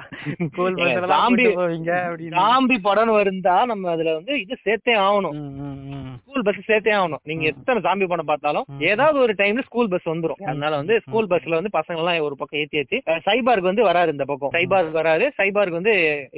[0.51, 1.05] ஸ்கூல் பஸ்ல
[2.39, 5.37] ஜாம்பி படம் வருந்தா நம்ம அதுல வந்து இது சேர்த்தே ஆகணும்.
[6.21, 7.23] ஸ்கூல் பஸ் சேர்த்தே ஆகணும்.
[7.29, 8.65] நீங்க எத்தனை ஜாம்பி படம் பார்த்தாலும்.
[8.91, 10.41] ஏதாவது ஒரு டைம்ல ஸ்கூல் பஸ் வந்துரும்.
[10.49, 12.97] அதனால வந்து ஸ்கூல் பஸ்ல வந்து பசங்க எல்லாம் ஒரு பக்கம் ஏத்தி ஏத்தி
[13.27, 14.53] சைபார்க் வந்து வராரு இந்த பக்கம்.
[14.57, 15.25] சைபார்க் வராரு.
[15.41, 15.93] சைபார்க் வந்து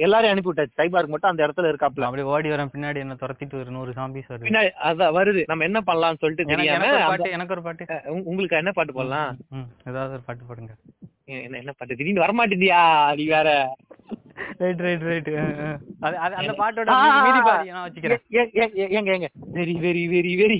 [0.06, 0.78] எல்லாரையும் அனுப்பி விட்டாச்சு.
[0.80, 4.46] சைபார்க் மட்டும் அந்த இடத்துல இருக்காப்ல அப்படி ஓடி வரேன் பின்னாடி என்ன துரத்திட்டு ஒரு நூறு சாம்பிஸ் வருது.
[4.46, 5.42] பின்னாடி அதான் வருது.
[5.48, 7.86] நம்ம என்ன பண்ணலாம்னு சொல்லிட்டு தெரியாம பாட்டு எனக்கு ஒரு பாட்டு.
[8.24, 9.30] உங்களுக்கு என்ன பாட்டு போடலாம்?
[9.86, 10.72] ஏதாவது ஒரு பாட்டு போடுங்க.
[11.40, 11.96] என்ன என்ன பாட்டு?
[11.96, 12.80] திடீர்னு வரமாட்டேதியா
[13.18, 13.48] நீ வேற.
[14.60, 15.28] ரைட் ரைட் ரைட்
[16.02, 16.88] அது அந்த பாட்டோட
[17.20, 17.44] மீதி-.
[17.44, 18.22] பாதி நான் வச்சுக்கிறேன்.
[18.92, 19.28] ஏங்க ஏங்க.
[19.54, 20.56] Very very very very.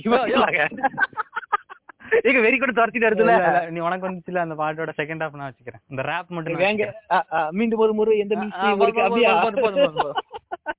[2.21, 3.33] ஏங்க வெரி கூட துரத்திட்டு வருதுல
[3.69, 5.83] நீ உனக்கு வந்துச்சுல அந்த பாட்டோட செகண்ட் ஹாஃப் நான் வச்சுக்கிறேன்.
[5.91, 6.63] இந்த ரேப் மட்டும்
[7.11, 7.19] அ,
[7.53, 8.33] மீண்டும் ஒரு முறை எந்த
[8.71, 10.19] உங்களுக்கு போதும், அப்படியா போதும், போதும், போதும், போதும்.
[10.67, 10.77] அஹ்,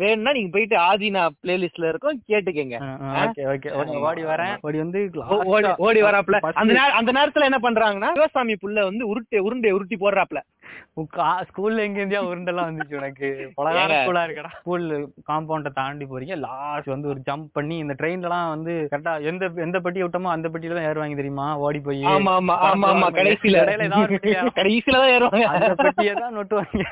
[0.00, 2.76] வேணும்னா நீங்க போயிட்டு ஆதினா பிளேலிஸ்ட்ல இருக்கும் கேட்டுக்கங்க.
[3.22, 3.70] ஓகே ஓகே
[4.04, 4.54] ஓடி வரேன்.
[4.62, 5.00] ஓடி வந்து
[5.50, 10.40] ஓடி ஓடி வராப்ல அந்த அந்த நேரத்துல என்ன பண்றாங்கன்னா சிவசாமி புள்ள வந்து உருட்டை உருண்டை உருட்டி போடுறாப்ல
[11.48, 13.28] ஸ்கூல்ல எங்க இருந்தியா உருண்டெல்லாம் வந்துச்சு உனக்கு.
[13.58, 13.92] பலகார?
[13.98, 14.50] ஸ்கூலா இருக்கடா.
[14.58, 14.84] ஸ்கூல்
[15.28, 16.34] காம்பவுண்ட தாண்டி போறீங்க.
[16.44, 20.48] லாஸ்ட் வந்து ஒரு ஜம்ப் பண்ணி இந்த ட்ரெயின்ல எல்லாம் வந்து கரெக்டா எந்த எந்த பெட்டி விட்டோமோ அந்த
[20.52, 21.46] பெட்டியில தான் ஏறுவாங்க தெரியுமா?
[21.64, 22.02] ஓடி போய்.
[22.12, 23.08] ஆமா ஆமா ஆமா ஆமா.
[23.18, 23.58] கடைசியில?
[24.58, 25.46] கடைசியில தான் ஏறுவாங்க.
[25.56, 26.84] அந்த பெட்டியை தான் நொட்டுவாங்க.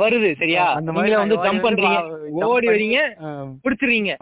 [0.00, 0.64] வருது சரியா?
[0.98, 1.98] நீங்க வந்து ஜம்ப் பண்றீங்க
[2.48, 3.00] ஓடி வரீங்க.
[3.64, 4.12] புடிச்சிடுறீங்க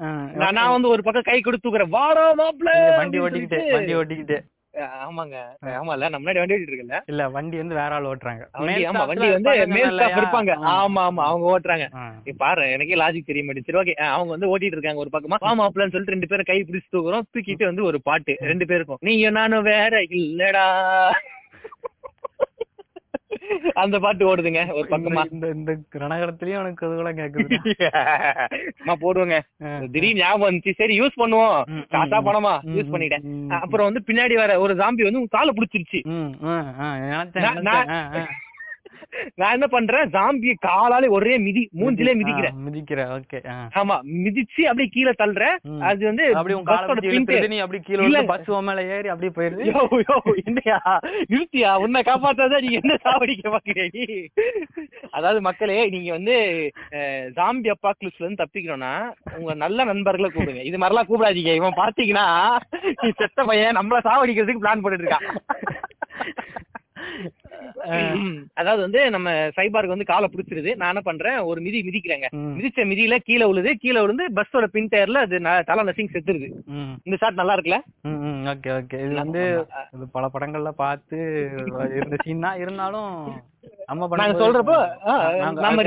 [0.00, 0.08] ஆ,
[0.52, 1.94] நான் வந்து ஒரு பக்கம் கை கொடுத்து தூக்குறேன்.
[1.96, 4.38] வாடா மாப்ள வண்டி ஓட்டிக்கிட்டு வண்டி ஓட்டிக்கிட்டு.
[5.04, 5.36] ஆமாங்க.
[5.78, 6.98] ஆமா இல்ல நம்ம முன்னாடி வண்டி ஓட்டிட்டு இருக்கல.
[7.06, 8.44] இல்ல வண்டி வந்து வேற ஆள் ஓட்டுறாங்க.
[8.90, 10.18] ஆமா வண்டி வந்து மேல் ஸ்டாஃப்?
[10.18, 10.52] இருப்பாங்க.
[10.74, 11.86] ஆமா ஆமா அவங்க ஓட்டுறாங்க.
[12.38, 13.68] பாரு எனக்கே லாஜிக் தெரிய மாட்டேங்குது.
[13.70, 15.38] சரி ஓகே அவங்க வந்து ஓட்டிட்டு இருக்காங்க ஒரு பக்கமா.
[15.40, 17.26] வா மாப்பிள்ளன்னு சொல்லிட்டு ரெண்டு பேரும் கை பிடிச்சு தூக்குறோம்.
[17.32, 19.00] தூக்கிட்டு வந்து ஒரு பாட்டு ரெண்டு பேருக்கும்.
[19.00, 20.66] நீங்க நானும் வேற இல்லடா.
[23.82, 25.22] அந்த பாட்டு ஓடுதுங்க ஒரு பக்கமா.
[25.32, 27.58] இந்த இந்த ரணகலத்திலயும் எனக்கு அது கூட கேக்குது
[28.78, 29.38] சும்மா போடுவோங்க.
[29.92, 30.72] திடீர்னு ஞாபகம் வந்துச்சு.
[30.76, 31.56] சரி யூஸ் பண்ணுவோம்.
[31.94, 33.24] காசா பணமா யூஸ் பண்ணிட்டேன்.
[33.62, 36.02] அப்புறம் வந்து பின்னாடி வர ஒரு ஜாம்பி வந்து உன் காலை பிடிச்சிருச்சு.
[39.36, 40.08] நான்- என்ன பண்றேன்?
[40.08, 42.52] ஜாம்பியை காலாலே ஒரே மிதி மூஞ்சிலே மிதிக்கிறேன்.
[42.52, 43.38] ஆ, மிதிக்கிற ஓகே
[43.74, 45.80] ஆமா மிதிச்சு அப்படியே கீழே தள்ளுறேன்.
[45.80, 48.22] அது வந்து அப்படி உன் காலை பஸ்ஸோட பிடிச்சி பின்ட்டு- இழுத்துட்டு நீ அப்படி கீழ இல்ல.
[48.22, 51.00] பஸ் மேல ஏறி அப்படியே போயிருது யோ, யோ, என்னையா?
[51.28, 54.26] நிறுத்தியா உன்னை காப்பாத்தாதான் நீ என்ன சாவடிக்க பாக்குற
[55.10, 56.70] அதாவது மக்களே நீங்க வந்து
[57.36, 60.64] ஜாம்பி அப்பாக்லிப்ஸ்ல இருந்து தப்பிக்கணும்னா உங்க நல்ல நண்பர்களை கூப்பிடுங்க.
[60.64, 61.54] இது மாதிரிலாம் கூப்பிடாதீங்க.
[61.54, 62.56] இவன் பாத்தீங்கன்னா
[63.02, 65.36] நீ செத்த பையன் நம்மள சாவடிக்கிறதுக்கு பிளான் பண்ணிட்டு இருக்கான்.
[68.54, 70.70] அதாவது வந்து நம்ம சைபாருக்கு வந்து காலை பிடிச்சிருது.
[70.76, 72.28] நான் என்ன பண்றேன் ஒரு மிதி மிதிக்கிறேங்க.
[72.56, 73.72] மிதிச்ச மிதியில கீழே விழுது.
[73.76, 76.48] கீழே விழுந்து பஸ்ஸோட பின் டயர்ல அது தலை நசிங் செத்துருது.
[77.06, 77.80] இந்த ஷாட் நல்லா இருக்குல்ல?
[78.54, 78.98] Okay okay.
[79.06, 79.44] இது வந்து
[80.12, 81.18] பல படங்கள்ல பார்த்து
[81.98, 83.12] இருந்த சீன் தான் இருந்தாலும்
[83.90, 84.06] நம்ம
[84.40, 84.74] சொல்றப்போ,
[85.40, 85.82] நம்ம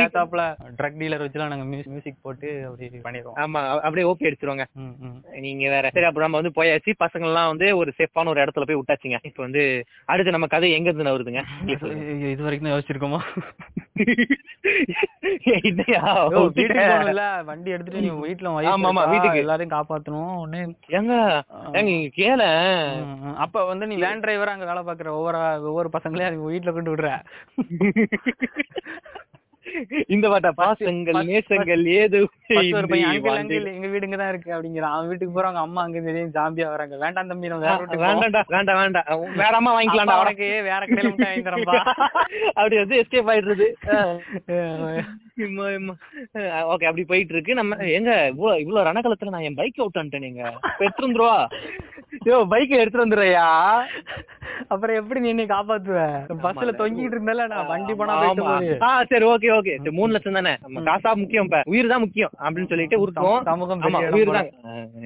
[0.80, 4.66] ட்ரக் டீலர் வச்சுலாம் நாங்க மியூசிக் போட்டு அப்படி பண்ணிடுவோம் ஆமா அப்படியே ஓபி அடிச்சிருவாங்க.
[4.82, 5.16] ம், ம்.
[5.40, 5.90] நீங்க வேற.
[5.94, 6.92] சரி அப்புறம் நம்ம வந்து போயாச்சு.
[7.00, 9.20] பசங்க எல்லாம் வந்து ஒரு சேஃபான ஒரு இடத்துல போய் விட்டாச்சுங்க.
[9.24, 9.64] இப்ப வந்து
[10.06, 13.20] அடுத்து நம்ம கதை எங்க இருந்து நவருதுங்க இது- வரைக்கும் தான் யோசிச்சிருக்கோமா?
[17.46, 18.54] வண்டி எடுத்துட்டு நீ வீட்டுல
[19.10, 19.38] வீட்டுக்கு.
[19.38, 20.72] எல்லாரையும் காப்பாத்தணும்
[22.10, 22.42] கேள.
[23.06, 23.36] ம்.
[23.36, 27.24] அப்ப வந்து நீ வேன் டிரைவரா அங்க வேலை பாக்குற ஒவ்வொரு ஒவ்வொரு பசங்களையும் வீட்டுல கொண்டு விடுற.
[30.08, 32.20] இந்த பாட்டா பாசங்கள் நேசங்கள் ஏது
[32.62, 34.94] எங்க வீடு இங்கதான் இருக்கு அப்படிங்கிறான்.
[34.96, 37.78] அவன் வீட்டுக்கு போறாங்க அம்மா அங்க திடீர்னு ஜாம்பியா வராங்க வேண்டாம் தம்பி வேற.
[38.04, 39.08] வேண்டாம்டா வேண்டாம் வேண்டாம்.
[39.42, 40.18] வேறாமா வாங்கிக்கலாம்டா.
[40.24, 41.78] உனக்கு வேற கடையில முட்டை வாங்கி தரேன்பா
[42.58, 43.68] அப்படி வந்து எஸ்கேப் ஆயிடுறது.
[46.74, 47.54] ஓகே அப்படி போயிட்டு இருக்கு.
[47.60, 50.44] நம்ம எங்க இவ்வளவு இவ்வளவு ரணகலத்துல நான் என் பைக் அவுட் வந்துட்டேனுங்க.
[50.80, 51.38] எடுத்துட்டு வந்துருவா
[52.28, 53.46] யோ பைக் எடுத்துட்டு வந்துடுறியா?
[54.74, 56.00] அப்புறம் எப்படி நீ என்னை காப்பாத்துவ?
[56.44, 58.14] பஸ்ல தொங்கிட்டு இருந்தால நான் வண்டி போனா
[58.88, 59.74] ஆ சரி ஓகே ஓகே.
[59.98, 60.54] மூணு லட்சம் தானே?
[60.88, 61.60] காசா முக்கியம் இப்ப.
[61.72, 63.84] உயிர் தான் முக்கியம் அப்படின்னு சொல்லிட்டு உருட்டுவோம் சமூகம்
[64.18, 64.34] உயிர்.
[64.38, 64.50] தான்.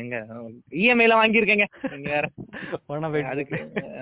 [0.03, 0.15] எங்க
[0.81, 1.67] இஎம்ஐ ல வாங்கியிருக்கேங்க.
[1.93, 2.25] நீங்க வேற.
[2.87, 3.59] போனா போயிட்டு அதுக்கு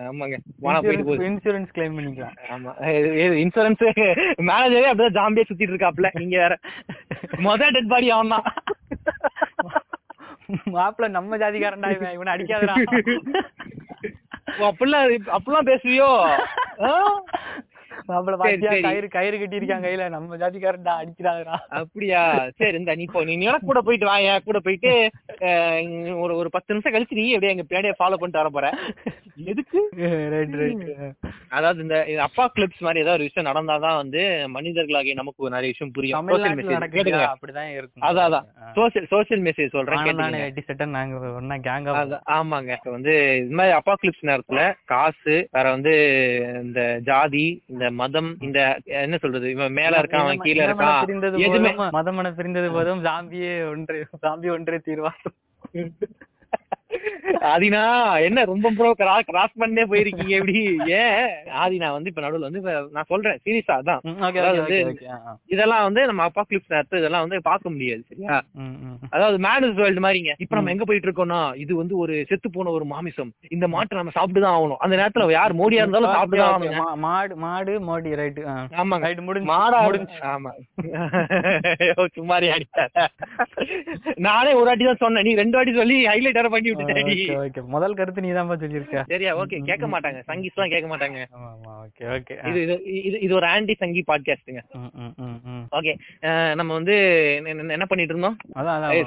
[0.09, 0.37] ஆமாங்க.
[0.65, 1.27] போனா போயிட்டு போகுது.
[1.31, 2.35] இன்சூரன்ஸ் கிளைம் பண்ணிக்கலாம்.
[2.55, 2.73] ஆமா.
[3.45, 3.85] இன்சூரன்ஸ்
[4.49, 6.55] மேனேஜரே அப்படிதான் ஜாம்பியா சுத்திட்டு இருக்காப்ல நீங்க வேற.
[7.47, 8.47] மொத டெட் பாடி அவன் தான்
[10.75, 12.75] மாப்பிள்ள நம்ம ஜாதிக்காரன்டா இவன் இவனை அடிக்காதடா.
[14.59, 16.09] அப்படிலாம் அப்படிலாம் பேசுவியோ?
[18.07, 18.71] சரி, பாத்தியா.
[18.85, 20.03] கயிறு கயிறு கட்டி இருக்கான் கையில.
[20.09, 22.21] நம்ம ஜாதிக்காரன்டா அடிக்கிறாதடா அப்படியா?
[22.59, 24.91] சரி இந்த நீ போ நீ கூட போயிட்டு வா என் கூட போயிட்டு
[26.19, 28.67] ஒரு ஒரு பத்து நிமிஷம் கழிச்சு நீ எப்படியே எங்க பின்னாடியே ஃபாலோ பண்ணிட்டு வர போற?
[29.45, 29.79] எதுக்கு?
[30.33, 30.83] ரைட் ரைட்
[31.51, 34.21] அதாவது இந்த அப்பா கிளிப்ஸ் மாதிரி ஏதாவது ஒரு விஷயம் நடந்தாதான் வந்து
[34.55, 36.29] மனிதர்களாகிய நமக்கு நிறைய விஷயம் புரியும்.
[36.31, 36.85] சோசியல் மெசேஜ்
[37.27, 38.05] அப்படிதான் இருக்கும்.
[38.07, 38.47] அதான் அதான்.
[38.77, 41.93] சோசியல் சோசியல் மெசேஜ் சொல்றேன் நாங்க ஒன்னா கேங்கா
[42.35, 42.71] ஆமாங்க.
[42.95, 45.93] வந்து இது மாதிரி அப்பா கிளிப்ஸ் நேரத்துல காசு வேற வந்து
[46.63, 48.59] இந்த ஜாதி இந்த மதம் இந்த
[48.99, 50.99] என்ன சொல்றது இவன் மேல இருக்கான் அவன் கீழ இருக்கான்.
[51.37, 55.13] போதும் மதமன பிரிந்தது போதும் ஜாம்பியே ஒன்று ஜாம்பி ஒன்றே தீர்வா
[57.49, 57.81] ஆதினா
[58.27, 58.89] என்ன ரொம்ப ப்ரோ
[59.29, 60.61] கிராஸ் பண்ணே போயிருக்கீங்க எப்படி?
[60.99, 61.29] ஏன்?
[61.61, 65.09] ஆதினா வந்து இப்ப நடுவுல வந்து நான் சொல்றேன் சீரியஸா வந்து- ஓகே
[65.49, 68.37] இதெல்லாம் வந்து நம்ம அப்பா கிளிப்ஸ் நேரத்து இதெல்லாம் வந்து பார்க்க முடியாது சரியா?
[69.11, 70.33] அதாவது மேனஸ் வேர்ல்டு மாதிரிங்க.
[70.37, 73.31] இப்ப நம்ம எங்க போயிட்டு இருக்கோம்னா இது வந்து ஒரு செத்து போன ஒரு மாமிசம்.
[73.51, 74.81] இந்த மாட்டை நம்ம சாப்பிட்டு தான் ஆகணும்.
[74.81, 76.79] அந்த நேரத்துல யார் மோடியா இருந்தாலும் சாப்பிட்டு தான் ஆகணுங்க.
[76.81, 78.41] மா- மாடு மாடு மோடி ரைட்
[79.25, 80.51] முடிஞ்சு மாடா முடிஞ்சு ஆமா.
[82.17, 83.05] சும்மாரி அடிச்சார
[84.25, 86.84] நானே ஒரு வாட்டி தான் சொன்னேன் நீ ரெண்டு வாட்டி சொல்லி ஹைலைட் பண்ணி ஓகே
[87.65, 89.03] முதல் கருத்து நீ தான் சொல்லியிருக்க.
[89.07, 89.37] சரியா?
[89.37, 89.63] ஓகே.
[89.63, 90.21] கேட்க மாட்டாங்க.
[90.27, 91.25] சங்கீஸ் எல்லாம் கேட்க மாட்டாங்க.
[91.67, 92.55] Okay okay.
[92.55, 94.03] இது இது இது ஒரு ஆன்டி சங்கி
[94.73, 96.55] ம் ஓகே.
[96.55, 96.95] நம்ம வந்து
[97.45, 98.37] என்ன- பண்ணிட்டு இருந்தோம்?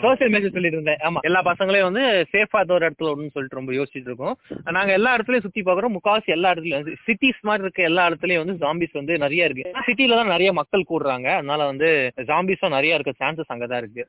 [0.02, 0.96] சோசியல் மெசேஜ் சொல்லிட்டு இருந்தேன்.
[0.96, 1.20] ஆமா.
[1.20, 4.38] எல்லா பசங்களையும் வந்து சேஃபா ஒரு இடத்துல விடணும்னு சொல்லிட்டு ரொம்ப யோசிச்சுட்டு இருக்கோம்.
[4.64, 5.96] நாங்க எல்லா இடத்துலயும் சுத்தி பாக்குறோம்.
[6.02, 9.72] முக்காவாசி எல்லா இடத்துலயும் சிட்டிஸ் மாதிரி இருக்க எல்லா இடத்துலயும் வந்து ஜாம்பிஸ் வந்து நிறைய இருக்கு.
[9.86, 11.26] சிட்டில தான் நிறைய மக்கள் கூடுறாங்க.
[11.26, 14.08] அதனால வந்து ஜாம்பிஸும் நிறைய இருக்க சான்சஸ் அங்கதான் இருக்கு.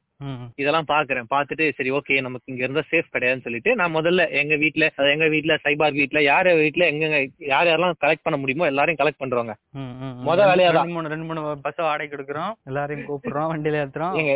[0.56, 1.24] இதெல்லாம் பாக்குறேன்.
[1.36, 5.14] பார்த்துட்டு சரி ஓகே நமக்கு இங்க இருந்தா சேஃப் கிடையாதுன்னு சொல்லிட்டு சொல்லிட்டு நான் முதல்ல எங்க வீட்ல அதாவது
[5.14, 7.06] எங்க வீட்ல சைபார் வீட்ல யார் யார் வீட்ல எங்க
[7.38, 10.28] யார் யாரெல்லாம் கலெக்ட் பண்ண முடியுமோ எல்லாரையும் கலெக்ட் பண்றோங்க ம், ம், ம்.
[10.28, 12.54] முத வேலையா ரெண்டு மூணு ரெண்டு மூணு பஸ் வாடகைக்கு எடுக்கிறோம்.
[12.66, 14.16] எல்லாரையும் கூப்பிடுறோம் வண்டியில ஏத்துறோம்.
[14.18, 14.34] எங்க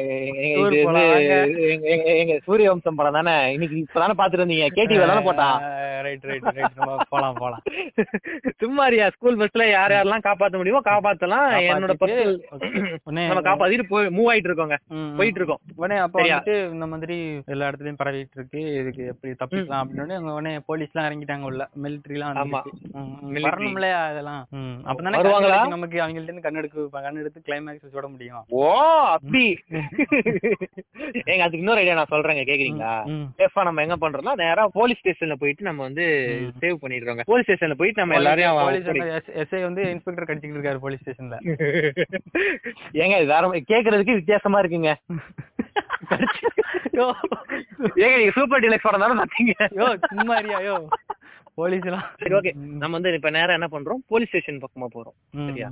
[1.87, 3.35] எங்க- எங்க சூரிய வம்சம் படம் தானே?
[3.53, 5.57] இன்னைக்கு இப்பதானே பாத்துட்டு இருந்தீங்க கேடி தானே போட்டான்
[6.03, 6.77] ரைட் ரைட் ரைட்
[7.09, 7.61] போலாம் போலாம்.
[8.61, 11.47] சும்மாரியா ஸ்கூல் பஸ்ல யார் யாரெல்லாம் காப்பாத்த முடியுமோ காப்பாத்தலாம்.
[11.67, 12.35] என்னோட பர்சனல்
[13.27, 14.75] நம்ம காப்பாத்திட்டு போய் மூவ் ஆயிட்டு இருக்கோங்க.
[15.17, 15.59] போயிட்டு இருக்கோம்.
[15.75, 16.21] உடனே அப்ப?
[16.21, 18.61] வந்துட்டு இந்த மாதிரி எல்லா இடத்துலயும் பரவிட்டு இருக்கு.
[18.75, 21.63] இதுக்கு எப்படி தப்பிக்கலாம் அப்படின்னு உடனே போலீஸ் எல்லாம் இறங்கிட்டாங்க உள்ள.
[21.83, 22.37] மிலிட்டரி எல்லாம்.
[23.45, 24.41] வரணும்ல அதெல்லாம்.
[24.85, 25.21] அப்பதானே
[25.73, 28.43] நமக்கு அவங்கள்ட்ட இருந்து கண் எடுக்க கண் எடுத்து கிளைமேக்ஸ் விட முடியும்.
[28.59, 28.67] ஓ
[29.13, 29.43] அப்படி.
[31.29, 32.43] ஏங்க அதுக்கு இன்னொரு ஐடியா நான் சொல்றேங்க.
[32.49, 32.93] கேக்குறீங்களா.
[33.39, 36.05] சேஃபா நம்ம எங்க பண்றோம்னா நேரா போலீஸ் ஸ்டேஷன்ல போயிட்டு நம்ம வந்து.
[36.61, 37.25] சேவ் பண்ணிடுறோங்க.
[37.25, 38.59] போலீஸ் ஸ்டேஷன்ல போயிட்டு நம்ம எல்லாரையும்
[39.43, 41.37] எஸ்ஐ வந்து இன்ஸ்பெக்டர் கடிச்சிட்டு இருக்காரு போலீஸ் ஸ்டேஷன்ல
[43.01, 44.91] ஏங்க இது வேற கேக்குறதுக்கு வித்தியாசமா இருக்குங்க.
[48.01, 49.53] ஏங்க நீங்க சூப்பர் டீலக்ஸ் படம் தானே பாத்தீங்க?
[49.79, 50.75] யோ சும்மா இருயா யோ.
[51.57, 52.51] போலீஸ் எல்லாம் சரி ஓகே.
[52.81, 53.99] நம்ம வந்து இப்ப நேரா என்ன பண்றோம்?
[54.07, 55.15] போலீஸ் ஸ்டேஷன் பக்கமா போறோம்.
[55.47, 55.67] சரியா?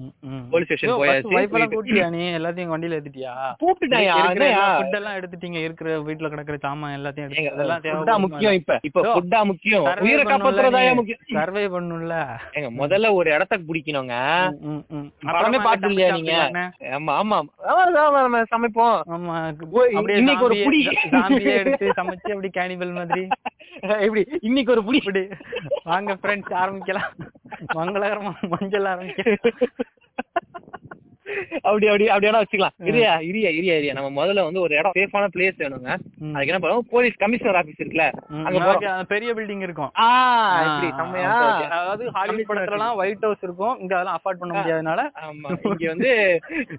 [0.51, 2.21] போலீஸ் ஸ்டேஷன் போயாச்சு, எல்லாம் போயிட்டு- கூட்டியா நீ?
[2.37, 3.31] எல்லாத்தையும் வண்டியில ஏத்திட்டியா?
[3.61, 5.59] கூப்பிட்டுட்டாயா food எல்லாம் எடுத்துட்டீங்க.
[5.67, 8.77] இருக்கிற வீட்ல கிடக்குற சாமான் எல்லாத்தையும் எடுத்து அதெல்லாம் ஃபுட்டா முக்கியம் இப்ப.
[8.89, 9.87] இப்ப ஃபுட்டா முக்கியம்.
[10.05, 11.21] உயிரை காப்பாத்துறதாயா முக்கியம்?
[11.33, 12.15] சர்வே பண்ணும்ல.
[12.55, 14.15] ஏங்க முதல்ல ஒரு இடத்துக்கு பிடிக்கணுங்க.
[15.25, 16.35] அப்புறமா பாத்து இல்லையா நீங்க?
[16.99, 17.39] ஆமா ஆமா.
[17.71, 18.97] அதான் நம்ம சமைப்போம்.
[19.15, 19.35] ஆமா
[20.19, 20.81] இன்னைக்கு ஒரு புடி.
[21.57, 23.25] எடுத்து சமைச்சு அப்படி கேனிபல் மாதிரி?
[24.05, 24.21] எப்படி?
[24.41, 24.99] இன்னைக்கு ஒரு புடி.
[25.01, 25.21] இப்படி
[25.83, 27.11] வாங்க ஃப்ரெண்ட்ஸ் ஆரம்பிக்கலாம்.
[27.73, 29.90] மங்களகரமா மஞ்சள் ஆரம்பிக்கலாம்.
[31.67, 32.75] அப்படி அப்படி அப்படியான வச்சுக்கலாம்.
[32.89, 33.93] இரியா இரியா இரியா இரியா.
[33.97, 35.91] நம்ம முதல்ல வந்து ஒரு இடம் சேஃபான பிளேஸ் வேணுங்க.
[36.33, 36.87] அதுக்கு என்ன பண்ணுவோம்?
[36.93, 38.07] போலீஸ் கமிஷனர் ஆபீஸ் இருக்குல்ல.
[38.47, 39.91] அங்க பெரிய பில்டிங் இருக்கும்.
[41.77, 43.75] அதாவது ஹாலிவுட் Commissioner படத்துலலாம் ஒயிட் ஹவுஸ் இருக்கும்.
[43.83, 45.01] இங்க அதெல்லாம் அஃபோர்ட் பண்ண முடியாதனால.
[45.73, 46.11] இங்க வந்து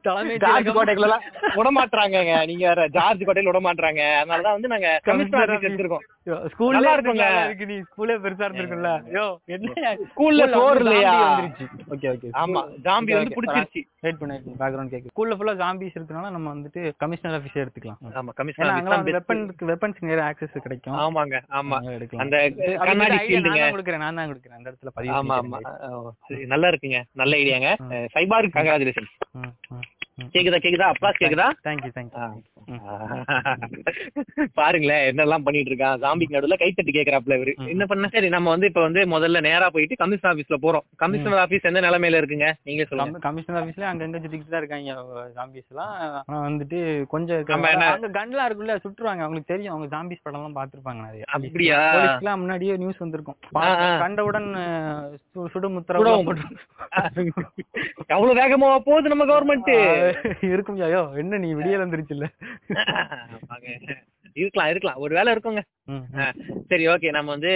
[0.09, 1.27] தலைமை ஜார்ஜ் கோட்டைக்குள்ள எல்லாம்
[1.59, 6.07] விட மாட்டாங்கங்க நீங்க வேற ஜார்ஜ் கோட்டையில விட மாட்டாங்க அதனாலதான் வந்து நாங்க கமிஷனர் ஆபீஸ் எடுத்திருக்கோம்.
[6.53, 7.47] ஸ்கூல்ல இருக்குங்க இருக்குங்க.
[7.49, 7.77] இருக்கு நீ.
[7.91, 8.91] ஸ்கூலே பெருசா இருந்திருக்கும்ல.
[9.17, 9.25] யோ
[9.55, 9.95] என்ன?
[10.11, 11.15] ஸ்கூல்ல சோறு இல்லையா
[11.95, 12.29] ஓகே ஓகே.
[12.43, 12.61] ஆமா.
[12.87, 13.81] ஜாம்பி வந்து புடிச்சிருச்சு.
[14.05, 15.13] வெயிட் பண்ணு பேக்ரவுண்ட் கேக்கு.
[15.13, 18.01] ஸ்கூல்ல ஃபுல்லா ஜாம்பிஸ் இருக்கனால நம்ம வந்துட்டு கமிஷனர் ஆபீஸ் எடுத்துக்கலாம்.
[18.21, 20.99] ஆமா கமிஷனர் வெப்பன்ஸ்க்கு வெப்பன்ஸ்க்கு நிறைய ஆக்சஸ் கிடைக்கும்.
[21.05, 21.79] ஆமாங்க ஆமா.
[22.25, 22.37] அந்த
[22.89, 24.59] கண்ணாடி ஃபீல்டுங்க நான் தான் கொடுக்குறேன் நான் தான் கொடுக்குறேன்.
[24.59, 25.61] அந்த இடத்துல பதிவு ஆமா ஆமா.
[26.55, 27.01] நல்லா இருக்குங்க.
[27.23, 27.71] நல்ல ஐடியாங்க
[28.17, 29.11] சைபார் கங்க்ராச்சுலேஷன்
[30.35, 30.89] கேக்குதா கேக்குதா?
[30.93, 31.47] அப்ளாஸ் கேக்குதா?
[31.67, 32.27] Thank you thank you.
[34.55, 37.53] பாருங்களேன் என்னெல்லாம் பண்ணிட்டு இருக்கான் ஜாம்பிக்கு நடுவுல கைத்தட்டி கேக்குறாப்ல இவரு.
[37.69, 38.09] என்ன பண்ண?
[38.09, 40.85] சரி நம்ம வந்து இப்ப வந்து முதல்ல நேரா போயிட்டு கமிஷனர் ஆபீஸ்ல போறோம்.
[40.97, 42.49] கமிஷனர் ஆபீஸ் எந்த நிலைமையில இருக்குங்க?
[42.63, 43.19] நீங்களே சொல்லுங்க.
[43.19, 44.91] கமிஷனர் ஆபீஸ்ல அங்கங்க சுத்திக்கிட்டு தான் இருக்காங்க
[45.37, 45.93] ஜாம்பிஸ் எல்லாம்.
[46.27, 47.45] ஆனா வந்துட்டு கொஞ்சம்
[47.93, 49.23] அங்க கன்லாம் இருக்குல்ல சுட்டுருவாங்க.
[49.23, 49.75] அவங்களுக்கு தெரியும்.
[49.75, 51.25] அவங்க ஜாம்பிஸ் படம் எல்லாம் பாத்துருப்பாங்க நிறைய.
[51.31, 51.81] அப்படியா?
[52.37, 53.39] முன்னாடியே நியூஸ் வந்திருக்கும்.
[53.99, 56.29] கண்டவுடன் அஹ், சு- சுடுமுத்திர சுடவும்.
[58.07, 59.71] எவ்வளவு வேகமா போகுது நம்ம கவர்மெண்ட்
[60.45, 62.27] இருக்கும் ஐயோ என்ன நீ விடியல் வந்துருச்சுல்ல
[64.37, 65.63] இருக்கலாம் இருக்கலாம் ஒரு வேலை இருக்குங்க
[66.71, 67.51] சரி ஓகே நம்ம வந்து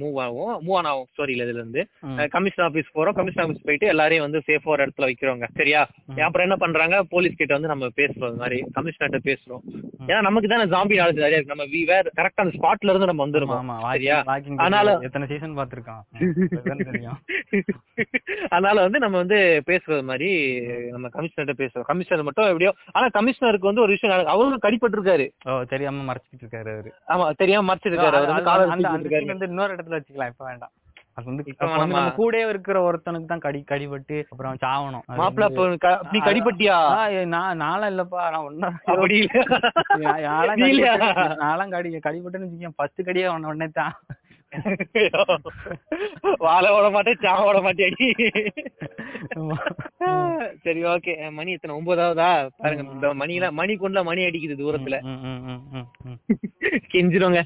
[0.00, 1.88] மூவ் ஆகும் மூவ் ஆன் ஆகும் ஸ்டோரியில இதுல இருந்து.
[2.02, 2.28] ம்.
[2.34, 3.12] கமிஷனர் ஆபீஸ் போறோம்.
[3.12, 5.46] கமிஷனர் ஆபீஸ் போயிட்டு எல்லாரையும் வந்து சேஃபா ஒரு இடத்துல வைக்கிறோங்க.
[5.56, 5.88] சரியா?
[6.26, 7.04] அப்புறம் என்ன பண்றாங்க?
[7.10, 8.64] போலீஸ் கிட்ட வந்து நம்ம பேசுறோம் இந்த மாதிரி.
[8.78, 9.62] கமிஷனர்ட்ட பேசுறோம்.
[10.08, 11.54] ஏன்னா நமக்கு தானே ஜாம்பி நாலேஜ் நிறைய இருக்கு.
[11.54, 13.90] நம்ம வி வேற கரெக்டா அந்த ஸ்பாட்ல இருந்து நம்ம வந்துருவோம்.
[13.90, 14.22] சரியா?
[14.58, 16.02] அதனால எத்தனை சீசன் பாத்திருக்கான்
[18.54, 20.56] அதனால வந்து நம்ம வந்து பேசுறது மாதிரி
[20.90, 21.82] நம்ம கமிஷனர்ட்ட பேசுறோம்.
[21.82, 25.30] கமிஷனர் மட்டும் எப்படியோ ஆனா கமிஷனருக்கு வந்து ஒரு விஷயம் அவரும் கடிப்பட்டிருக்காரு
[25.68, 26.92] தெரியாம மறைச்சிட்டு இருக்காரு அவரு.
[27.08, 28.12] ஆமா தெரியாம மறைச்சிருக்காரு.
[28.12, 28.72] அவர் வந்து காலர்
[29.48, 30.72] இன்னொரு இடத்துல வச்சுக்கலாம் இப்ப வேண்டாம்.
[31.16, 31.42] அது வந்து
[32.18, 35.04] கூடயே இருக்கிற ஒருத்தனுக்கு தான் கடி கடிபட்டு அப்புறம் சாவணும்.
[35.18, 35.46] மாப்பிள்ள
[36.12, 36.18] நீ
[37.12, 38.22] ஏ, நான் நானும் இல்லப்பா.
[38.30, 39.42] நான் ஒன்னா அப்படி இல்ல.
[40.24, 40.94] நான்லாம் நீ இல்லையா?
[40.94, 43.92] கடிபட்டு- நான்லாம் கடி கடிபட்டுன்னு வச்சுக்கேன் ஃபர்ஸ்ட் கடியே உன்ன உடனே தான்
[46.44, 48.06] வாழ விட மாட்டேன் சா விட மாட்டேடி
[49.34, 49.56] ஆமா.
[50.64, 51.76] சரி ஓகே மணி எத்தனை?
[51.78, 52.28] ஒன்பதாவதா?
[52.60, 54.96] பாருங்க இந்த மணில மணி கொண்டுல மணி அடிக்குது தூரத்துல.
[56.92, 57.36] கெஞ்சும்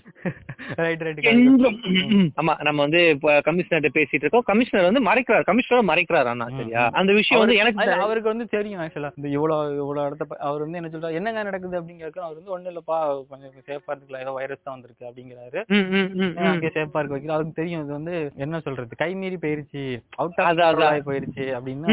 [2.40, 3.00] ஆமா நம்ம வந்து
[3.46, 4.46] கமிஷனர் பேசிட்டு இருக்கோம்.
[4.48, 5.46] கமிஷனர் வந்து மறைக்கிறார்.
[5.50, 6.82] கமிஷனர் மறைக்கிறார் அண்ணா சரியா?
[7.00, 10.90] அந்த விஷயம் வந்து எனக்கு அவருக்கு வந்து தெரியும் ஆக்சுவலா இந்த இவ்வளவு இவ்வளவு இடத்த அவர் வந்து என்ன
[10.94, 11.18] சொல்றாரு?
[11.20, 12.98] என்னங்க நடக்குது அப்படின்னு கேட்கறோம் அவர் வந்து ஒண்ணும் இல்லப்பா.
[13.30, 15.08] கொஞ்சம் சேஃபா இருக்கலாம் ஏதோ வைரஸ் தான் வந்திருக்கு.
[15.10, 15.60] அப்படிங்கிறாரு.
[15.74, 16.60] ம்,
[16.96, 17.12] ம், ம், ம்.
[17.12, 18.96] அங்கே சேஃபா இருக்க வைக்கல அவருக்கு தெரியும் இது வந்து என்ன சொல்றது?
[18.96, 20.02] கை மீறி போயிருச்சு.
[20.16, 21.86] அவுட் ஆஃப் போயிருச்சு அப்படின்னு.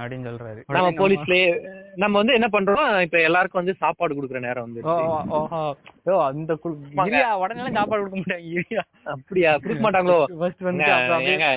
[0.05, 0.63] அப்படின்னு சொல்றாரு.
[0.67, 3.01] நம்ம போலீஸ்லயே நம்ம வந்து என்ன பண்றோம்?
[3.01, 4.81] இப்ப எல்லாருக்கும் வந்து சாப்பாடு கொடுக்குற நேரம் வந்து
[6.11, 6.59] ஓ அந்த
[6.95, 9.57] இரியா உடனே சாப்பாடு கொடுக்க மாட்டாங்க அப்படியா?
[9.57, 10.23] கொடுக்க மாட்டாங்களோ?
[10.37, 10.83] ஃபர்ஸ்ட் வந்து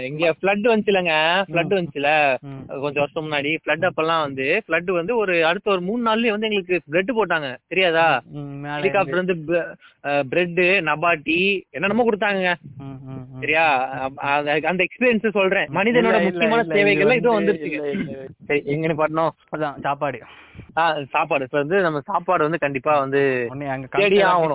[0.04, 1.42] இங்க ஃப்ளட் வந்துச்சுலங்க.
[1.52, 2.36] ஃப்ளட் வந்துச்சுல.
[2.80, 6.80] கொஞ்சம் வருஷம் முன்னாடி ஃப்ளட் அப்பெல்லாம் வந்து ஃப்ளட் வந்து ஒரு அடுத்த ஒரு மூணு நாள்லயே வந்து எங்களுக்கு
[6.86, 7.56] பிரெட் போட்டாங்க.
[7.66, 8.22] தெரியாதா?
[8.62, 9.36] ஹெலிகாப்டர் வந்து
[10.28, 12.54] பிரெட் நபாட்டி என்னென்னமோ கொடுத்தாங்க.
[13.40, 13.88] சரியா?
[14.16, 15.66] அந்த எக்ஸ்பீரியன்ஸ் சொல்றேன்.
[15.66, 17.86] மனிதனோட முக்கியமான இல்ல, தேவைகள்ல இது இதுவும் வந்து- வந்துருச்சுங்க.
[17.86, 18.18] இல்ல, இல்ல.
[18.46, 20.20] சரி எங்கன்னு பண்ணோம் அதான் சாப்பாடு.
[21.12, 23.48] சாப்பாடு இப்ப வந்து நம்ம சாப்பாடு வந்து கண்டிப்பா வந்து.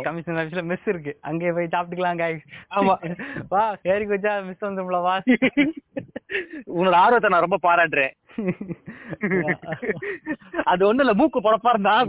[0.06, 2.42] கமிஷன் ஆஃபீஸ்ல மெஸ் இருக்கு அங்கே போய் சாப்பிட்டுக்கலாம் guys.
[2.72, 2.98] ஆமா.
[3.54, 5.22] வா ஏறிக்கு வச்சா மிஸ் வந்தும்ல வா
[6.74, 8.14] உன்னோட ஆர்வத்தை நான் ரொம்ப பாராட்டுறேன்
[10.72, 12.06] அது ஒண்ணு இல்ல மூக்கு பொழப்பா இருந்தா.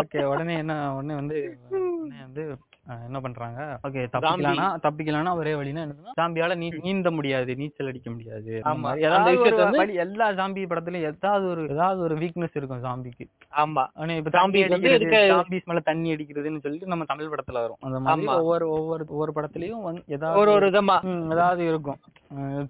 [0.00, 3.60] ஓகே உடனே என்ன உடனே வந்து உடனே வந்து என்ன பண்றாங்க?
[3.86, 8.52] ஓகே தப்பிக்கலாம்னா தப்பிக்கலாம்னா ஒரே வழினா என்னன்னா சாம்பியால நீ நீந்த முடியாது நீச்சல் அடிக்க முடியாது.
[8.64, 8.90] ஆமா.
[8.90, 13.26] மாதிரி ஏதாவது எல்லா ஜாம்பி படத்துலயும் ஏதாவது ஒரு ஏதாவது ஒரு வீக்னஸ் இருக்கும் ஜாம்பிக்கு
[13.62, 13.84] ஆமா.
[13.94, 17.80] ஆனா இப்ப வந்து அடிக்கிறது ஜாம்பிஸ் மேல தண்ணி அடிக்கிறதுன்னு சொல்லிட்டு நம்ம தமிழ் படத்துல வரும்.
[17.82, 18.28] அந்த மாதிரி.
[18.36, 20.96] ஒவ்வொரு ஒவ்வொரு ஒவ்வொரு படத்துலயும் வந்து ஒரு ஏதாவது ஒரு விதமா
[21.32, 22.00] ஏதாவது இருக்கும்.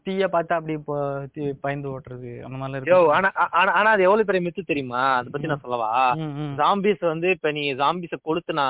[0.05, 0.75] தீய பார்த்தா அப்படி
[1.63, 3.15] பயந்து ஓட்டுறது அந்த மாதிரிலாம் யோ இருக்கும்.
[3.17, 3.31] ஆனா
[3.75, 5.03] ஆனா அது எவ்வளவு பெரிய மித்து தெரியுமா?
[5.17, 5.91] அத பத்தி நான் சொல்லவா?
[6.61, 8.69] ஜாம்பிஸ் வந்து இப்ப நீ ஜாம்பிஸ கொளுத்துனா.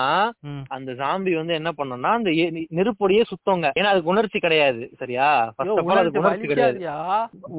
[0.76, 2.30] அந்த ஜாம்பி வந்து என்ன பண்ணும்னா அந்த
[2.74, 3.70] நெருப்பொடியே சுத்தங்க.
[3.80, 5.53] ஏன்னா அதுக்கு உணர்ச்சி கிடையாது சரியா?
[5.99, 6.78] அதுக்கு உணர்ச்சி கிடையாது?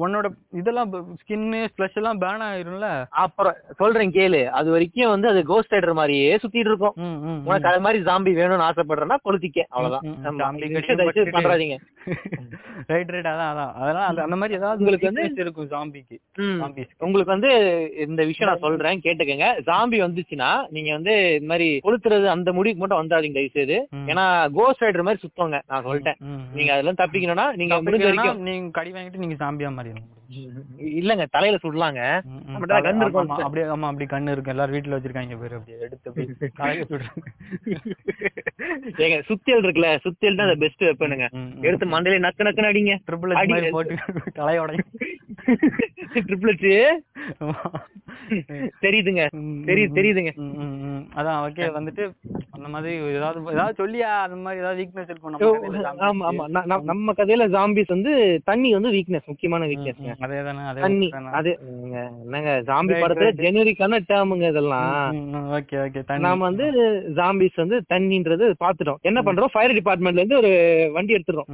[0.00, 3.04] உன்னோட இதெல்லாம் ஸ்கின்னு ஸ்பிளஷ் எல்லாம் பேன் ஆயிரும்ல?
[3.10, 4.44] அப்புறம் சொல்றேன் கேளு.
[4.44, 6.92] அது வரைக்கும் வந்து அது கோஸ்ட் ரைடர் மாதிரியே சுத்திட்டு இருக்கும்.
[7.46, 9.64] உனக்கு அது மாதிரி ஜாம்பி வேணும்னு ஆசைப்படுறேன்னா கொளுத்திக்க.
[9.68, 10.36] அவ்வளவுதான்.
[11.30, 11.76] பண்றாதீங்க.
[12.86, 13.72] ரைட் ரைட் அதான் அதான்.
[13.72, 16.18] அதெல்லாம் அந்த- மாதிரி ஏதாவது உங்களுக்கு வந்து- இருக்கும் ஜாம்பிக்கு
[16.98, 17.50] உங்களுக்கு வந்து
[17.96, 19.60] இந்த விஷயம் நான் சொல்றேன் கேட்டுக்கங்க.
[19.66, 24.06] ஜாம்பி வந்துச்சுன்னா நீங்க வந்து இந்த மாதிரி கொளுத்துறது அந்த முடிவுக்கு மட்டும் வந்தாதீங்க தயவு செய்து ம்.
[24.06, 25.58] ஏன்னா கோஸ்ட் ரைடர் மாதிரி சுத்தவங்க.
[25.66, 26.18] நான் சொல்லிட்டேன்.
[26.54, 28.40] நீங்க அதுல தப்பிக்கணும்னா நீங்க முடிஞ்ச வரைக்கும்.
[28.42, 30.08] நீங்க கடி வாங்கிட்டு நீங்க ஜாம்பியா மாறிடணும்.
[30.96, 32.00] இல்லங்க தலையில சுடலாங்க.
[32.48, 33.30] நம்மகிட்ட இருக்கும்.
[33.38, 37.24] அப்படியே ஆமா அப்படி கண்ணு இருக்கு எல்லாரும் வீட்டுல வச்சிருக்காங்க பேரு அப்படியே எடுத்து தலையில சுடுறாங்க.
[38.98, 41.26] ஏங்க சுத்தியல் இருக்குல்ல சுத்தியல் தான் பெஸ்ட் வெப்பனுங்க.
[41.60, 42.94] எடுத்து மண்டையில நக்கு நக்குன்னு அடிங்க.
[43.06, 43.96] ட்ரிபிள் அடி- மாதிரி போட்டு
[44.34, 44.70] தலையோட
[46.22, 46.68] ட்ரிப்ளெட்ஸ்
[48.84, 49.22] தெரியுதுங்க.
[49.68, 50.32] தெரியுது தெரியுதுங்க.
[51.18, 52.04] அதான் ஓகே வந்துட்டு
[52.56, 54.10] அந்த மாதிரி ஏதாவது ஏதாவது சொல்லியா?
[54.24, 55.36] அந்த மாதிரி ஏதாவது வீக்னஸ் இருக்கும்?
[56.08, 56.44] ஆமா ஆமா.
[56.90, 58.12] நம்ம கதையில ஜாம்பிஸ் வந்து
[58.44, 59.68] தண்ணி வந்து வீக்னஸ் முக்கியமான
[60.24, 61.30] அதேதானே அதே தண்ணி தானே.
[61.40, 61.50] அது
[61.80, 63.30] நீங்க என்னங்க ஜாம்பி படத்துல.
[63.42, 65.16] ஜெனரிக்கான டேர்முங்க இதெல்லாம்.
[65.58, 66.24] ஓகே ஓகே தண்ணி.
[66.26, 66.66] நாம வந்து
[67.20, 69.52] ஜாம்பிஸ் வந்து தண்ணின்றது பாத்துட்டோம் என்ன பண்றோம்?
[69.54, 70.52] ஃபயர் டிபார்ட்மெண்ட்ல இருந்து ஒரு
[70.92, 71.50] வண்டி எடுத்துறோம்.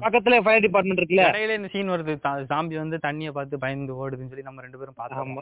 [0.00, 1.24] பக்கத்துல ஃபயர் டிபார்ட்மெண்ட் இருக்குல்ல?
[1.28, 2.14] இடையில இந்த சீன் வருது.
[2.50, 5.36] ஜாம்பி வந்து தண்ணிய பார்த்து பயந்து ஓடுதுன்னு சொல்லி நம்ம ரெண்டு பேரும் பார்த்தோம்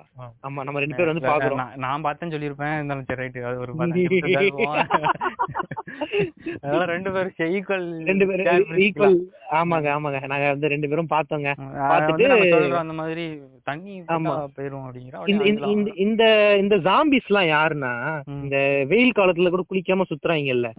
[0.45, 0.63] ஆமா.
[0.63, 2.75] நம்ம ரெண்டு பேரும் வந்து பாக்குறோம் நான் பார்த்தேன்னு சொல்லியிருப்பேன்.
[2.75, 3.73] இருந்தாலும் சரி ரைட் அது ஒரு.
[6.61, 8.47] அதனால ரெண்டு பேரும் ஈக்குவல் ரெண்டு பேரும்
[8.79, 9.19] ஈக்குவல்
[9.53, 10.27] ஆமாங்க ஆமாங்க.
[10.27, 11.49] நாங்க வந்து ரெண்டு பேரும் பார்த்தோங்க.
[11.85, 12.31] பார்த்துட்டு-
[12.77, 13.25] அந்த மாதிரி
[13.65, 13.93] தண்ணி
[14.55, 16.25] போயிரும் அப்படிங்கிற இந்த
[16.57, 17.93] இந்த- ஜாம்பிஸ் எல்லாம் யாருன்னா.
[18.43, 18.57] இந்த
[18.89, 20.71] வெயில் காலத்துல கூட குளிக்காம சுத்துறாங்கல்ல.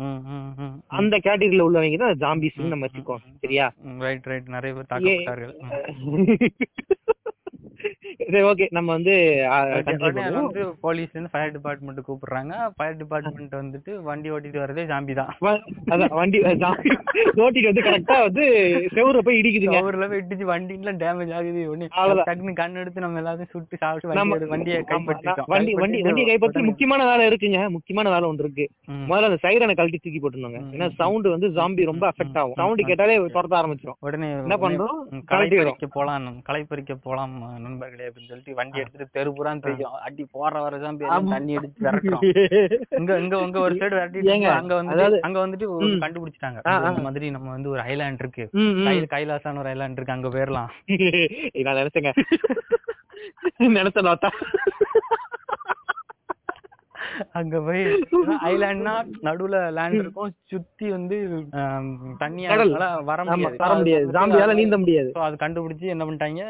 [0.92, 3.68] அந்த கேட்டகரியில உள்ளவங்க தான் ஜாம்பிஸ் நம்ம வச்சுக்கோம் சரியா?
[4.00, 4.88] ரைட் ரைட் நிறைய பேர்.
[8.32, 9.16] சரி ஓகே நம்ம வந்து.
[10.40, 12.54] வந்து போலீஸ் ஃபயர் டிபார்ட்மெண்ட் கூப்பிடுறாங்க.
[12.76, 15.32] ஃபயர் டிபார்ட்மெண்ட் வந்துட்டு வண்டி ஓட்டிட்டு வரதே ஜாம்பி தான்.
[15.94, 16.92] அதான் வண்டி ஜாம்பி
[17.46, 18.44] ஓட்டிட்டு வந்து கரெக்டா வந்து
[18.96, 19.80] செவுர போய் இடிக்குதுங்க.
[19.88, 21.62] ஊர்ல போய் இடிச்சு வண்டிலாம் டேமேஜ் ஆகுது.
[22.30, 25.50] டக்குன்னு கண் எடுத்து நம்ம எல்லாத்தையும் சுட்டு சாப்பிட்டு வண்டியை கைப்பற்றிட்டோம்.
[25.54, 27.62] வண்டி வண்டி வண்டியை கைப்பற்றி முக்கியமான வேலை இருக்குங்க.
[27.78, 28.68] முக்கியமான வேலை ஒன்று இருக்கு.
[29.10, 30.90] முதல்ல அந்த சைரனை கழட்டி தூக்கி போட்டுருந்தாங்க ஏன்னா.
[31.02, 32.58] சவுண்ட் வந்து ஜாம்பி ரொம்ப அஃபெக்ட் ஆகும்.
[32.62, 32.84] சவுண்ட்.
[32.92, 34.98] கேட்டாலே துரத்த ஆரம்பிச்சிடும் உடனே என்ன பண்றோம்?
[35.32, 36.28] களைப்பறிக்க போலாம்.
[36.50, 38.12] களைப்பறிக்க போலாம் நண்பர்களே.
[38.16, 39.94] அப்படின்னு சொல்லிட்டு வண்டி எடுத்துட்டு தெருபுறான் தெரியும்.
[40.04, 41.30] அடி போற வர ஜாம்பி எல்லாம் ஆமா.
[41.30, 42.22] தண்ணி விரட்டும்
[43.00, 45.68] இங்க இங்க உங்க ஒரு சைடு விரட்டிட்டு அங்க வந்து அங்க வந்துட்டு.
[46.04, 46.60] கண்டுபிடிச்சிட்டாங்க.
[46.90, 48.46] இந்த மாதிரி நம்ம வந்து ஒரு ஐலாண்ட் இருக்கு.
[49.08, 50.16] கைலாசான ஒரு ஐலாண்ட் இருக்கு.
[50.18, 50.70] அங்க போயிரலாம்.
[51.66, 52.14] நான் நினைச்சேங்க.
[53.76, 54.30] நினைச்ச நோத்தா
[57.34, 57.84] அங்க போய்
[58.48, 58.94] ஐலாண்ட்னா
[59.26, 60.32] நடுவுல லேண்ட் இருக்கும்.
[60.52, 61.18] சுத்தி வந்து
[61.60, 62.72] ஆம், தண்ணி கடல்.
[62.72, 63.58] அதனால வர முடியாது.
[63.58, 64.08] வர முடியாது.
[64.16, 65.10] ஜாம்பியால நீந்த முடியாது.
[65.26, 66.42] அது கண்டுபிடிச்சு என்ன பண்ணிட்டாங்க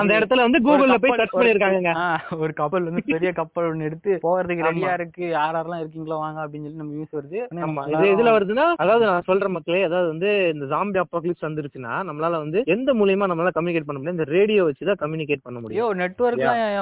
[0.00, 1.92] அந்த இடத்துல வந்து கூகுள்ல ஒரு போய் சர்ச் பண்ணிருக்காங்க
[2.38, 6.66] ஒரு கப்பல் வந்து பெரிய கப்பல் ஒண்ணு எடுத்து போறதுக்கு ரெடியா இருக்கு யார் யாரெல்லாம் இருக்கீங்களோ வாங்க அப்படின்னு
[6.66, 7.38] சொல்லி நம்ம நியூஸ் வருது.
[7.94, 12.58] இது இதுல வருதுன்னா அதாவது நான் சொல்ற மக்களே அதாவது வந்து இந்த ஜாம்பி அப்பாக்லிப்ஸ் வந்துருச்சுன்னா நம்மளால வந்து
[12.74, 14.18] எந்த மூலியமா நம்மளால கம்யூனிகேட் பண்ண முடியும்?
[14.18, 15.84] இந்த ரேடியோ வச்சு தான் கம்யூனிகேட் பண்ண முடியும்.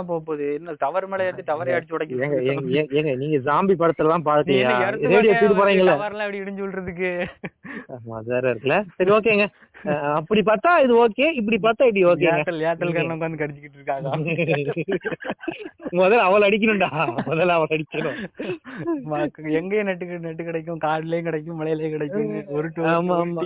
[0.05, 0.47] போக போகுது?
[0.55, 2.19] என்ன டவர் மேல ஏத்தி டவரே அடிச்சு
[2.95, 5.95] ஏங்க நீங்க ஜாம்பி படத்துல எல்லாம் நீ பாத்தியா என்ன எடுத்து ரேடியோ தூக்கிட்டு போறீங்கல்ல?
[5.95, 7.11] டவர்லாம் எப்படி இடிஞ்சு விடுறதுக்கு
[8.31, 8.79] வேற இருக்குல்ல.
[8.97, 9.47] சரி ஓகேங்க.
[10.15, 12.35] அப்படி பார்த்தா இது ஓகே இப்படி பார்த்தா இப்படி ஓகேங்க.
[12.35, 14.09] ஏர்டெல் ஏர்டெல் காரன் உட்காந்து கடிச்சிக்கிட்டு இருக்காங்க.
[15.99, 16.89] முதல்ல அவள் அடிக்கணும்டா.
[17.27, 18.17] முதல்ல அவள் அடிக்கணும்.
[19.59, 22.25] எங்கேயும் நெட்டு நெட்டு கிடைக்கும் காடுலயும் கிடைக்கும் மலையிலயும் கிடைக்கும்.
[22.57, 23.43] ஒரு ஆமா, ஆமா.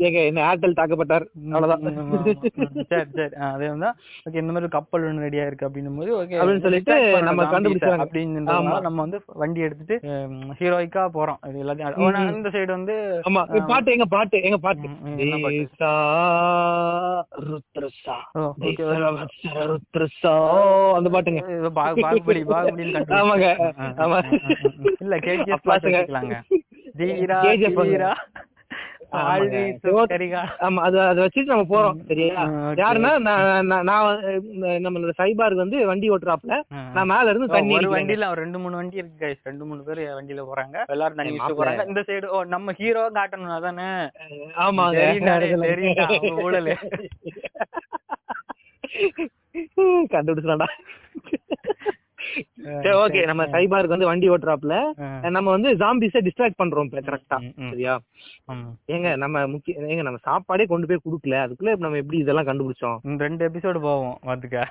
[0.00, 1.26] ஏங்க என்ன ஏர்டெல் தாக்கப்பட்டார்.
[1.52, 1.84] அவ்வளவுதான்.
[2.90, 3.34] சரி சரி.
[3.50, 3.90] அதே வந்து
[4.26, 6.96] ஓகே இந்த மாதிரி கப்பல் ஒண்ணு ரெடியா இருக்கு அப்படின்னும் போது ஓகே அப்படின்னு சொல்லிட்டு
[7.28, 8.06] நம்ம கண்டுபிடிச்சாங்க.
[8.06, 8.76] அப்படின்றதுனால ஆமா.
[8.80, 9.96] நம்ம வந்து வண்டி எடுத்துட்டு
[10.60, 11.40] ஹீரோயிக்கா போறோம்.
[11.50, 12.34] இது எல்லாத்தையும்.
[12.38, 12.96] இந்த சைடு வந்து
[13.28, 13.42] ஆமா.
[13.70, 14.88] பாட்டு எங்க பாட்டு எங்க பாட்டு.
[15.18, 15.68] பாட்டு?
[20.94, 21.70] அந்த பாட்டுங்க.
[21.70, 23.14] பாகுபலி கண்டுபிடிச்சேன்.
[23.14, 23.74] ஆமாங்க.
[23.78, 24.42] ஆமா.
[25.00, 25.80] இல்ல கேஜிஎஃப் அப்பாசுங்க.
[25.80, 26.42] வச்சுக்கலாங்க
[29.12, 32.42] ஆமா அது அதை வச்சுட்டு நம்ம போறோம் சரியா.
[32.80, 33.10] யாருன்னா
[33.82, 34.10] நான்
[34.84, 36.56] நம்மளோட சைபாருக்கு வந்து வண்டி ஓட்டுறாப்ல
[36.96, 37.88] நான் மேல இருந்து தண்ணி ஒரு.
[37.94, 39.38] வண்டியில ரெண்டு மூணு வண்டி இருக்கு guys.
[39.44, 41.58] ரெண்டு மூணு பேர் வண்டியில போறாங்க எல்லாரும் தண்ணி மாப்பிள்ளை.
[41.60, 43.54] போறாங்க இந்த சைடு நம்ம ஹீரோ காட்டணும்
[44.96, 46.74] தெரியும்டா, அவன் ஊழலு.
[50.12, 50.68] கண்டுபிடிச்சலாம்டா
[52.84, 54.76] சரி ஓகே நம்ம சைபாருக்கு வந்து வண்டி ஓட்டுறாப்ல.
[55.36, 57.38] நம்ம வந்து ஜாம்பிஸை டிஸ்ட்ராக்ட் பண்றோம் இப்ப கரெக்டா.
[57.70, 57.94] சரியா.
[58.94, 61.38] ஏங்க நம்ம முக்கிய ஏங்க நம்ம சாப்பாடே கொண்டு போய் குடுக்கல.
[61.44, 62.98] அதுக்குள்ள நம்ம எப்படி இதெல்லாம் கண்டுபிடிச்சோம்?
[63.24, 64.66] ரெண்டு எபிசோடு போவோம் பாத்துக்க.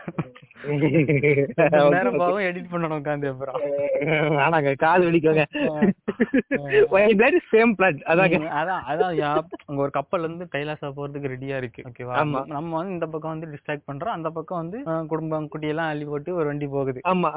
[1.96, 3.60] நேரம் போவோம் எடிட் பண்ணணும் உட்காந்து அப்புறம்.
[4.46, 5.46] ஆனாங்க காது வலிக்கோங்க.
[7.52, 8.38] சேம் பிளாட் அதாங்க.
[8.60, 9.12] அதான் அதான்
[9.68, 11.82] அங்க ஒரு கப்பல் வந்து கைலாசா போறதுக்கு ரெடியா இருக்கு.
[11.90, 12.16] ஓகேவா.
[12.56, 14.80] நம்ம வந்து இந்த பக்கம் வந்து டிஸ்ட்ராக்ட் பண்றோம் அந்த பக்கம் வந்து
[15.12, 17.00] குடும்பம் குட்டி எல்லாம் அள்ளி போட்டு ஒரு வண்டி போகுது.
[17.12, 17.30] ஆமா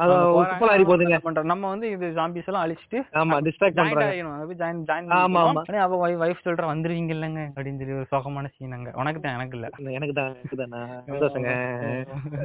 [0.86, 1.16] போதுங்க.
[1.24, 1.48] பண்றோம்.
[1.50, 4.56] நம்ம வந்து இது ஜாம்பிஸ் எல்லாம் அழிச்சிட்டு ஆமா டிஸ்ட்ராக்ட் ஜாயின் பண்றாங்க.
[4.60, 5.62] ஜாயின் ஜாயின் ஆமா, ஆமா.
[5.84, 8.90] அவ வைஃப் சொல்ற வந்துருவீங்க இல்லங்க அப்படின்னு சொல்லி ஒரு சோகமான சீன் அங்க.
[9.00, 9.68] உனக்கு தான் எனக்கு இல்ல.
[9.98, 10.80] எனக்கு தான் எனக்கு தானா.
[11.10, 11.52] சந்தோஷங்க.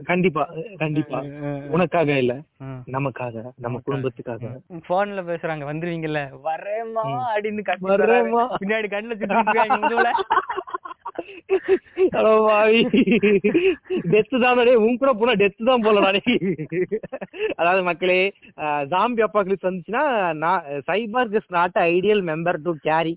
[0.05, 0.43] கண்டிப்பா
[0.79, 1.19] கண்டிப்பா.
[1.73, 2.35] உனக்காக இல்ல.
[2.95, 4.51] நமக்காக நம்ம குடும்பத்துக்காக.
[4.87, 7.63] போன்ல பேசுறாங்க வந்துருவீங்கல்ல வரேம்மா அப்படின்னு.
[8.61, 9.13] பின்னாடி கண்ணுல
[12.15, 12.81] ஹலோ பாவி
[14.11, 15.83] டெத்து தான் உன் கூட போனா டெத்து தான்
[16.17, 16.39] டேய்
[17.55, 18.19] அதாவது மக்களே
[18.93, 20.03] ஜாம்பி அப்பாக்லிப்ஸ் வந்துச்சுன்னா
[20.43, 23.15] நான் cyber is not ideal member to carry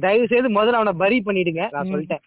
[0.00, 1.64] தயவு செய்து முதல்ல அவனை பரி பண்ணிடுங்க.
[1.72, 2.24] நான் சொல்லிட்டேன்.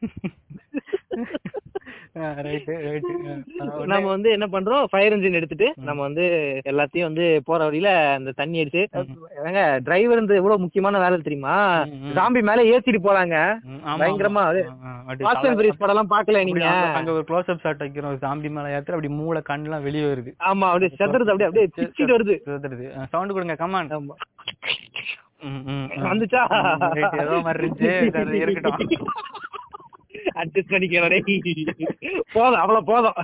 [3.91, 4.83] நம்ம வந்து என்ன பண்றோம்?
[4.89, 6.23] ஃபயர் இன்ஜின் எடுத்துட்டு நம்ம வந்து
[6.65, 8.81] எல்லாத்தையும் வந்து போற வழியில அந்த தண்ணி அடிச்சு
[9.43, 11.55] ஏங்க டிரைவர் இந்த எவ்வளவு முக்கியமான வேலை தெரியுமா?
[11.93, 13.35] ம், ஜாம்பி மேல ஏத்திட்டு போறாங்க.
[14.01, 14.61] பயங்கரமா அது.
[15.19, 16.65] ஃபாஸ்ட் அண்ட் படம் எல்லாம் பாக்கல நீங்க?
[16.97, 20.33] அங்க ஒரு க்ளோஸ் அப் ஷாட் வைக்கிறோம் ஜாம்பி மேல ஏத்துற அப்படி மூளை கண்ணெல்லாம் வெளிய வருது.
[20.45, 22.35] ஆமா அப்படியே செத்துறது அப்படியே அப்படியே பிச்சிட்டு வருது.
[22.47, 22.85] சுதறது.
[23.13, 23.93] சவுண்ட் கொடுங்க கமான்
[26.07, 26.41] வந்துச்சா?
[27.19, 27.91] ஏதோ மாதிரி இருந்துச்சு.
[28.41, 28.79] இருக்கட்டும்.
[30.41, 31.25] அட்ஜஸ்ட் பண்ணிக்கிறேன்
[32.35, 33.17] போதும் அவ்வளவு போதும்.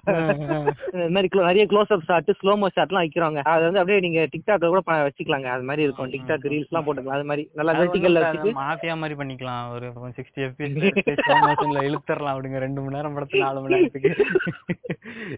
[0.94, 3.40] இந்த மாதிரி நிறைய க்ளோஸ் அப் ஷாட் ஸ்லோமோ ஷாட்லாம் வைக்கிறாங்க.
[3.54, 5.50] அது வந்து அப்படியே நீங்க டிக்டாக்ல கூட வச்சுக்கலாங்க.
[5.56, 6.12] அது மாதிரி இருக்கும்.
[6.16, 7.20] டிக்டாக் ரீல்ஸ் எல்லாம் போட்டுக்கலாம்.
[7.20, 8.54] அது மாதிரி நல்லா வெர்டிகல்ல வச்சுட்டு.
[8.62, 9.66] மாஃபியா மாதிரி பண்ணிக்கலாம்.
[9.76, 9.86] ஒரு
[10.20, 12.60] சிக்ஸ்டி எஃபிஎஸ்ல இழுத்தரலாம் அப்படிங்க.
[12.66, 14.12] ரெண்டு மணி நேரம் படத்துல நாலு மணி நேரத்துக்கு.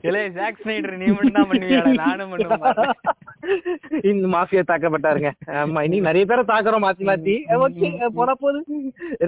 [0.07, 2.93] இல்ல ஜாக் ஸ்னைடர் நீ மட்டும் தான் பண்ணுவியா நானும் பண்ணுவேன்.
[4.11, 5.29] இந்த மாஃபியா தாக்கப்பட்டாருங்க.
[5.61, 7.35] ஆமா இன்னைக்கு நிறைய பேரை தாக்குறோம் மாத்தி மாத்தி.
[7.63, 8.59] ஓகே போனா போது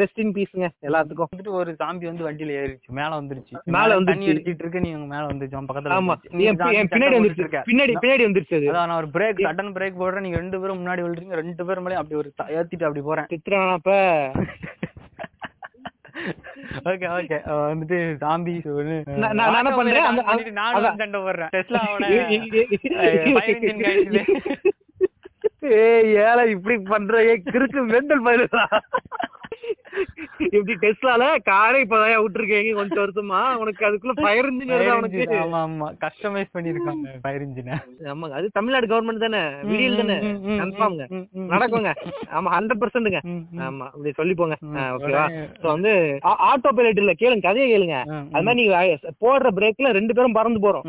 [0.02, 1.30] ரெஸ்ட் இன் பீஸ்ங்க எல்லாத்துக்கும்.
[1.34, 4.32] வந்துட்டு ஒரு சாம்பி வந்து வண்டியில ஏறிச்சு மேல வந்துருச்சு மேல தண்ணி வந்துருச்சு.
[4.34, 7.48] அடிச்சிட்டு இருக்கு நீ மேல வந்துருச்சு அவன் பக்கத்துல ஆமா பின்னாடி வந்துருச்சு.
[7.70, 11.04] பின்னாடி பின்னாடி வந்துருச்சு அது அதான் நான் ஒரு பிரேக் சடன் பிரேக் போடுறேன் நீங்க ரெண்டு பேரும் முன்னாடி
[11.06, 13.96] விழுறீங்க ரெண்டு பேரும் மேலே அப்படி ஒரு ஏத்திட்டு அப்படி போறேன் திட்டுறானப்ப
[16.90, 18.54] ஓகே ஓகே வந்துட்டு ஜாம்பி
[19.18, 20.08] நான் நான் என்ன பண்றேன்
[20.58, 20.76] நானும்.
[20.78, 21.82] வந்து சண்டை போடுறேன் டெஸ்லா
[25.78, 28.64] ஏய், ஏல இப்படி பண்ற ஏ கிறுக்கு மெண்டல் பயிலுடா
[30.48, 33.40] இப்படி டெஸ்லால காரே இப்பதான் விட்டுருக்கீங்க கொஞ்சம் வருஷமா.
[33.62, 35.26] உனக்கு அதுக்குள்ள ஃபயர் இன்ஜின் வருதா உனக்கு?
[35.44, 35.88] ஆமா ஆமா.
[36.04, 37.76] கஸ்டமைஸ் பண்ணிருக்காங்க ஃபயர் இன்ஜினை
[38.14, 39.42] ஆமாங்க அது தமிழ்நாடு கவர்மெண்ட் தானே.
[39.70, 40.18] விடியல் தானே.
[40.62, 41.08] கன்ஃபார்ம்ங்க
[41.54, 41.92] நடக்குங்க.
[42.38, 43.22] ஆமா ஹண்ட்ரட் பர்சன்ட்ங்க
[43.68, 44.58] ஆமா அப்படி சொல்லி போங்க
[44.96, 45.26] ஓகேவா
[45.62, 45.94] சோ வந்து
[46.50, 47.98] ஆட்டோ பைலட் இல்ல கேளுங்க கதையை கேளுங்க.
[48.34, 48.78] அது மாதிரி நீங்க
[49.24, 50.86] போடுற பிரேக்ல ரெண்டு பேரும் பறந்து போறோம்.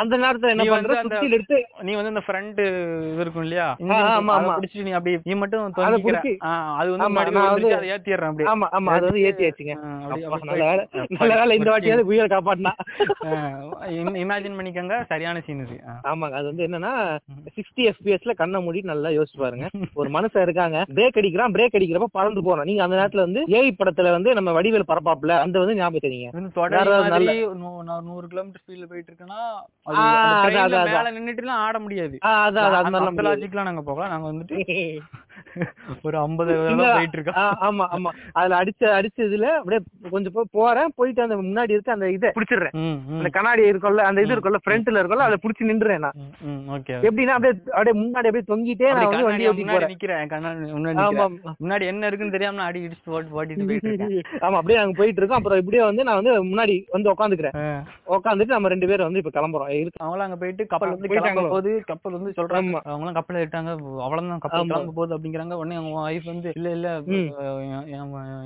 [0.00, 3.68] அந்த நேரத்துல என்ன பண்ற சுத்தில எடுத்து நீ வந்து அந்த ஃப்ரண்ட் இது இருக்கும் இல்லையா?
[4.16, 4.54] ஆமா, ஆமா.
[4.58, 8.35] பிடிச்சிட்டு நீ அப்படி நீ மட்டும் அதை வந்து ஏத்திடுறேன்.
[8.36, 8.48] அப்படியே.
[8.52, 9.74] ஆமா ஆமா அது வந்து ஏத்தி ஆச்சுங்க.
[9.78, 10.82] ஆ, அப்படி- அப்பா, அப்படி நல்ல வேலை.
[11.16, 12.72] நல்ல வேலை இந்த வாட்டியாவது உயிரை காப்பாட்டினா
[14.18, 15.76] இமேஜின் பண்ணிக்கோங்க சரியான சீன் இது.
[15.86, 15.94] ஆ.
[16.10, 16.92] ஆமாங்க அது வந்து என்னன்னா
[17.56, 19.66] சிக்ஸ்டி எஃபிஎஸ்ல கண்ணை மூடி நல்லா யோசிச்சு பாருங்க.
[19.94, 24.10] ஒரு மனுஷன் இருக்காங்க பிரேக் அடிக்கிறான் பிரேக் அடிக்கிறப்ப பறந்து போறோம் நீங்க அந்த நேரத்துல வந்து ஏஐ படத்துல
[24.12, 26.32] வந்து நம்ம வடிவேல் பரப்பாப்புல அந்த வந்து ஞாபகம் தெரியுங்க
[28.06, 29.40] நூறு கிலோமீட்டர் ஸ்பீட்ல போயிட்டு இருக்கேன்னா
[31.16, 32.16] நின்னுட்டுலாம் ஆட முடியாது.
[32.28, 32.92] அதான் அதான்,
[33.66, 34.56] நாங்க போகலாம் நாங்க வந்துட்டு
[36.04, 36.52] ஒரு ஐம்பது
[36.90, 38.10] போயிட்டு இருக்கோம் ஆ, ஆமா ஆமா.
[38.36, 39.80] அதுல அடிச்ச அடிச்சதுல அப்படியே
[40.10, 40.90] கொஞ்சம் போய் போறேன்.
[40.98, 42.74] போயிட்டு அந்த முன்னாடி இருக்க அந்த இதை பிடிச்சிடுறேன்.
[43.16, 46.18] அந்த கண்ணாடி இருக்கும்ல அந்த இது இருக்கும்ல ஃப்ரண்ட்ல இருக்கும்ல அதை பிடிச்சி நின்றுறேன் நான்.
[47.02, 49.92] எப்படின்னா அப்படியே அப்படியே முன்னாடி அப்படியே தொங்கிட்டே நான் வந்து வண்டி முன்னாடி போறேன்.
[49.92, 50.70] நிக்கிறேன் கண்ணாடி
[51.60, 55.40] முன்னாடி என்ன இருக்குன்னு தெரியாம நான் அடி இடிச்சு ஓட்டு ஓட்டிட்டு போயிட்டு ஆமா அப்படியே நாங்க போயிட்டு இருக்கோம்.
[55.40, 57.56] அப்புறம் இப்படியே வந்து நான் வந்து முன்னாடி வந்து உட்காந்துக்கிறேன்.
[58.14, 59.70] உட்காந்துட்டு நம்ம ரெண்டு பேரும் வந்து இப்ப கிளம்புறோம்.
[59.76, 61.34] இருக்கு அவங்களும் அங்க போயிட்டு கப்பல் வந்து போயிட்டாங்களோ?
[61.38, 62.80] கிளம்ப போது கப்பல் வந்து சொல்றாங்க.
[62.86, 63.70] அவங்களும் கப்பல் ஏறிட்டாங்க
[64.00, 64.70] அவ்வளவுதான் கப்பல் ஆமா.
[64.72, 65.52] கிளம்ப போகுது அப்படிங்கிறாங்க.
[65.52, 67.34] உடனே அவங்க ஒய்ஃப் வந்து இல்ல இல்ல என்-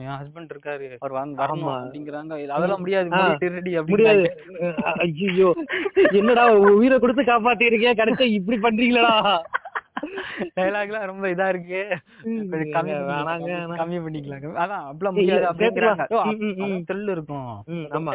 [0.01, 0.97] ஹஸ்பண்ட் இருக்காரு.
[0.99, 1.69] அவர் வந்து வரணும்.
[1.69, 2.47] அப்படிங்கிறாங்க.
[2.47, 3.13] அதெல்லாம் முடியாது.
[3.13, 3.37] ஆ.
[3.39, 4.37] ரெடி முடியாது.
[4.99, 5.55] ஐயோ
[6.13, 9.41] என்னடா உயிரை கொடுத்து காப்பாத்தி இருக்கேன் கிடைச்சா இப்படி பண்றீங்களடா?
[10.57, 11.81] டைலாக்லாம் ரொம்ப இதா இருக்கு.
[12.75, 13.51] கம்மி வேணாங்க.
[13.81, 15.47] கம்மி பண்ணிக்கலாம் அதான் அப்படிலாம் முடியாது.
[15.51, 16.07] அப்படிங்கிறாங்க
[16.91, 17.49] thrill இருக்கும்.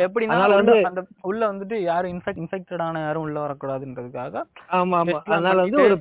[0.06, 4.36] எப்படின்னா வந்து அந்த உள்ள வந்துட்டு யாரும் இன்ஃபெக்ட் இன்ஃபெக்டட் ஆன யாரும் உள்ள வரக்கூடாதுன்றதுக்காக
[4.80, 5.18] ஆமா ஆமா.
[5.36, 5.96] அதனால வந்து ஒரு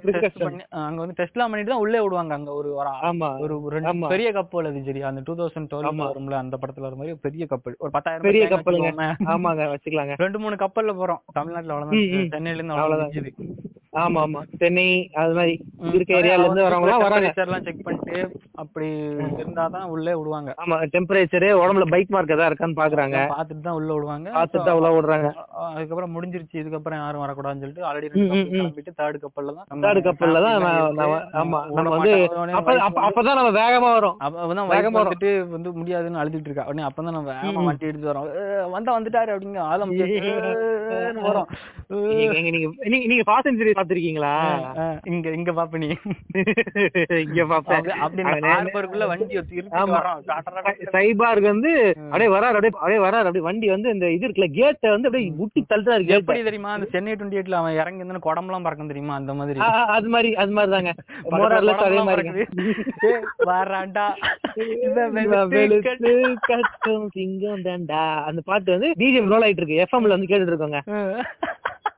[0.85, 2.35] அங்க வந்து டெஸ்ட்லாம் பண்ணிட்டு தான் உள்ளே விடுவாங்க.
[2.35, 2.71] அங்க ஒரு
[3.63, 4.09] ஒரு ரெண்டு.
[4.15, 5.03] பெரிய கப்பல் அது சரி.
[5.11, 6.01] அந்த டூ தௌசண்ட் டுவெல்.
[6.05, 8.43] வரும்ல அந்த படத்துல வர மாதிரி பெரிய கப்பல் ஒரு பத்தாயிரம் பெரிய.
[8.55, 9.07] வச்சுக்கோங்க.
[9.35, 10.15] ஆமாங்க வச்சுக்கலாங்க.
[10.25, 11.23] ரெண்டு மூணு கப்பல்ல போறோம்.
[11.33, 12.31] தமிழ்நாட்டுல அவ்வளவுதான்.
[12.35, 13.13] சென்னையில இருந்து அவ்வளவுதான்.
[13.95, 14.41] ஆமா ஆமா.
[14.61, 14.85] சென்னை
[15.21, 15.53] அது மாதிரி.
[15.91, 17.29] இருக்க ஏரியால இருந்து வரவங்க வராங்க.
[17.45, 18.17] எல்லாம் செக் பண்ணிட்டு
[18.63, 18.87] அப்படி
[19.39, 20.51] இருந்தாதான் உள்ளே விடுவாங்க.
[20.63, 23.19] ஆமா டெம்பரேச்சர் உடம்புல பைக் மார்க் ஏதாவது இருக்கான்னு பாக்குறாங்க.
[23.33, 24.29] பாத்துட்டு தான் உள்ள விடுவாங்க.
[24.37, 25.29] பார்த்துட்டு தான் உள்ள விடுறாங்க.
[25.71, 26.57] அதுக்கப்புறம் முடிஞ்சிருச்சு.
[26.63, 28.11] இதுக்கப்புறம் யாரும் வரக்கூடாதுன்னு சொல்லிட்டு ஆல்ரெடி.
[28.55, 30.57] கிளம்பிட்டு தேர்ட் கப்பல்ல தான் தேர்ட் கப்பல்ல தான்
[31.43, 32.13] ஆமா நம்ம வந்து
[33.07, 34.17] அப்பதான் நம்ம வேகமா வரும்.
[34.21, 35.01] அப்ப அப்பதான் வேகமா.
[35.03, 36.67] வந்துட்டு வந்து முடியாதுன்னு அழுதுட்டு இருக்கா.
[36.71, 37.65] உடனே அப்பதான் நம்ம வேகமா.
[37.69, 38.29] வண்டி எடுத்து வரோம்.
[38.37, 39.95] "ஏய், வந்தா வந்துட்டாரு அப்படிங்க ஆலம்
[41.25, 41.49] வரோம்.
[42.15, 42.59] நீங்க நீங்க
[43.09, 43.25] நீங்க
[43.85, 44.39] பாத்திருக்கீங்களா?
[45.05, 45.95] இங்க இங்க பாப்ப நீ.
[47.19, 47.99] இங்க பாப்பேன் அப்படி-
[49.07, 49.35] வண்டி
[51.41, 53.13] வந்து அப்படியே வராரு அப்படியே அப்படியே வராரு.
[53.13, 56.15] அப்படியே வண்டி வந்து இந்த இது இருக்குல்ல கேட்ட வந்து அப்படியே முட்டி தள்ளுறாரு கேட்ட.
[56.15, 56.73] எப்படி தெரியுமா?
[56.73, 59.15] அந்த சென்னை டுவெண்ட்டி எயிட்ல அவன் இறங்கி இருந்தா குடம்பெல்லாம் பறக்கும் தெரியுமா?
[59.15, 59.61] அந்த மாதிரி.
[59.61, 60.95] அது மாதிரி அது மாதிரி தாங்க
[61.85, 62.29] அதே மாதிரி.
[65.49, 67.09] வெளுத்து கட்டும்.
[67.13, 68.25] சிங்கம் தான்டா.
[68.25, 69.65] அந்த பாட்டு வந்து பிஜிஎம் ரோல் ஆயிட்டு இருக்கு.
[69.65, 70.81] எஃப்எம்ல வந்து கேட்டுட்டு இருக்கோங்க.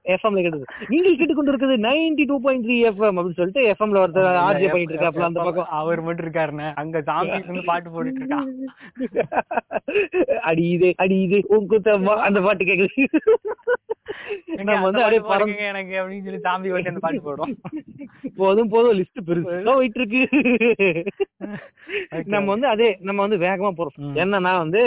[0.06, 4.68] எஃப்எம்ல கேட்டு நீங்கள் கேட்டுக்கொண்டு இருக்குது ninety two point three FM அப்படின்னு சொல்லிட்டு எஃப்எம்ல ஒருத்தர் ஆர்ஜே
[4.68, 5.70] பண்ணிட்டு இருக்காப்ல அந்த பக்கம்.
[5.78, 6.68] அவர் மட்டும் இருக்காருண்ணே.
[6.82, 8.48] அங்க சாமி வந்து பாட்டு போட்டுட்டு இருக்கான்
[10.50, 13.06] அடி இது அடி இது குத்தம்மா அந்த பாட்டு கேக்குது.
[14.54, 17.20] எங்க நம்ம அந்த வந்து அப்படியே பாட்டு பறந்து பாடுங்க எனக்கு அப்படின்னு சொல்லி சாமி பாட்டு அந்த பாட்டு
[17.26, 17.54] போடும்
[18.38, 20.20] போதும் போதும் லிஸ்ட் பெருசா போயிட்டு இருக்கு
[22.32, 23.96] நம்ம வந்து அதே நம்ம வந்து வேகமா போறோம்.
[24.22, 24.80] என்னன்னா வந்து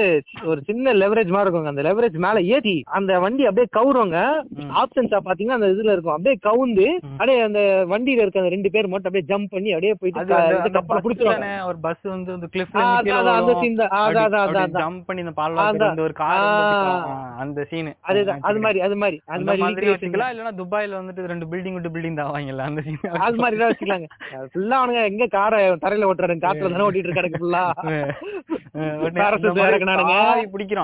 [0.49, 1.73] ஒரு சின்ன லெவரேஜ் மாதிரி இருக்குங்க.
[1.73, 4.17] அந்த லெவரேஜ் மேல ஏத்தி அந்த வண்டி அப்படியே கவுறவங்க
[4.57, 4.71] ம்.
[5.09, 6.15] ஆப்ஷன்ஸா பாத்தீங்கன்னா அந்த இதுல இருக்கும்.
[6.15, 6.87] அப்படியே கவுந்து.
[7.11, 10.57] அப்படியே அந்த வண்டியில இருக்க அந்த ரெண்டு பேர் மட்டும் அப்படியே ஜம்ப் பண்ணி அப்படியே போயிட்டு அது அந்த-
[10.57, 11.39] அந்த கப்பலை புடிச்சிருவாங்க.
[11.39, 13.89] தானே, ஒரு பஸ் வந்து அந்த cliff ஆ, ல அதான், கீழ அதான், அந்த scene தான்.
[13.89, 14.81] அப்படி அதான், அதான்.
[14.81, 15.77] jump பண்ணி இந்த பால்வாய்க்கு அதான்.
[15.77, 16.27] வந்து ஒரு car ஆ.
[16.27, 18.39] வந்து அப்படி கா- ஆ, அந்த சீன் அதுதான்.
[18.41, 19.21] அது மாதிரி அது மாதிரி.
[19.25, 19.89] அது அந்த மாதிரி.
[19.89, 20.33] வச்சுக்கலாம்.
[20.33, 24.05] இல்லனா துபாய்ல வந்துட்டு ரெண்டு பில்டிங் விட்டு பில்டிங் தாவாங்கல்ல அந்த சீன் அது மாதிரி தான் வச்சுக்கலாங்க.
[24.33, 27.71] ஃபுல்லா அவனுங்க எங்க காரை தரையில ஓட்டுறாரு காட்டுல தானே ஓட்டிட்டு இருக்காரு ஃபுல்லா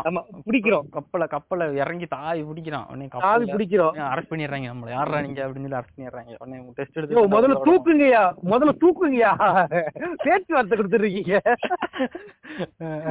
[0.04, 0.22] ஆமா
[0.52, 0.82] பிடிக்கிறோம்.
[0.92, 2.86] கப்பல கப்பல இறங்கி தாய் பிடிக்கிறான்.
[2.90, 3.92] கப்பல்ல பிடிக்கிறோம்.
[4.16, 4.68] அரெஸ்ட் பண்ணிடுறாங்க.
[4.72, 6.32] நம்மள யாரா நீங்க அப்படின்னு சொல்லி அரெஸ்ட் பண்ணிடுறாங்க.
[6.38, 8.24] உடனே டெஸ்ட் எடுத்து முதல்ல தூக்குங்கய்யா.
[8.46, 9.32] முதல்ல தூக்குங்கய்யா.
[10.24, 11.34] பேச்சுவார்த்தை கொடுத்துருக்கீங்க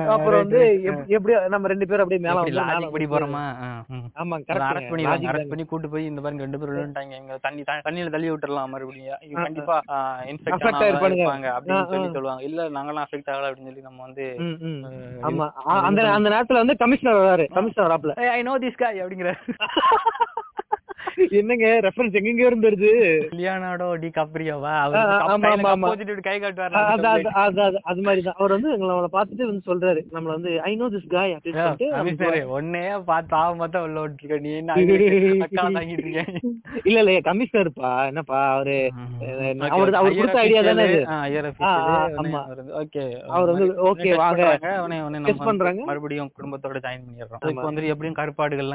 [0.09, 2.41] அப்புறம் வந்து எப்- எப்படி நம்ம ரெண்டு பேரும் அப்படியே மேல
[2.75, 3.43] வந்து படி போறோமா.
[4.19, 7.15] ஆமா அரெஸ்ட் கரெக்ட் பண்ணிடுவாங்க அரெஸ்ட் பண்ணி கூட்டு போய் இந்த பாருங்க ரெண்டு பேரும் விழுந்துட்டாங்க.
[7.21, 9.19] இங்க தண்ணி தண்ணியில தள்ளி விட்டுறலாம் மறுபடியும்.
[9.33, 9.77] கண்டிப்பா
[10.27, 10.63] இன்ஃபெக்ட்.
[10.85, 12.11] இருப்பாங்க அப்படின்னு சொல்லி.
[12.13, 12.43] சொல்லுவாங்க.
[12.43, 14.25] இல்ல நாங்களாம் அஃபெக்ட் ஆகல அப்படின்னு சொல்லி நம்ம வந்து
[15.29, 15.47] ஆமா.
[15.87, 19.31] அந்த அந்த நேரத்துல வந்து கமிஷனர் வராரு கமிஷனர் வராப்ல ஐ நோ திஸ் காய் அப்படிங்கிற.
[21.39, 22.91] என்னங்க ரெஃபரன்ஸ் எங்கெங்க இருந்து வருது
[23.39, 24.73] லியானாடோ டி கப்ரியோவா?
[24.85, 24.97] அவர்.
[26.27, 26.77] கை காட்டுவார்
[27.89, 30.01] அது மாதிரி தான் அவர் வந்து எங்களை பார்த்துட்டு வந்து சொல்றாரு.
[30.15, 34.53] நம்மள வந்து ஐ நோ திஸ் காய் அப்படின்னு சொல்லிட்டு ஒன்னே பார்த்து ஆக பார்த்தா உள்ள விட்டுருக்க நீ
[34.55, 34.75] என்ன
[35.79, 36.31] தாங்கிட்டு இருக்கேன்
[36.85, 38.77] இல்ல இல்ல கமிஷனர்ப்பா என்னப்பா அவரு
[39.71, 40.87] அவரு அவர் கொடுத்த ஐடியா தானே
[42.23, 42.41] ஆமா.
[42.81, 43.03] ஓகே
[43.35, 44.43] அவர் வந்து ஓகே வாங்க.
[45.27, 45.81] Test பண்றாங்க.
[45.89, 47.43] மறுபடியும் குடும்பத்தோட ஜாயின் பண்ணிடுறோம்.
[47.51, 48.19] இப்போ வந்து எப்படியும்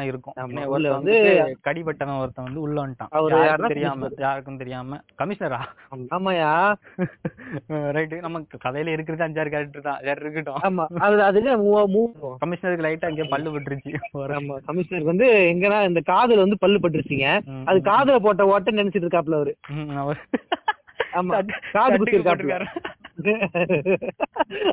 [0.09, 0.35] இருக்கும்.
[0.39, 1.15] உடனே உள்ள ஒருத்தன் வந்து
[2.11, 3.11] வந்து கடிபட்டவன் ஒருத்தன் வந்து உள்ள வந்துட்டான்.
[3.11, 5.59] அவரு யாருக்கும் தெரியாம யாருக்கும் தெரியாம கமிஷனரா?
[6.15, 6.51] ஆமாயா
[7.95, 9.99] ரைட்டு நமக்கு கதையில இருக்கிறது அஞ்சாறு கேரக்டர் தான்.
[10.03, 10.61] சரி இருக்கட்டும்.
[10.67, 10.85] ஆமா.
[10.99, 11.55] அது அதுல
[12.41, 13.55] கமிஷனருக்கு லைட்டா அங்கே பல்லு
[14.39, 14.57] ஆமா.
[14.69, 17.29] கமிஷனருக்கு வந்து எங்கன்னா இந்த காதுல வந்து பல்லு பட்டுருச்சுங்க.
[17.65, 19.53] அது காதுல போட்ட ஓட்ட நினைச்சிட்டு இருக்காப்ல அவரு.
[21.13, 21.35] ஆமா.
[21.71, 22.57] காது குத்தி இருக்காப்ல.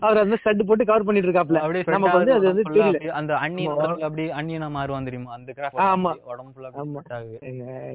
[0.00, 1.60] அவர் வந்து ஸ்டட் போட்டு கவர் பண்ணிட்டு இருக்காப்ல.
[1.60, 2.98] அப்படியே நமக்கு வந்து அது வந்து தெரியல.
[3.12, 3.74] அந்த அண்ணியன்.
[3.74, 5.32] உடம்புல அப்படியே அண்ணியனா மாறுவான் தெரியுமா?
[5.32, 6.12] அந்த கிராஃப் ஆமா.
[6.32, 7.02] உடம்பு ஃபுல்லா ஆமா.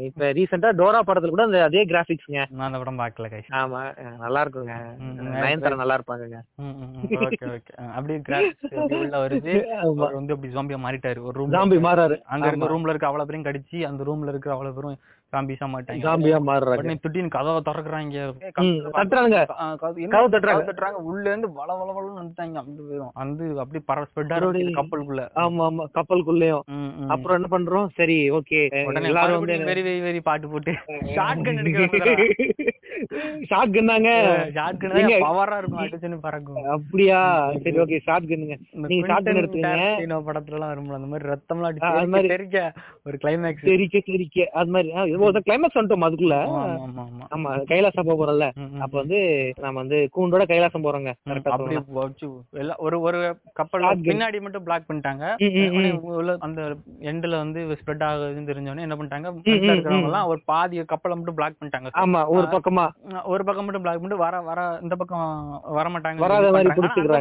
[0.07, 3.81] இப்ப ரீசெண்டா டோரா படத்துல கூட அந்த அதே கிராபிக்ஸ்ங்க நான் அந்த படம் பார்க்கல கை ஆமா.
[4.19, 4.75] நல்லா இருக்குங்க.
[5.37, 6.39] நயன்தாரா நல்லா இருப்பாங்கங்க.
[7.21, 7.73] Okay okay.
[7.95, 9.55] அப்படியே கிராஃபிக்ஸ் உள்ள வருது.
[9.83, 11.19] அவர் வந்து அப்படி ஜாம்பியா மாறிட்டாரு.
[11.21, 12.17] ஒரு ரூம் ஜாம்பி மாறாரு.
[12.33, 14.99] அங்க இருக்க ரூம்ல இருக்க அவ்வளவு பேரும் கடிச்சு அந்த ரூம்ல இருக்கிற அவ்வளவு பேரும்
[15.33, 16.01] ஜாம்பிஸா மாட்டாங்க.
[16.05, 16.93] ஜாம்பியா மாறுறாங்க.
[17.03, 18.23] திடீர்னு கதவை திறக்குறாங்க.
[18.51, 19.37] கதவு தட்டுறாங்க.
[20.13, 20.31] கதவு
[20.65, 22.55] தட்டுறாங்க உள்ள இருந்து வள வள வளன்னு வந்துட்டாங்க.
[22.61, 24.33] அப்படி போயிரும் வந்து அப்படியே பர ஸ்ப்ரெட்
[24.79, 25.85] கப்பலுக்குள்ள ஆமா ஆமா.
[25.97, 26.65] கப்பலுக்குள்ளயும்.
[27.09, 27.87] அப்புறம் என்ன பண்றோம்?
[27.99, 28.61] சரி ஓகே.
[28.89, 30.73] உடனே எல்லாரும் வந்து வெரி வெரி வெரி பாட்டு போட்டு
[31.15, 31.87] ஷார்ட் கன் எடுக்கிற
[33.49, 34.09] ஷார்ட் கன்னாங்க
[34.53, 36.65] ஷார்ட் கன் பவரா இருக்கும் அடிச்சுன்னு பறக்கும்.
[36.75, 37.19] அப்படியா?
[37.63, 39.83] சரி ஓகே ஷார்ட் கன்னுங்க நீங்க ஷார்ட் கன் குவிண்டன் எடுத்துக்கங்க.
[39.83, 42.27] டாரன்டினோ படத்துல எல்லாம் வரும்ல அந்த மாதிரி ரத்தம்லாம் ஆ, அது அடிச்சு மாதிரி.
[42.27, 42.57] தெரிக்க
[43.05, 44.91] ஒரு கிளைமேக்ஸ் தெரிக்க தெரிக்க அது மாதிரி.
[45.27, 46.37] ஒரு கிளைமேக்ஸ் வந்துட்டோம் அதுக்குள்ள.
[47.35, 48.47] ஆமா கைலாசம் போக போறோம்ல.
[48.79, 49.19] அப்ப வந்து
[49.59, 51.13] நம்ம வந்து கூண்டோட கைலாசம் போறோங்க.
[51.29, 51.55] கரெக்டா
[52.79, 53.19] ஒரு ஒரு
[53.53, 53.87] கப்பல்.
[54.07, 55.25] பின்னாடி மட்டும் பிளாக் பண்ணிட்டாங்க.
[56.47, 56.61] அந்த
[57.11, 59.29] எண்ட்ல வந்து ஸ்ப்ரெட் ஆகுதுன்னு தெரிஞ்சவொடனே என்ன பண்ணிட்டாங்க?
[60.01, 61.89] எல்லாம் ஒரு பாதி கப்பலை மட்டும் பிளாக் பண்ணிட்டாங்க.
[62.01, 62.85] ஆமா ஒரு பக்கமா.
[63.23, 65.27] ஒரு பக்கம் மட்டும் பிளாக் பண்ணிட்டு வர வர இந்த பக்கம்
[65.69, 66.19] வர மாட்டாங்க.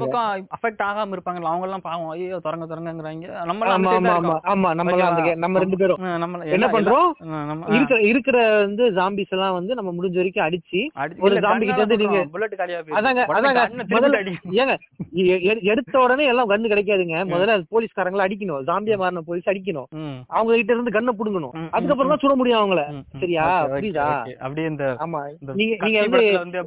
[0.01, 3.26] பக்கம் அஃபெக்ட் ஆகாம இருப்பாங்கல்ல அவங்க எல்லாம் பாவம் ஐயோ திறங்க திறங்கங்கறாங்க.
[3.45, 3.93] நம்ம ஆமா
[4.45, 4.91] ஆமா நம்ம
[5.36, 6.01] நம்ம ரெண்டு பேரும்.
[6.18, 7.09] நம்ம என்ன பண்றோம்?
[7.74, 10.80] இருக்கிற இருக்கிற வந்து ஜாம்பிஸ் எல்லாம் வந்து நம்ம முடிஞ்ச வரைக்கும் அடிச்சு
[11.18, 13.61] ஒரு zombie கிட்ட இருந்து நீங்க- புல்லட் காலியா அதாங்க அதாங்க.
[13.91, 14.18] முதல்ல
[14.53, 14.74] ஏங்க
[15.62, 17.16] எடுத்த உடனே எல்லாம் கண்ணு கிடைக்காதுங்க.
[17.32, 18.61] முதல்ல போலீஸ்காரங்களை அடிக்கணும்.
[18.66, 19.88] ஜாம்பியா மாறின போலீஸ் அடிக்கணும்.
[20.28, 21.55] அவங்க கிட்ட இருந்து கண்ணை புடுங்கணும்.
[21.70, 22.82] அதுக்கப்புறம் தான் சுட முடியும் அவங்கள.
[23.20, 23.47] சரியா?
[23.66, 24.07] புரியுதா?
[24.38, 25.20] அப்படியே இந்த ஆமா.
[25.55, 26.20] நீங்க நீங்க வந்து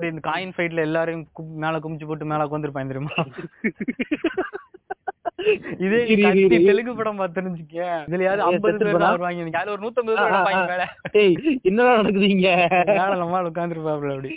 [0.07, 1.25] இந்த காயின் ஃபைட்ல எல்லாரையும்
[1.57, 3.15] மேல குமிச்சு போட்டு மேல உட்காந்துருப்பாங்க தெரியுமா?
[5.77, 6.05] இதே.
[6.65, 7.77] தெலுங்கு படம் பார்த்துருந்துச்சுக்க
[8.09, 8.97] இதுலயாவது ஏ, ஐம்பது பேர்?
[8.97, 9.57] வருவாங்க.
[9.57, 10.15] அதுல ஒரு நூத்தம்பது
[11.11, 12.49] பேர் என்னடா நடக்குது இங்க
[12.87, 14.31] மேல நம்ம உட்காந்துருப்பாப்ல அப்படி.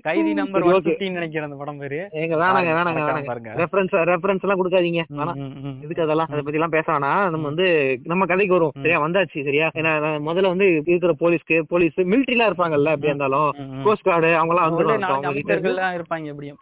[0.00, 0.82] Kaithi number one.
[0.98, 2.08] நினைக்கிறேன் அந்த படம் பேரு.
[2.12, 3.24] ஏங்க வேணாங்க வேணாங்க வேணாங்க.
[3.24, 3.50] பாருங்க.
[3.56, 5.02] ரெஃபரன்ஸ் ரெஃபரன்ஸ் எல்லாம் கொடுக்காதீங்க.
[5.18, 5.38] வேணாம்.
[5.82, 6.26] எதுக்கு அதெல்லாம்?
[6.26, 7.66] அதை பத்தி எல்லாம் பேச வேணாம் நம்ம வந்து
[8.04, 8.72] நம்ம கதைக்கு வரும்.
[8.76, 9.00] சரியா?
[9.06, 9.44] வந்தாச்சு.
[9.44, 9.70] சரியா?
[9.74, 9.92] ஏன்னா
[10.28, 13.50] முதல்ல வந்து இருக்கிற போலீஸ்க்கு போலீஸ் மிலிட்டரிலாம் இருப்பாங்கல்ல எப்படியா இருந்தாலும்.
[13.84, 15.22] கோஸ்ட் கார்டு அவங்க எல்லாம்.
[15.22, 16.58] அமைச்சர்கள்லாம் இருப்பாங்க எப்படியும்.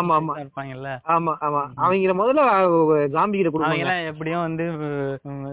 [0.00, 0.34] ஆமா, ஆமா.
[0.36, 0.90] இருப்பாங்கல்ல.
[1.08, 1.62] ஆமா ஆமா.
[1.76, 2.42] அவங்க முதல்ல
[3.14, 4.64] ஜாம்பி கிட்ட கொடுப்பாங்க எல்லாம் எப்படியும் வந்து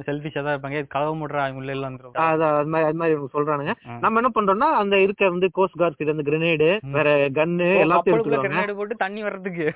[0.07, 0.81] செல்ஃபிஷா தான் இருப்பாங்க.
[0.95, 3.75] கதவு முடுறா உள்ள எல்லாம் அது மாதிரி அது மாதிரி இவங்க சொல்றானுங்க.
[4.03, 6.69] நம்ம என்ன பண்றோம்னா அந்த இருக்க வந்து கோஸ்ட் கார்ட்ஸ் கிட்ட இருந்து கிரனேடு.
[6.97, 9.67] வேற கன்னு எல்லாத்தையும் எடுத்துருவாங்க போட்டு தண்ணி வர்றதுக்கு.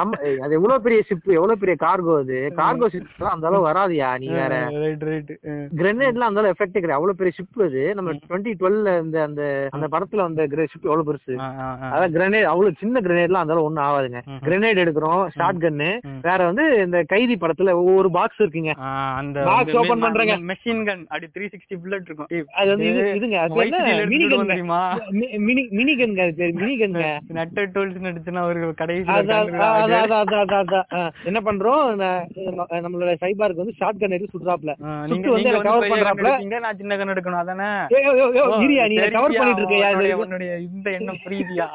[0.00, 0.12] நம்ம
[0.44, 2.38] அது எவ்வளவு பெரிய ஷிப் எவ்வளவு பெரிய கார்கோ அது?
[2.60, 4.54] கார்கோ ஷிப் அந்த அளவு வராதுயா நீ வேற?
[5.80, 6.98] கிரனேட்லாம் அந்த அளவு எஃபெக்ட் கிடையாது.
[6.98, 7.82] அவ்வளவு பெரிய ஷிப் அது.
[7.98, 9.42] நம்ம டுவெண்ட்டி டுவெல்ல இந்த அந்த
[9.76, 11.34] அந்த படத்துல வந்த ஷிப் எவ்வளவு பெருசு?
[11.92, 14.20] அதான் கிரனேட் அவ்வளவு சின்ன கிரனேட்லாம் அந்த அளவு ஒண்ணும் ஆகாதுங்க.
[14.46, 15.90] கிரனேட் எடுக்கிறோம் ஷார்ட் கன்னு.
[16.26, 18.72] வேற வந்து இந்த கைதி படத்துல ஒவ்வொரு பாக்ஸ் இருக்குங்க.
[19.20, 20.34] அந்த Box open பண்றேங்க.
[20.50, 21.02] Machine gun
[21.34, 22.28] three sixty bullet இருக்கும்.
[22.60, 23.38] அது வந்து இது இதுங்க
[24.12, 24.80] மினி கன் தெரியுமா?
[25.46, 27.04] மினி மினி கன் பேரு மினி கன்ங்க
[27.38, 29.08] நட்ட டூல்ஸ் நடிச்சுனா ஒரு கடைசி
[31.30, 31.82] என்ன பண்றோம்?
[32.84, 34.72] நம்மளோட சைபாருக்கு வந்து ஷார்ட் கன் எடுத்து சுடுறாப்ல
[35.10, 36.30] நீங்க சுட்டு வந்து gun பண்றாப்ல.
[36.64, 37.70] நான் சின்ன கன் எடுக்கணும் அதானே?
[37.90, 39.88] நீ கவர் பண்ணிட்டு இருக்கியா?
[40.68, 41.66] இந்த எண்ணம் புரியுதியா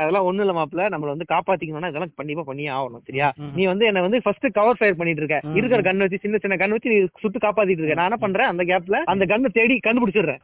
[0.00, 3.28] அதெல்லாம் ஒண்ணும் இல்ல மாப்ள நம்மள வந்து காப்பாத்திக்கணும்னா இதெல்லாம் கண்டிப்பா பண்ணியே ஆகணும் சரியா.
[3.56, 5.38] நீ வந்து என்ன வந்து ஃபர்ஸ்ட் கவர் ஃபயர் பண்ணிட்டு இருக்க.
[5.58, 7.98] இருக்கிற கன் வச்சு சின்ன சின்ன கன் வச்சு நீ சுட்டு காப்பாத்திட்டு இருக்க.
[8.00, 8.50] நான் என்ன பண்றேன்?
[8.52, 10.40] அந்த கேப்ல அந்த கன்னை தேடி கண்டுபிடிச்சிடுறேன்.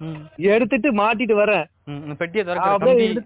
[0.55, 1.67] எடுத்துட்டு மாட்டிட்டு வரேன்.
[2.21, 2.45] பெட்டியை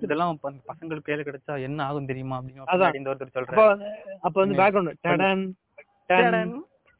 [0.06, 0.38] இதெல்லாம்
[0.70, 2.38] பசங்களுக்கு கையில கிடைச்சா என்ன ஆகும் தெரியுமா?
[2.38, 3.10] அப்படின்னு அதான்.
[3.12, 3.88] ஒருத்தர் சொல்றாரு.
[4.20, 5.44] அப்ப வந்து பேக்ரவுண்ட் டடன்
[6.10, 6.52] டன் டடன்.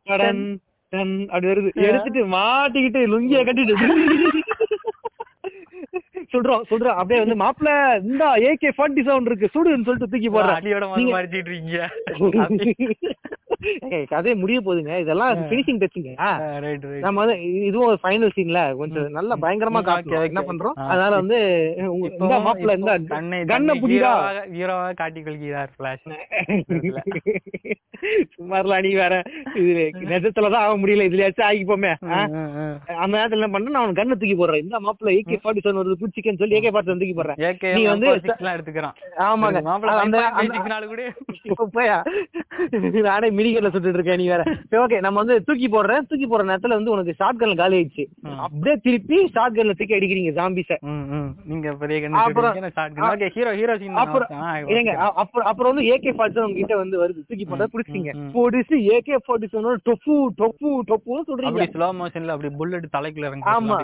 [0.07, 0.45] டடன்
[0.93, 1.71] டன் அப்படி வருது.
[1.89, 4.45] எடுத்துட்டு மாட்டிக்கிட்டு லுங்கிய கட்டிட்டு
[6.33, 6.97] சொல்றோம் சொல்றோம்.
[6.97, 7.71] அப்படியே வந்து மாப்பிள
[8.03, 10.59] இந்த ஏகே ஃபார்ட்டி செவன் இருக்கு சுடுன்னு சொல்லிட்டு தூக்கி போடுறேன்.
[10.59, 11.89] அடியோட மறைச்சிட்டு இருக்கீங்க.
[14.09, 16.13] கதையை முடிய போகுதுங்க இதெல்லாம் பினிஷிங் டச்சுங்க
[16.99, 20.41] நம்ம வந்து இதுவும் ஒரு ஃபைனல் சீன்ல கொஞ்சம் நல்லா பயங்கரமா ம், காட்டணும் okay, என்ன.
[20.41, 20.77] பண்றோம்?
[20.85, 21.39] அதனால வந்து
[21.89, 22.93] உங்க- இந்த மாப்பிள இந்த
[23.47, 24.13] கண்ணை புடிடா
[24.55, 26.05] ஹீரோவாக காட்டிக் கொள்கிறார் ஃபிளாஷ்
[28.33, 29.23] சுமார்லாம் நீ வேற
[29.55, 31.07] இது நிஜத்துலதான் ஆக முடியல.
[31.09, 31.93] இதுலயாச்சும் ஆகிப்போமே?
[32.97, 34.63] அந்த நேரத்துல என்ன பண்ண நான் கண்ணை தூக்கி போடுறேன்.
[34.63, 37.75] இந்த மாப்பிள ஏகே ஃபார்ட்டி செவன் வருது குச்சிக்கன்னு சொல்லி ஏகே ஃபார்ட்டி தூக்கி போடுறேன்.
[37.75, 38.95] நீ வந்து எடுத்துக்கிறான்.
[39.19, 39.63] ஆமாங்க.
[39.97, 40.19] அந்த
[40.87, 41.03] கூட.
[41.77, 41.97] போயா?
[43.01, 46.77] நானே மினிகன்ல சுட்டுட்டு இருக்கேன் நீ வேற சரி ஓகே நம்ம வந்து தூக்கி போடுறேன் தூக்கி போடுற நேரத்துல
[46.77, 48.05] வந்து உனக்கு ஷார்ட் கன்ல காலி ஆயிடுச்சு.
[48.47, 50.73] அப்படியே திருப்பி ஷார்ட் கன்ல தூக்கி அடிக்கிறீங்க ஜாம்பிஸ.
[51.51, 52.57] நீங்க பெரிய அப்புறம்-
[53.57, 54.45] hero scene அப்புறம் தான்.
[54.75, 58.13] ஏங்க அ- அப்புறம் அப்புறம் வந்து ஏகே ஃபார்ட்டி செவன் கிட்ட வந்து வருது தூக்கி போட்டா பிடிச்சிங்க.
[58.37, 63.79] பிடிச்சி ஏகே ஃபார்ட்டி செவன் டொஃபு டொஃபு டொஃபுன்னு சொல்றீங்க slow motionல அப்படி bullet தலைக்குள்ள இறங்கி ஆமா.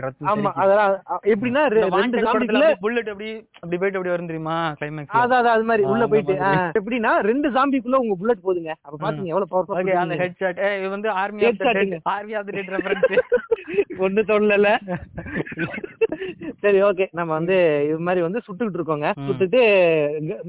[0.00, 0.50] ரத்தம் ஆமா.
[0.62, 0.94] அதெல்லாம்
[1.32, 2.64] எப்படின்னா ரெண்டு படத்துல ஜாம்பிக்குள்ள
[3.06, 5.04] அப்படி அப்படி போயிட்டு அப்படி வரும் தெரியுமா ல.
[5.20, 6.34] அதான் அது மாதிரி உள்ள போயிட்டு
[6.78, 10.58] எப்படின்னா ரெண்டு ஜாம்பிக்குள்ள உங்க புல்லட் போதுங்க அப்ப பாத்தீங்க எவ்வளவு Okay, அந்த பவர்ஃபுல் headshot.
[10.66, 11.88] ஏய், இது வந்து the Headshot dead.
[11.88, 12.00] ங்க.
[12.10, 13.06] army of the dead reference.
[14.04, 14.68] ஒண்ணு சொல்லல
[16.62, 19.08] சரி ஓகே நம்ம வந்து இது மாதிரி வந்து சுட்டுக்கிட்டு இருக்கோங்க.
[19.26, 19.60] சுட்டுட்டு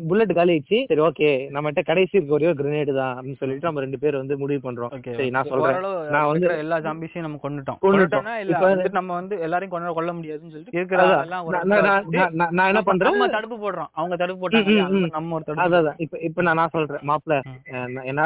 [0.10, 3.80] புல்லட் காலி ஆயிடுச்சு சரி ஓகே நம்மகிட்ட கடைசி இருக்க ஒரே ஒரு கிரனேடு தான் அப்படின்னு சொல்லிட்டு நம்ம
[3.80, 5.50] ரெண்டு பேர் வந்து முடிவு பண்றோம் சரி நான்.
[5.52, 7.40] சொல்றேன் நான் வந்து எல்லா zombies-ஐயும் நம்ம
[8.40, 11.64] இல்ல, இப்ப வந்துட்டு நம்ம வந்து எல்லாரையும் கொல்ல கொல்ல முடியாதுன்னு சொல்லிட்டு இருக்கிற அதான், எல்லாம் ஒரு நான்-
[12.10, 12.28] என்ன
[12.62, 15.10] நம்ம- பண்றேன் நம்ம தடுப்பு போடுறோம் அவங்க தடுப்பு போட்டாங்க.
[15.10, 15.98] நம்ம ஒரு தடுப்பு அதான்.
[15.98, 18.00] இப்ப இப்ப நான் நான் சொல்றேன் மாப்பிள ம்.
[18.04, 18.22] என்ன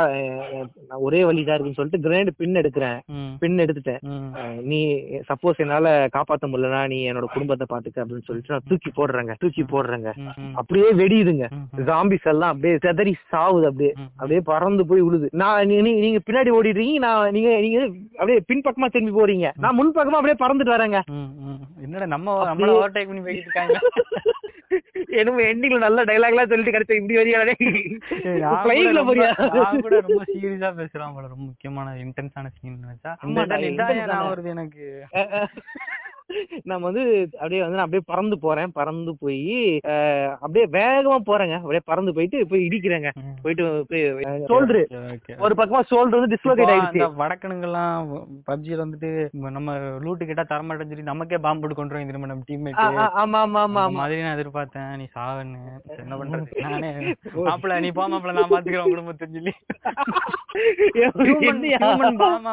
[1.05, 2.99] ஒரே வழிதான் இருக்குன்னு சொல்லிட்டு கிரேனேட் பின் எடுக்கிறேன்.
[3.39, 4.01] பின் எடுத்துட்டேன்.
[4.71, 4.79] நீ
[5.29, 9.33] சப்போஸ் என்னால காப்பாத்த முடியலனா நீ என்னோட குடும்பத்தை பாத்துக்க அப்படின்னு சொல்லிட்டு நான் தூக்கி போடுறேங்க.
[9.39, 10.11] தூக்கி போடுறேங்க.
[10.53, 11.47] அப்படியே வெடியுதுங்க.
[11.91, 13.93] ஜாம்பிஸ் எல்லாம் அப்படியே செதறி சாவுது அப்படியே.
[14.15, 15.29] அப்படியே பறந்து போய் விழுது.
[15.31, 17.79] நான் நீங்க பின்னாடி ஓடிடுறீங்க நான் நீங்க நீங்க
[18.13, 19.49] அப்படியே பின் பக்கமா திரும்பி போறீங்க.
[19.57, 20.99] நான் முன் பக்கமா அப்படியே பறந்துட்டு வரேங்க.
[21.83, 23.79] என்னடா நம்ம நம்மள ஓவர்டேக் பண்ணி போயிட்டு இருக்காங்க?
[25.13, 27.55] என்னமோ எண்டிங்ல நல்ல டைலாக்லாம் சொல்லிட்டு கிடைச்ச இப்படி வரியாடே
[28.99, 29.29] ரொம்ப- போறியா?
[29.55, 33.13] நான் கூட ரொம்ப சீரியஸா பேசுறான் போல ரொம்ப முக்கியமான இன்டென்ஸான சீன் வச்சா.
[33.23, 33.41] இந்த.
[34.29, 34.85] வருது எனக்கு.
[36.63, 37.03] நம்ம வந்து
[37.39, 38.71] அப்படியே வந்து நான் அப்படியே பறந்து போறேன்.
[38.71, 39.41] பறந்து போய்
[40.43, 41.55] அப்படியே வேகமா போறேங்க.
[41.61, 43.09] அப்படியே பறந்து போயிட்டு போய் இடிக்கிறேங்க.
[43.43, 43.63] போயிட்டு
[45.13, 45.35] okay.
[45.45, 47.01] ஒரு பக்கமா ஷோல்டர் வந்து டிஸ்லோகேட் ஆயிடுச்சு.
[47.01, 48.07] அந்த வடக்கனுங்கெல்லாம்
[48.49, 49.09] பப்ஜில வந்துட்டு
[49.57, 52.81] நம்ம லூட்டு கேட்டா தரமாட்டேன்னு சொல்லி நமக்கே பாம்பு கொண்டு வந்து நம்ம டீம்மேட்
[53.23, 54.91] ஆமா ஆமா ஆமா மாதிரி நான் எதிர்பார்த்தேன்.
[55.01, 55.61] நீ சாவன்னு.
[56.03, 56.49] என்ன பண்றது?
[56.65, 56.91] நானே
[57.47, 59.53] மாப்பிள நீ போ மாப்பிள நான் பாத்துக்கிறேன் குடும்பத்தை சொல்லி.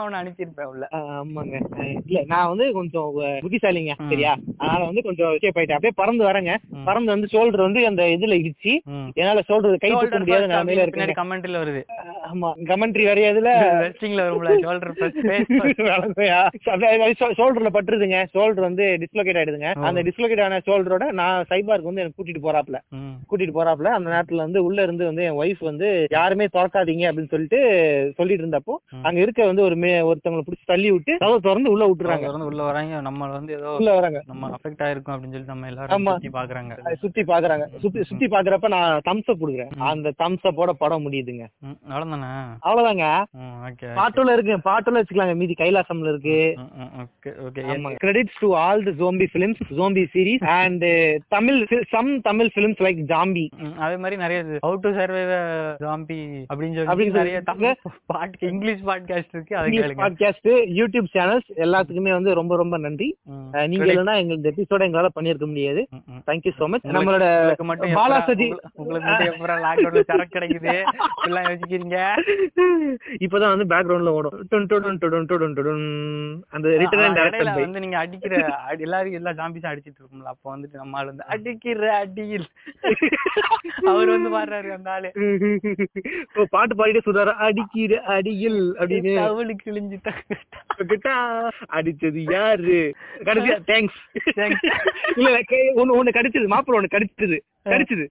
[0.01, 0.85] அவனை அனுப்பியிருப்பேன் உள்ள.
[0.93, 1.57] ஆமாங்க.
[2.09, 3.11] இல்ல நான் வந்து கொஞ்சம்
[3.61, 3.95] புத்திசாலிங்க.
[4.11, 4.37] சரியா?
[4.59, 5.71] அதனால வந்து கொஞ்சம் escape ஆயிட்டேன்.
[5.71, 6.55] அப்படியே பறந்து வரேங்க.
[6.85, 8.73] பறந்து வந்து ஷோல்டர் வந்து அந்த இதுல இடிச்சு.
[9.15, 11.83] என்னால ஷோல்டர் கை தூக்க முடியாத நிலைமையில பின்னாடி கமெண்ட்ல வருது.
[12.31, 12.51] ஆமா.
[12.71, 13.51] கமெண்ட்ரி வரையாதுல
[13.85, 14.99] ரெஸ்டிங்ல வரும்ல ஷோல்டர்
[17.41, 18.27] ஷோல்டர்ல பட்டுருதுங்க.
[18.35, 19.71] ஷோல்டர் வந்து டிஸ்லோகேட் ஆயிடுதுங்க.
[19.89, 22.79] அந்த டிஸ்லோகேட் ஆன ஷோல்டரோட நான் சைபாருக்கு வந்து எனக்கு கூட்டிட்டு போறாப்ல
[23.31, 27.59] கூட்டிட்டு போறாப்ல அந்த நேரத்துல வந்து உள்ள இருந்து வந்து என் ஒய்ஃப் வந்து யாருமே திறக்காதீங்க அப்படின்னு சொல்லிட்டு
[28.19, 28.77] சொல்லிட்டு இருந்தப்போ.
[29.03, 29.75] அங்க இருக்க வந்து ஒரு
[30.11, 32.49] ஒருத்தவங்களை பிடிச்சி தள்ளி விட்டு கதவை திறந்து உள்ள விட்டுறாங்க.
[32.51, 34.23] உள்ள வராங்க நம்ம வந்து ஏதோ உள்ள வராங்க.
[34.27, 36.07] நம்ம அஃபெக்ட் ஆயிருக்கும் அப்படின்னு சொல்லி நம்ம எல்லாரும்.
[36.07, 36.93] சுத்தி பாக்குறாங்க.
[36.95, 37.67] சுத்தி பாக்குறாங்க.
[37.79, 39.71] சுத்தி சுத்தி பாக்குறப்ப நான் தம்ஸ் அப் கொடுக்குறேன்.
[39.79, 41.47] அந்த தம்ஸ் அப்போட படம் முடியுதுங்க.
[41.91, 42.31] அவ்வளவுதானே?
[42.65, 43.07] அவ்வளவுதாங்க.
[43.99, 44.57] பாட்டுல இருக்கு.
[44.71, 45.37] பாட்டுல வச்சுக்கலாங்க.
[45.37, 46.59] மீதி கைலாசம்ல இருக்கு.
[47.27, 50.85] Okay okay credits to all the zombie films zombie series and
[51.29, 53.45] Tamil some Tamil films like zombie
[53.79, 55.29] அதே மாதிரி நிறைய ஹவு டு சர்வைவ்
[55.81, 56.19] ஜாம்பி
[56.55, 57.75] அப்படின்னு சொல்லி நிறைய தமிழ்
[58.07, 59.57] பாட் இங்கிலீஷ் பாட்காஸ்ட் இருக்கு.
[59.57, 60.49] அதை பாட்காஸ்ட்
[60.79, 63.17] யூடியூப் சேனல்ஸ் எல்லாத்துக்குமே வந்து ரொம்ப ரொம்ப நன்றி.
[63.67, 65.89] நீங்க இல்லைன்னா எங்களுக்கு எபிசோட எங்களால பண்ணியிருக்க முடியாது.
[66.27, 67.53] தேங்க்யூ சோ மச் நம்மளோட
[67.95, 70.83] பாலா சஜி உங்களுக்கு- சரக்கு கிடைக்குது?
[71.25, 72.13] எல்லாம் யோசிக்கிறீங்க?
[73.19, 74.47] இப்பதான் வந்து பேக்ரவுண்ட்ல ஓடும்.
[74.51, 78.37] டுன் டுன் டுன் டுன் டுன் அந்த ரிட்டர்ன் பை வந்து நீங்க அடிக்கிற
[78.71, 82.47] அடி- எல்லாரும் எல்லா ஜாம்பிஸும் அடிச்சிட்டு இருக்கும்ல அப்ப வந்துட்டு நம்ம ஆள் வந்து அடிக்கிற அடியில்.
[83.87, 85.13] அவர் வந்து பாடுறாரு அந்த ஆளு.
[86.51, 89.19] பாட்டு பாடிட்டு சொல்றாரு அடிக்கிற அடியில் அப்படின்னு.
[89.21, 92.95] அவளு கிழிஞ்சிட்டாங்க அடிச்சது யாரு?
[93.31, 93.99] கடைசியா தேங்க்ஸ்
[94.39, 94.61] Thanks.
[95.21, 97.39] இல்ல கே- ஒண்ணு கடிச்சது மாப்பிள்ள ஒண்ணு கடிச்சது.
[97.67, 98.07] கடிச்சது.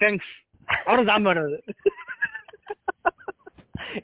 [0.00, 0.30] தேங்க்ஸ்
[0.84, 1.58] அவரும் சாமி ஆடுறது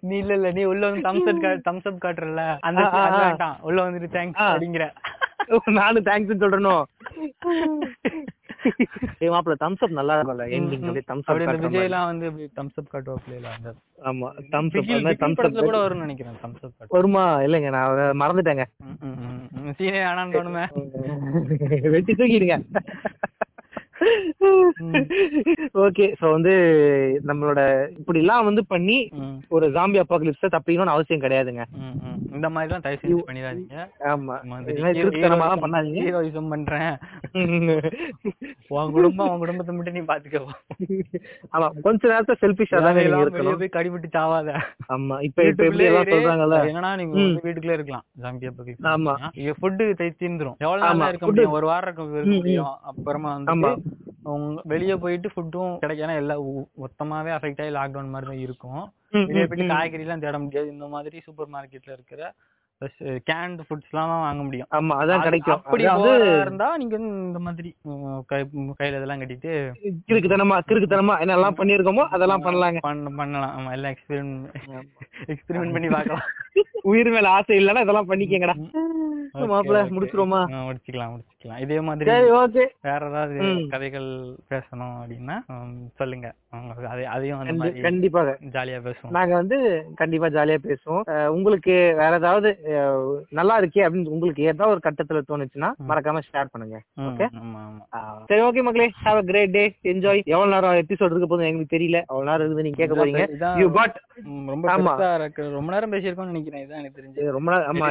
[0.03, 2.85] நீ இல்ல இல்ல நீ உள்ள வந்து தம்ஸ் அப் தம்ஸ் அப் காட்டுறல அந்த.
[3.19, 4.41] வேண்டாம் உள்ள வந்துட்டு தேங்க்ஸ்.
[4.47, 4.87] அப்படிங்கிற.
[5.77, 6.77] நானும் தேங்க்ஸ் சொல்றேனோ?
[9.19, 12.27] ஏய் மாப்பிள்ள தம்ஸ் அப் நல்லா இருக்கும்ல எண்டிங் அப்படியே தம்ஸ் அப் விஜய் எல்லாம் வந்து
[12.57, 13.71] தம்ஸ் அப் காட்டுவாப்ல அந்த
[14.03, 17.25] ஆமா தம்ஸ் அப் அந்த தம்ஸ் அப் கூட வரும்னு நினைக்கிறேன் தம்ஸ் அப் வருமா?
[17.45, 18.65] இல்லைங்க நான் மறந்துட்டேங்க.
[19.73, 20.65] சீனே ஆனான்னு தோணுமே.
[21.91, 22.57] வெட்டி தூக்கிடுங்க.
[25.79, 26.53] ஓகே சோ வந்து
[27.27, 27.61] நம்மளோட
[27.99, 28.99] இப்படி எல்லாம் வந்து பண்ணி
[29.49, 31.65] ஒரு ஜாம்பி அப்பாகலிப்ஸ தப்பிக்கணும்னு அவசியம் கிடையாதுங்க.
[32.35, 33.77] இந்த மாதிரி எல்லாம் தயவு செஞ்சு பண்ணிடாதீங்க.
[34.07, 34.37] ஆமா.
[35.63, 36.01] பண்ணாதீங்க.
[36.07, 36.93] ஹீரோயிசம் பண்றேன்.
[38.77, 40.43] உன் குடும்பம் உன் குடும்பத்தை மட்டும் நீ பாத்துக்கோ.
[41.53, 43.59] ஆமா கொஞ்ச நேரத்துல செல்பிஷா வெளியே இருக்கணும்.
[43.59, 44.51] போய் கடிபிட்டு சாவாத.
[44.89, 46.59] ஆமா இப்ப இப்ப எப்படி எல்லாம் சொல்றாங்கல்ல.
[46.71, 48.05] என்னன்னா நீங்க வீட்டுக்குள்ளே இருக்கலாம்.
[48.23, 49.15] ஜாம்பியா பத்தி ஆமா.
[49.61, 49.83] ஃபுட்
[50.23, 51.55] தீந்துரும் எவ்வளவு நாள் இருக்க முடியும்?
[51.59, 52.33] ஒரு வாரம் இருக்க.
[52.33, 52.75] முடியும்.
[52.85, 53.33] அப்புறமா.
[53.35, 53.71] வந்து
[54.37, 58.83] உங்க வெளிய போயிட்டு ஃபுட்டும் கிடைக்காம எல்லாம் உ- மொத்தமாவே அஃபெக்ட் ஆகி லாக்டவுன் மாதிரி தான் இருக்கும்.
[59.29, 59.73] வெளிய போயிட்டு.
[59.75, 60.69] காய்கறி எல்லாம் தேட முடியாது.
[60.71, 62.23] இந்த மாதிரி சூப்பர் மார்க்கெட்ல இருக்கிற
[63.27, 64.67] கேன்டு ஃபுட்ஸ் எல்லாம் வாங்க முடியும்.
[64.71, 65.55] ஆமா அதான் அது- கிடைக்கும்.
[65.57, 65.85] அப்படி
[66.41, 67.71] இருந்தா நீங்க இந்த மாதிரி
[68.31, 69.53] கையில இதெல்லாம் கட்டிட்டு
[70.09, 72.81] கிறுக்குத்தனமா கிறுக்குத்தனமா என்னெல்லாம் பண்ணிருக்கோமோ அதெல்லாம் பண்ணலாங்க.
[72.81, 73.55] பண்ண பண்ணலாம்.
[73.57, 74.51] ஆமா எல்லாம் எக்ஸ்பெரிமெண்ட்
[75.27, 76.25] எக்ஸ்பெரிமெண்ட் பண்ணி பார்க்கலாம்.
[76.83, 78.57] உயிர் மேல ஆசை இல்லைன்னா இதெல்லாம் பண்ணிக்கங்கடா.
[79.53, 79.79] மாப்பிள்ள.
[79.95, 80.41] முடிச்சிருவோமா?
[80.67, 81.17] முடிச்சுக்கலாம்
[81.47, 82.65] முடிச்சுக்கலாம் இதே மாதிரி ஓகே.
[82.89, 83.37] வேற ஏதாவது.
[83.75, 84.09] கதைகள்
[84.53, 85.37] பேசணும் அப்படின்னா
[86.01, 86.27] சொல்லுங்க.
[87.15, 87.41] அதையும்
[87.87, 88.31] கண்டிப்பாக.
[88.55, 89.13] ஜாலியா பேசுவோம்.
[89.17, 89.57] நாங்க வந்து
[90.01, 91.05] கண்டிப்பா ஜாலியா பேசுவோம்.
[91.37, 92.51] உங்களுக்கு வேற ஏதாவது
[93.39, 95.71] நல்லா இருக்கே அப்படின்னு உங்களுக்கு ஏதாவது ஒரு கட்டத்துல தோணுச்சுன்னா.
[95.91, 96.79] மறக்காம ஷேர் பண்ணுங்க.
[97.07, 97.67] ஆமா
[98.31, 98.89] சரி ஓகே மக்களே.
[99.05, 102.01] Have a great day enjoy எவ்வளவு நேரம் எபிசோட் இருக்க போதும் எங்களுக்கு தெரியல.
[102.11, 103.25] அவ்வளவு நேரம் இருக்குது நீங்க கேட்க போறீங்க.
[103.63, 103.99] யூ காட்
[104.53, 104.67] ரொம்ப
[105.57, 106.65] ரொம்ப நேரம் பேசியிருக்கோம்னு நினைக்கிறேன்.
[106.67, 107.31] இதான் எனக்கு தெரிஞ்சு.
[107.39, 107.89] ரொம்ப நேரம் ஆமா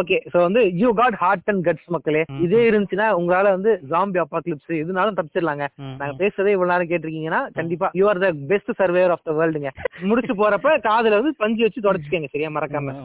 [0.00, 2.22] ஓகே சோ வந்து you got heart and guts மக்களே.
[2.40, 5.66] இதே இருந்துச்சுன்னா உங்களால வந்து ஜாம்பி அப்பாக்லிப்ஸ் எதுனாலும் தப்பிச்சிடலாங்க.
[5.78, 6.14] ம், நாங்க.
[6.20, 9.72] பேசுறதே இவ்வளவு நேரம் கேட்டிருக்கீங்கன்னா கண்டிப்பா you are the best surveyor of the வேர்ல்டுங்க
[10.04, 12.50] முடிச்சு போறப்ப காதுல வந்து பஞ்சு வச்சு தொடச்சுக்கங்க சரியா?
[12.50, 12.96] மறக்காம.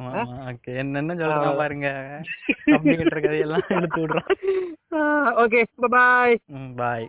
[0.79, 1.87] என்னென்ன சொல்றான் பாருங்க.
[3.25, 4.29] கதையெல்லாம் எடுத்து விடுறோம்.
[5.41, 5.61] ஓகே
[5.91, 6.35] பாய்
[6.75, 7.07] பாய்